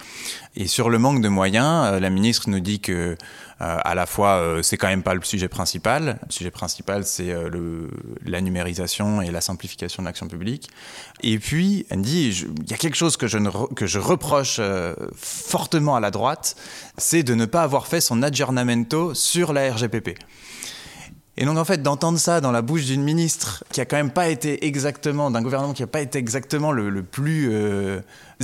Et 0.56 0.68
sur 0.68 0.90
le 0.90 0.98
manque 0.98 1.22
de 1.22 1.30
moyens, 1.30 2.00
la 2.00 2.10
ministre 2.10 2.50
nous 2.50 2.60
dit 2.60 2.80
que 2.80 3.02
euh, 3.12 3.16
à 3.64 3.94
la 3.94 4.08
fois, 4.08 4.38
euh, 4.38 4.64
c'est 4.64 4.76
quand 4.76 4.88
même 4.88 5.04
pas 5.04 5.14
le 5.14 5.22
sujet 5.22 5.48
principal. 5.48 6.20
Le 6.26 6.32
sujet 6.32 6.50
principal, 6.50 7.06
c'est 7.06 7.30
euh, 7.30 7.88
la 8.26 8.42
numérisation 8.42 9.22
et 9.22 9.30
la 9.30 9.40
simplification 9.40 10.02
de 10.02 10.08
l'action 10.08 10.28
publique. 10.28 10.70
Et 11.22 11.38
puis, 11.38 11.86
dit, 11.92 12.44
il 12.64 12.70
y 12.70 12.74
a 12.74 12.78
quelque 12.78 12.96
chose 12.96 13.18
que 13.18 13.28
je, 13.28 13.38
que 13.76 13.86
je 13.86 14.00
reproche 14.00 14.60
fortement 15.16 15.96
à 15.96 16.00
la 16.00 16.10
droite, 16.10 16.56
c'est 16.98 17.22
de 17.22 17.36
ne 17.36 17.46
pas 17.46 17.62
avoir 17.62 17.86
fait 17.86 18.02
son 18.02 18.24
aggiornamento 18.24 19.14
sur 19.14 19.54
la 19.54 19.72
RGPP. 19.72 20.18
Et 21.38 21.46
donc 21.46 21.58
en 21.58 21.66
fait 21.66 21.82
d'entendre 21.82 22.20
ça 22.20 22.42
dans 22.42 22.52
la 22.52 22.62
bouche 22.62 22.86
d'une 22.86 23.04
ministre 23.04 23.64
qui 23.72 23.80
a 23.80 23.86
quand 23.86 23.96
même 23.96 24.12
pas 24.12 24.30
été 24.30 24.66
exactement, 24.66 25.32
d'un 25.32 25.42
gouvernement 25.42 25.74
qui 25.74 25.82
n'a 25.82 25.88
pas 25.88 26.02
été 26.02 26.20
exactement 26.20 26.72
le, 26.72 27.04
plus 27.04 27.52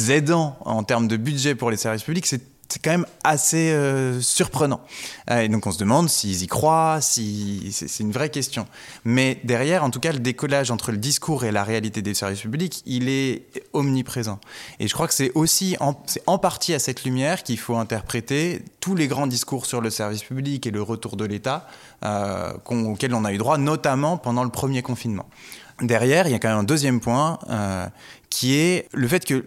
aidant 0.09 0.57
en 0.61 0.83
termes 0.83 1.07
de 1.07 1.17
budget 1.17 1.55
pour 1.55 1.71
les 1.71 1.77
services 1.77 2.03
publics, 2.03 2.27
c'est 2.27 2.56
c'est 2.69 2.81
quand 2.81 2.91
même 2.91 3.05
assez 3.23 3.71
euh, 3.71 4.19
surprenant. 4.21 4.81
Euh, 5.29 5.41
et 5.41 5.49
donc 5.49 5.65
on 5.67 5.71
se 5.71 5.77
demande 5.77 6.09
s'ils 6.09 6.43
y 6.43 6.47
croient, 6.47 6.99
si 7.01 7.69
c'est 7.71 8.03
une 8.03 8.11
vraie 8.11 8.29
question. 8.29 8.67
Mais 9.05 9.39
derrière, 9.43 9.83
en 9.83 9.89
tout 9.89 9.99
cas, 9.99 10.11
le 10.11 10.19
décollage 10.19 10.71
entre 10.71 10.91
le 10.91 10.97
discours 10.97 11.45
et 11.45 11.51
la 11.51 11.63
réalité 11.63 12.01
des 12.01 12.13
services 12.13 12.41
publics, 12.41 12.83
il 12.85 13.09
est 13.09 13.43
omniprésent. 13.73 14.39
Et 14.79 14.87
je 14.87 14.93
crois 14.93 15.07
que 15.07 15.13
c'est 15.13 15.31
aussi 15.35 15.77
en, 15.79 15.95
en 16.25 16.37
partie 16.37 16.73
à 16.73 16.79
cette 16.79 17.03
lumière 17.03 17.43
qu'il 17.43 17.59
faut 17.59 17.75
interpréter 17.75 18.63
tous 18.79 18.95
les 18.95 19.07
grands 19.07 19.27
discours 19.27 19.65
sur 19.65 19.81
le 19.81 19.89
service 19.89 20.23
public 20.23 20.65
et 20.65 20.71
le 20.71 20.81
retour 20.81 21.17
de 21.17 21.25
l'État 21.25 21.67
euh, 22.03 22.53
auxquels 22.65 23.13
on 23.13 23.25
a 23.25 23.33
eu 23.33 23.37
droit, 23.37 23.57
notamment 23.57 24.17
pendant 24.17 24.43
le 24.43 24.49
premier 24.49 24.81
confinement. 24.81 25.27
Derrière, 25.81 26.27
il 26.27 26.31
y 26.31 26.35
a 26.35 26.39
quand 26.39 26.49
même 26.49 26.59
un 26.59 26.63
deuxième 26.63 26.99
point 26.99 27.37
euh, 27.49 27.85
qui 28.29 28.55
est 28.55 28.87
le 28.93 29.07
fait 29.07 29.25
que 29.25 29.43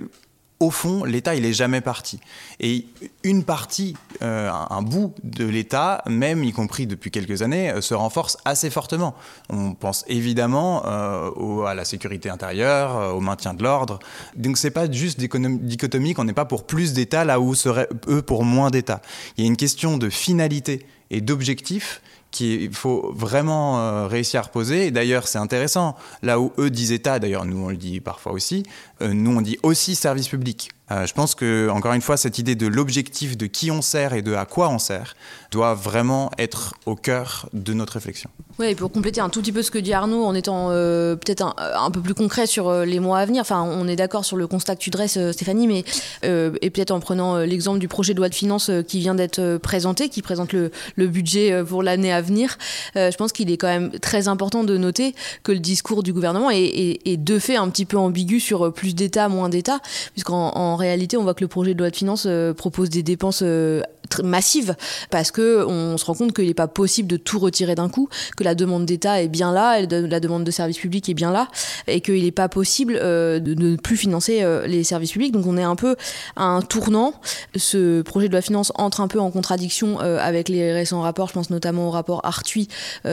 au 0.60 0.70
fond, 0.70 1.04
l'État, 1.04 1.34
il 1.34 1.46
est 1.46 1.54
jamais 1.54 1.80
parti. 1.80 2.20
Et 2.60 2.86
une 3.24 3.44
partie, 3.44 3.96
euh, 4.20 4.50
un 4.50 4.82
bout 4.82 5.14
de 5.24 5.46
l'État, 5.46 6.02
même 6.06 6.44
y 6.44 6.52
compris 6.52 6.86
depuis 6.86 7.10
quelques 7.10 7.40
années, 7.40 7.70
euh, 7.70 7.80
se 7.80 7.94
renforce 7.94 8.36
assez 8.44 8.68
fortement. 8.68 9.14
On 9.48 9.72
pense 9.72 10.04
évidemment 10.06 10.82
euh, 10.84 11.64
à 11.64 11.72
la 11.72 11.86
sécurité 11.86 12.28
intérieure, 12.28 13.16
au 13.16 13.20
maintien 13.20 13.54
de 13.54 13.62
l'ordre. 13.62 14.00
Donc 14.36 14.58
c'est 14.58 14.70
pas 14.70 14.90
juste 14.90 15.18
dichotomique, 15.18 16.18
on 16.18 16.24
n'est 16.24 16.34
pas 16.34 16.44
pour 16.44 16.66
plus 16.66 16.92
d'État 16.92 17.24
là 17.24 17.40
où 17.40 17.54
serait 17.54 17.88
eux 18.08 18.20
pour 18.20 18.44
moins 18.44 18.70
d'État. 18.70 19.00
Il 19.38 19.44
y 19.44 19.46
a 19.46 19.46
une 19.46 19.56
question 19.56 19.96
de 19.96 20.10
finalité 20.10 20.86
et 21.10 21.22
d'objectif 21.22 22.02
qu'il 22.30 22.72
faut 22.74 23.12
vraiment 23.14 23.80
euh, 23.80 24.06
réussir 24.06 24.40
à 24.40 24.42
reposer. 24.44 24.86
Et 24.86 24.90
d'ailleurs, 24.90 25.28
c'est 25.28 25.38
intéressant, 25.38 25.96
là 26.22 26.40
où 26.40 26.52
eux 26.58 26.70
disent 26.70 26.92
État, 26.92 27.18
d'ailleurs 27.18 27.44
nous 27.44 27.58
on 27.64 27.68
le 27.68 27.76
dit 27.76 28.00
parfois 28.00 28.32
aussi, 28.32 28.64
euh, 29.02 29.12
nous 29.12 29.36
on 29.36 29.40
dit 29.40 29.58
aussi 29.62 29.94
service 29.94 30.28
public. 30.28 30.70
Euh, 30.90 31.06
je 31.06 31.14
pense 31.14 31.34
que, 31.34 31.68
encore 31.70 31.92
une 31.92 32.00
fois, 32.00 32.16
cette 32.16 32.38
idée 32.38 32.56
de 32.56 32.66
l'objectif 32.66 33.36
de 33.36 33.46
qui 33.46 33.70
on 33.70 33.82
sert 33.82 34.12
et 34.12 34.22
de 34.22 34.34
à 34.34 34.44
quoi 34.44 34.68
on 34.68 34.78
sert 34.78 35.14
doit 35.50 35.74
vraiment 35.74 36.30
être 36.38 36.74
au 36.84 36.96
cœur 36.96 37.48
de 37.52 37.72
notre 37.74 37.94
réflexion. 37.94 38.30
Oui, 38.60 38.66
et 38.66 38.74
pour 38.74 38.92
compléter 38.92 39.22
un 39.22 39.30
tout 39.30 39.40
petit 39.40 39.52
peu 39.52 39.62
ce 39.62 39.70
que 39.70 39.78
dit 39.78 39.94
Arnaud, 39.94 40.22
en 40.22 40.34
étant 40.34 40.68
euh, 40.70 41.16
peut-être 41.16 41.54
un, 41.56 41.90
peu 41.90 42.00
plus 42.00 42.12
concret 42.14 42.46
sur 42.46 42.68
euh, 42.68 42.84
les 42.84 43.00
mois 43.00 43.18
à 43.18 43.24
venir, 43.24 43.40
enfin, 43.40 43.62
on 43.62 43.88
est 43.88 43.96
d'accord 43.96 44.24
sur 44.24 44.36
le 44.36 44.46
constat 44.46 44.76
que 44.76 44.80
tu 44.80 44.90
dresses, 44.90 45.18
Stéphanie, 45.32 45.66
mais 45.66 45.84
et 46.22 46.70
peut-être 46.70 46.90
en 46.90 47.00
prenant 47.00 47.38
l'exemple 47.38 47.78
du 47.78 47.88
projet 47.88 48.12
de 48.12 48.18
loi 48.18 48.28
de 48.28 48.34
finances 48.34 48.70
qui 48.86 49.00
vient 49.00 49.14
d'être 49.14 49.56
présenté, 49.56 50.08
qui 50.10 50.20
présente 50.22 50.52
le, 50.52 50.70
budget 51.06 51.64
pour 51.64 51.82
l'année 51.82 52.12
à 52.12 52.20
venir, 52.20 52.58
je 52.94 53.16
pense 53.16 53.32
qu'il 53.32 53.50
est 53.50 53.56
quand 53.56 53.68
même 53.68 53.90
très 53.98 54.28
important 54.28 54.62
de 54.62 54.76
noter 54.76 55.14
que 55.42 55.52
le 55.52 55.58
discours 55.58 56.02
du 56.02 56.12
gouvernement 56.12 56.50
est, 56.50 57.16
de 57.16 57.38
fait 57.38 57.56
un 57.56 57.68
petit 57.70 57.86
peu 57.86 57.96
ambigu 57.96 58.40
sur 58.40 58.72
plus 58.72 58.94
d'État, 58.94 59.28
moins 59.28 59.48
d'État, 59.48 59.80
puisqu'en 60.12 60.76
réalité, 60.76 61.16
on 61.16 61.22
voit 61.22 61.34
que 61.34 61.44
le 61.44 61.48
projet 61.48 61.74
de 61.74 61.78
loi 61.78 61.90
de 61.90 61.96
finances 61.96 62.26
euh, 62.26 62.52
propose 62.52 62.90
des 62.90 63.02
dépenses 63.02 63.42
euh, 63.42 63.82
massive 64.22 64.74
parce 65.10 65.30
que 65.30 65.64
on 65.66 65.96
se 65.96 66.04
rend 66.04 66.14
compte 66.14 66.32
qu'il 66.32 66.46
n'est 66.46 66.54
pas 66.54 66.66
possible 66.66 67.08
de 67.08 67.16
tout 67.16 67.38
retirer 67.38 67.74
d'un 67.74 67.88
coup, 67.88 68.08
que 68.36 68.44
la 68.44 68.49
demande 68.54 68.86
d'État 68.86 69.22
est 69.22 69.28
bien 69.28 69.52
là, 69.52 69.80
la 69.80 70.20
demande 70.20 70.44
de 70.44 70.50
services 70.50 70.78
publics 70.78 71.08
est 71.08 71.14
bien 71.14 71.32
là, 71.32 71.48
et 71.86 72.00
qu'il 72.00 72.22
n'est 72.24 72.30
pas 72.30 72.48
possible 72.48 72.98
euh, 73.00 73.38
de 73.40 73.54
ne 73.54 73.76
plus 73.76 73.96
financer 73.96 74.42
euh, 74.42 74.66
les 74.66 74.84
services 74.84 75.12
publics. 75.12 75.32
Donc 75.32 75.46
on 75.46 75.56
est 75.56 75.62
un 75.62 75.76
peu 75.76 75.96
à 76.36 76.44
un 76.44 76.62
tournant. 76.62 77.14
Ce 77.56 78.02
projet 78.02 78.28
de 78.28 78.32
loi 78.32 78.42
finance 78.42 78.72
entre 78.76 79.00
un 79.00 79.08
peu 79.08 79.20
en 79.20 79.30
contradiction 79.30 80.00
euh, 80.00 80.18
avec 80.20 80.48
les 80.48 80.72
récents 80.72 81.02
rapports. 81.02 81.28
Je 81.28 81.34
pense 81.34 81.50
notamment 81.50 81.88
au 81.88 81.90
rapport 81.90 82.20
Arthuis 82.24 82.68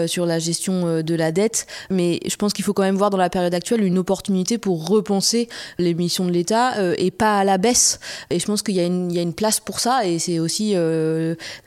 sur 0.08 0.26
la 0.26 0.40
gestion 0.40 1.02
de 1.02 1.16
la 1.16 1.32
dette, 1.32 1.68
mais 1.90 2.20
je 2.26 2.36
pense 2.36 2.54
qu'il 2.54 2.64
faut 2.66 2.74
quand 2.74 2.84
même 2.84 2.96
voir 2.96 3.10
dans 3.10 3.18
la 3.18 3.30
période 3.30 3.54
actuelle 3.54 3.84
une 3.84 3.98
opportunité 3.98 4.58
pour 4.58 4.88
repenser 4.88 5.50
les 5.78 5.94
missions 5.94 6.26
de 6.26 6.32
l'État 6.32 6.74
et 6.98 7.12
pas 7.12 7.40
à 7.40 7.44
la 7.44 7.58
baisse. 7.58 8.00
Et 8.30 8.40
je 8.40 8.46
pense 8.46 8.62
qu'il 8.62 8.76
y, 8.76 8.80
a 8.80 8.86
une 8.86 9.34
place 9.34 9.60
pour 9.60 9.80
ça, 9.80 10.06
et 10.06 10.20
c'est 10.20 10.40
aussi 10.40 10.74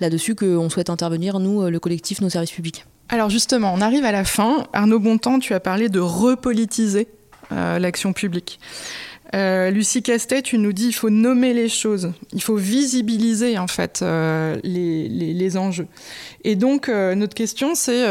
là-dessus 0.00 0.34
qu'on 0.34 0.70
souhaite 0.70 0.90
intervenir, 0.90 1.38
nous, 1.38 1.68
le 1.68 1.80
collectif 1.80 2.20
Nos 2.20 2.30
Services 2.30 2.52
Publics. 2.52 2.84
Alors 3.10 3.28
justement, 3.28 3.72
on 3.74 3.80
arrive 3.80 4.04
à 4.04 4.12
la 4.12 4.24
fin. 4.24 4.66
Arnaud 4.72 5.00
Bontemps, 5.00 5.40
tu 5.40 5.52
as 5.52 5.60
parlé 5.60 5.88
de 5.88 5.98
repolitiser 5.98 7.08
euh, 7.52 7.78
l'action 7.78 8.12
publique. 8.12 8.60
Lucie 9.32 10.02
Castet, 10.02 10.42
tu 10.42 10.58
nous 10.58 10.72
dis 10.72 10.88
il 10.88 10.92
faut 10.92 11.08
nommer 11.08 11.54
les 11.54 11.68
choses, 11.68 12.12
il 12.32 12.42
faut 12.42 12.56
visibiliser 12.56 13.58
en 13.58 13.68
fait 13.68 14.02
les, 14.02 15.08
les, 15.08 15.56
enjeux. 15.56 15.86
Et 16.42 16.56
donc 16.56 16.88
notre 16.88 17.34
question 17.34 17.76
c'est 17.76 18.08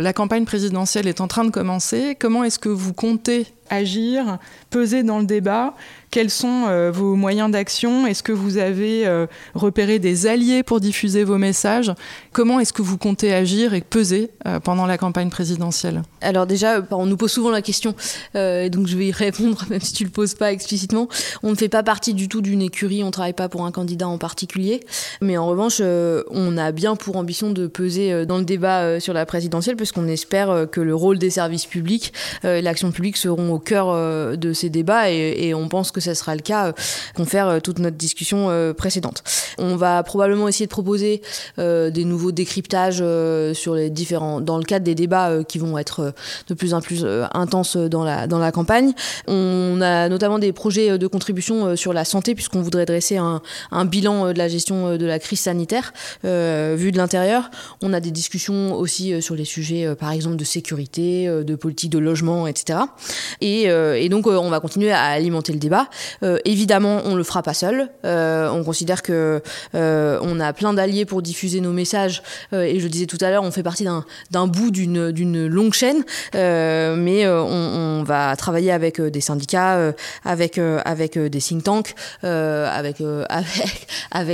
la 0.00 0.12
campagne 0.12 0.44
présidentielle 0.44 1.08
est 1.08 1.20
en 1.20 1.26
train 1.26 1.44
de 1.44 1.50
commencer. 1.50 2.16
Comment 2.16 2.44
est-ce 2.44 2.60
que 2.60 2.68
vous 2.68 2.92
comptez 2.92 3.48
agir, 3.72 4.38
peser 4.70 5.02
dans 5.02 5.18
le 5.18 5.24
débat. 5.24 5.74
Quels 6.10 6.28
sont 6.28 6.66
euh, 6.68 6.90
vos 6.90 7.14
moyens 7.14 7.50
d'action? 7.50 8.06
Est-ce 8.06 8.22
que 8.22 8.32
vous 8.32 8.58
avez 8.58 9.06
euh, 9.06 9.26
repéré 9.54 9.98
des 9.98 10.26
alliés 10.26 10.62
pour 10.62 10.78
diffuser 10.78 11.24
vos 11.24 11.38
messages? 11.38 11.90
Comment 12.32 12.60
est-ce 12.60 12.74
que 12.74 12.82
vous 12.82 12.98
comptez 12.98 13.32
agir 13.32 13.72
et 13.72 13.80
peser 13.80 14.30
euh, 14.46 14.60
pendant 14.60 14.84
la 14.84 14.98
campagne 14.98 15.30
présidentielle? 15.30 16.02
Alors 16.20 16.46
déjà, 16.46 16.82
on 16.90 17.06
nous 17.06 17.16
pose 17.16 17.32
souvent 17.32 17.50
la 17.50 17.62
question, 17.62 17.94
donc 18.34 18.86
je 18.86 18.96
vais 18.96 19.06
y 19.06 19.12
répondre 19.12 19.64
même 19.70 19.80
si 19.80 19.94
tu 19.94 20.04
le 20.04 20.10
poses 20.10 20.34
pas 20.34 20.52
explicitement. 20.52 21.08
On 21.42 21.50
ne 21.50 21.56
fait 21.56 21.70
pas 21.70 21.82
partie 21.82 22.12
du 22.12 22.28
tout 22.28 22.42
d'une 22.42 22.60
écurie, 22.60 23.02
on 23.02 23.10
travaille 23.10 23.32
pas 23.32 23.48
pour 23.48 23.64
un 23.64 23.72
candidat 23.72 24.06
en 24.06 24.18
particulier, 24.18 24.80
mais 25.22 25.38
en 25.38 25.46
revanche, 25.46 25.80
on 25.80 26.58
a 26.58 26.72
bien 26.72 26.94
pour 26.94 27.16
ambition 27.16 27.50
de 27.50 27.66
peser 27.66 28.26
dans 28.26 28.36
le 28.36 28.44
débat 28.44 29.00
sur 29.00 29.14
la 29.14 29.24
présidentielle, 29.24 29.76
puisqu'on 29.76 30.08
espère 30.08 30.66
que 30.70 30.82
le 30.82 30.94
rôle 30.94 31.18
des 31.18 31.30
services 31.30 31.66
publics, 31.66 32.12
l'action 32.42 32.92
publique 32.92 33.16
seront 33.16 33.50
au 33.50 33.61
cœur 33.62 34.36
de 34.36 34.52
ces 34.52 34.70
débats, 34.70 35.10
et, 35.10 35.54
on 35.54 35.68
pense 35.68 35.90
que 35.90 36.00
ce 36.00 36.14
sera 36.14 36.34
le 36.34 36.40
cas, 36.40 36.68
euh, 36.68 36.72
confère 37.14 37.48
euh, 37.48 37.60
toute 37.60 37.78
notre 37.78 37.96
discussion 37.96 38.48
euh, 38.50 38.72
précédente. 38.72 39.22
On 39.58 39.76
va 39.76 40.02
probablement 40.02 40.48
essayer 40.48 40.66
de 40.66 40.70
proposer 40.70 41.22
des 41.58 42.04
nouveaux 42.04 42.32
décryptages 42.32 43.04
sur 43.54 43.74
les 43.74 43.90
différents, 43.90 44.40
dans 44.40 44.56
le 44.56 44.64
cadre 44.64 44.84
des 44.84 44.94
débats 44.94 45.44
qui 45.44 45.58
vont 45.58 45.76
être 45.78 46.14
de 46.48 46.54
plus 46.54 46.74
en 46.74 46.80
plus 46.80 47.04
intenses 47.34 47.76
dans 47.76 48.02
la, 48.02 48.26
dans 48.26 48.38
la 48.38 48.50
campagne. 48.50 48.92
On 49.26 49.80
a 49.82 50.08
notamment 50.08 50.38
des 50.38 50.52
projets 50.52 50.96
de 50.98 51.06
contribution 51.06 51.76
sur 51.76 51.92
la 51.92 52.04
santé, 52.04 52.34
puisqu'on 52.34 52.62
voudrait 52.62 52.86
dresser 52.86 53.18
un, 53.18 53.42
un, 53.70 53.84
bilan 53.84 54.32
de 54.32 54.38
la 54.38 54.48
gestion 54.48 54.96
de 54.96 55.06
la 55.06 55.18
crise 55.18 55.40
sanitaire 55.40 55.92
vu 56.22 56.92
de 56.92 56.96
l'intérieur. 56.96 57.50
On 57.82 57.92
a 57.92 58.00
des 58.00 58.10
discussions 58.10 58.74
aussi 58.74 59.20
sur 59.20 59.34
les 59.34 59.44
sujets, 59.44 59.94
par 59.94 60.12
exemple, 60.12 60.36
de 60.36 60.44
sécurité, 60.44 61.26
de 61.26 61.54
politique 61.54 61.90
de 61.90 61.98
logement, 61.98 62.46
etc. 62.46 62.78
Et, 63.42 63.64
et 63.64 64.08
donc, 64.08 64.26
on 64.26 64.50
va 64.50 64.60
continuer 64.60 64.92
à 64.92 65.04
alimenter 65.04 65.52
le 65.52 65.58
débat. 65.58 65.88
Euh, 66.22 66.38
évidemment, 66.44 67.00
on 67.04 67.14
le 67.14 67.24
fera 67.24 67.42
pas 67.42 67.54
seul. 67.54 67.88
Euh, 68.04 68.48
on 68.50 68.64
considère 68.64 69.02
que 69.02 69.42
euh, 69.74 70.18
on 70.22 70.40
a 70.40 70.52
plein 70.52 70.74
d'alliés 70.74 71.04
pour 71.04 71.22
diffuser 71.22 71.60
nos 71.60 71.72
messages. 71.72 72.22
et 72.52 72.80
je 72.80 72.88
disais 72.88 73.06
tout 73.06 73.18
à 73.20 73.30
l'heure, 73.30 73.42
on 73.42 73.50
fait 73.50 73.62
partie 73.62 73.86
d'un 74.30 74.46
bout 74.46 74.70
d'une 74.70 75.46
longue 75.46 75.72
chaîne, 75.72 76.04
mais 76.34 77.28
on, 77.28 78.02
va 78.04 78.34
travailler 78.36 78.72
avec 78.72 79.00
des 79.00 79.20
syndicats, 79.20 79.92
avec 80.24 80.58
des 80.58 81.40
think 81.40 81.64
tanks, 81.64 81.94
avec 82.22 83.02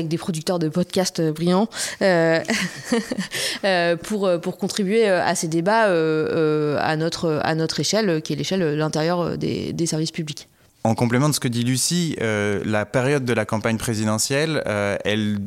des 0.08 0.18
producteurs 0.18 0.58
de 0.58 0.68
podcasts 0.68 1.20
brillants 1.20 1.68
pour 4.02 4.58
contribuer 4.58 5.08
à 5.08 5.34
ces 5.34 5.48
débats 5.48 5.88
à 5.88 6.96
notre 6.96 7.80
échelle, 7.80 8.22
qui 8.22 8.32
est 8.32 8.36
l'échelle 8.36 8.60
de 8.60 8.76
l'intérieur 8.98 9.38
des, 9.38 9.86
services 9.86 10.10
publics. 10.12 10.48
En 10.84 10.94
complément 10.94 11.28
de 11.28 11.34
ce 11.34 11.40
que 11.40 11.48
dit 11.48 11.64
Lucie, 11.64 12.16
euh, 12.20 12.62
la 12.64 12.86
période 12.86 13.24
de 13.24 13.32
la 13.32 13.44
campagne 13.44 13.78
présidentielle, 13.78 14.62
euh, 14.66 14.96
elle 15.04 15.38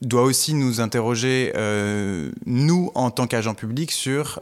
doit 0.00 0.22
aussi 0.22 0.54
nous 0.54 0.80
interroger, 0.80 1.52
euh, 1.56 2.30
nous, 2.46 2.90
en 2.94 3.10
tant 3.10 3.26
qu'agents 3.26 3.54
publics, 3.54 3.92
sur 3.92 4.40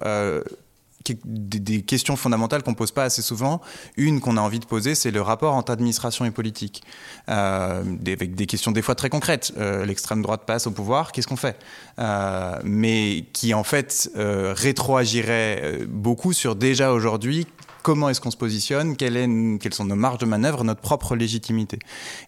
des, 1.25 1.83
questions 1.83 2.17
fondamentales 2.17 2.63
qu'on 2.63 2.75
pose 2.75 2.93
pas 2.93 3.05
assez 3.05 3.23
souvent. 3.23 3.61
Une 3.97 4.21
qu'on 4.21 4.37
a 4.37 4.41
envie 4.41 4.59
de 4.59 4.65
poser, 4.65 4.95
c'est 4.95 5.11
le 5.11 5.23
rapport 5.23 5.55
entre 5.55 5.73
administration 5.73 6.25
et 6.25 6.31
politique, 6.31 6.83
euh, 7.29 7.83
avec 8.07 8.35
des 8.35 8.47
questions 8.47 8.73
des 8.73 8.83
fois 8.83 8.95
très 8.95 9.09
concrètes. 9.09 9.53
Euh, 9.59 9.85
l'extrême 9.85 10.23
droite 10.23 10.43
passe 10.47 10.67
au 10.67 10.71
pouvoir, 10.71 11.13
qu'est-ce 11.13 11.27
qu'on 11.27 11.37
fait? 11.37 11.57
Euh, 11.99 12.59
Mais 12.65 13.25
qui 13.33 13.55
en 13.55 13.65
fait 13.65 14.11
rétroagirait 14.15 15.81
beaucoup 15.89 16.33
sur 16.33 16.57
déjà 16.57 16.93
aujourd'hui 16.93 17.47
comment 17.83 18.09
est-ce 18.09 18.21
qu'on 18.21 18.31
se 18.31 18.37
positionne, 18.37 18.97
quelles 18.97 19.75
sont 19.75 19.85
nos 19.85 19.95
marges 19.95 20.19
de 20.19 20.27
manœuvre, 20.27 20.65
notre 20.65 20.81
propre 20.81 21.17
légitimité? 21.17 21.79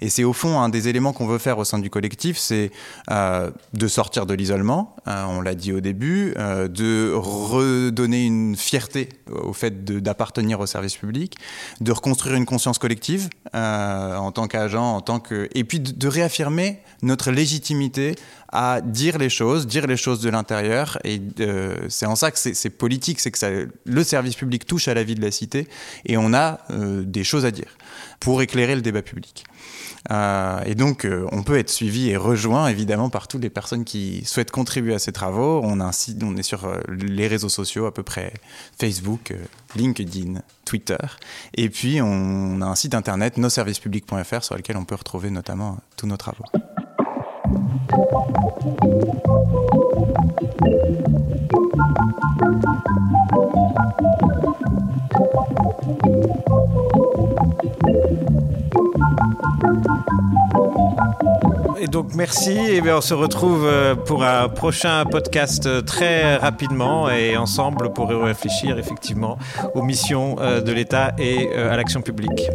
Et 0.01 0.09
c'est 0.09 0.25
au 0.25 0.33
fond 0.33 0.61
un 0.61 0.69
des 0.69 0.89
éléments 0.89 1.13
qu'on 1.13 1.27
veut 1.27 1.39
faire 1.39 1.59
au 1.59 1.65
sein 1.65 1.79
du 1.79 1.91
collectif, 1.91 2.39
c'est 2.39 2.71
euh, 3.11 3.51
de 3.73 3.89
sortir 3.89 4.27
de 4.27 4.35
l'isolement, 4.35 4.97
euh, 5.09 5.25
on 5.29 5.41
l'a 5.41 5.55
dit 5.55 5.73
au 5.73 5.81
début, 5.81 6.35
euh, 6.37 6.69
de 6.69 7.13
redonner 7.15 8.25
une 8.25 8.57
fierté 8.57 9.09
au 9.31 9.53
fait 9.53 9.85
d'appartenir 9.85 10.61
au 10.61 10.67
service 10.67 10.97
public, 10.97 11.37
de 11.81 11.93
reconstruire 11.93 12.37
une 12.37 12.47
conscience 12.47 12.79
collective 12.79 13.29
en 13.55 14.33
tant 14.33 14.47
qu'agent, 14.47 14.97
en 14.97 15.01
tant 15.03 15.21
que, 15.21 15.49
et 15.55 15.65
puis 15.65 15.81
de 15.81 16.09
réaffirmer 16.09 16.81
notre 17.03 17.31
légitimité 17.31 18.15
à 18.51 18.81
dire 18.83 19.19
les 19.19 19.31
choses, 19.31 19.67
dire 19.67 19.87
les 19.87 19.97
choses 19.97 20.21
de 20.21 20.31
l'intérieur. 20.31 20.99
Et 21.05 21.21
c'est 21.89 22.07
en 22.07 22.17
ça 22.17 22.31
que 22.31 22.39
c'est 22.39 22.71
politique, 22.71 23.21
c'est 23.21 23.31
que 23.31 23.69
le 23.85 24.05
service 24.05 24.37
public 24.37 24.67
touche 24.67 24.89
à 24.89 24.95
la 24.95 25.03
vie 25.03 25.15
de 25.15 25.23
la 25.23 25.31
cité 25.31 25.42
et 26.05 26.17
on 26.17 26.35
a 26.35 26.59
euh, 26.71 27.03
des 27.05 27.25
choses 27.25 27.45
à 27.45 27.51
dire 27.51 27.77
pour 28.21 28.43
éclairer 28.43 28.75
le 28.75 28.83
débat 28.83 29.03
public. 29.03 29.45
Euh, 30.11 30.61
et 30.65 30.75
donc, 30.75 31.07
on 31.33 31.43
peut 31.43 31.59
être 31.59 31.71
suivi 31.71 32.11
et 32.11 32.17
rejoint 32.17 32.69
évidemment 32.69 33.11
par 33.11 33.29
toutes 33.29 33.43
les 33.43 33.51
personnes 33.51 33.85
qui 33.85 34.25
souhaitent 34.25 34.51
contribuer 34.51 34.95
à 34.95 34.99
ces 34.99 35.13
travaux. 35.13 35.61
On, 35.65 35.81
on 35.81 36.37
est 36.37 36.43
sur 36.43 36.73
les 36.89 37.27
réseaux 37.29 37.49
sociaux, 37.49 37.87
à 37.87 37.95
peu 37.95 38.03
près 38.03 38.33
Facebook, 38.79 39.33
LinkedIn, 39.77 40.41
Twitter. 40.65 40.99
Et 41.55 41.69
puis, 41.69 42.01
on 42.01 42.61
a 42.61 42.67
un 42.67 42.75
site 42.75 42.95
internet, 42.95 43.39
nosservicepublics.fr, 43.39 44.45
sur 44.45 44.57
lequel 44.57 44.77
on 44.77 44.85
peut 44.85 44.97
retrouver 44.97 45.31
notamment 45.31 45.79
tous 45.97 46.07
nos 46.07 46.17
travaux. 46.17 46.45
Et 61.81 61.89
donc 61.89 62.15
merci 62.15 62.53
et 62.53 62.81
bien 62.81 62.99
on 62.99 63.01
se 63.01 63.13
retrouve 63.13 63.67
euh, 63.67 63.97
pour 63.97 64.23
un 64.23 64.49
prochain 64.49 65.05
podcast 65.05 65.67
euh, 65.67 65.81
très 65.81 66.37
rapidement 66.37 67.11
et 67.11 67.37
ensemble 67.37 67.93
pour 67.93 68.09
réfléchir 68.09 68.79
effectivement 68.79 69.37
aux 69.75 69.83
missions 69.83 70.37
euh, 70.39 70.61
de 70.61 70.71
l'État 70.73 71.13
et 71.19 71.53
à 71.53 71.77
l'action 71.77 72.01
publique. 72.01 72.49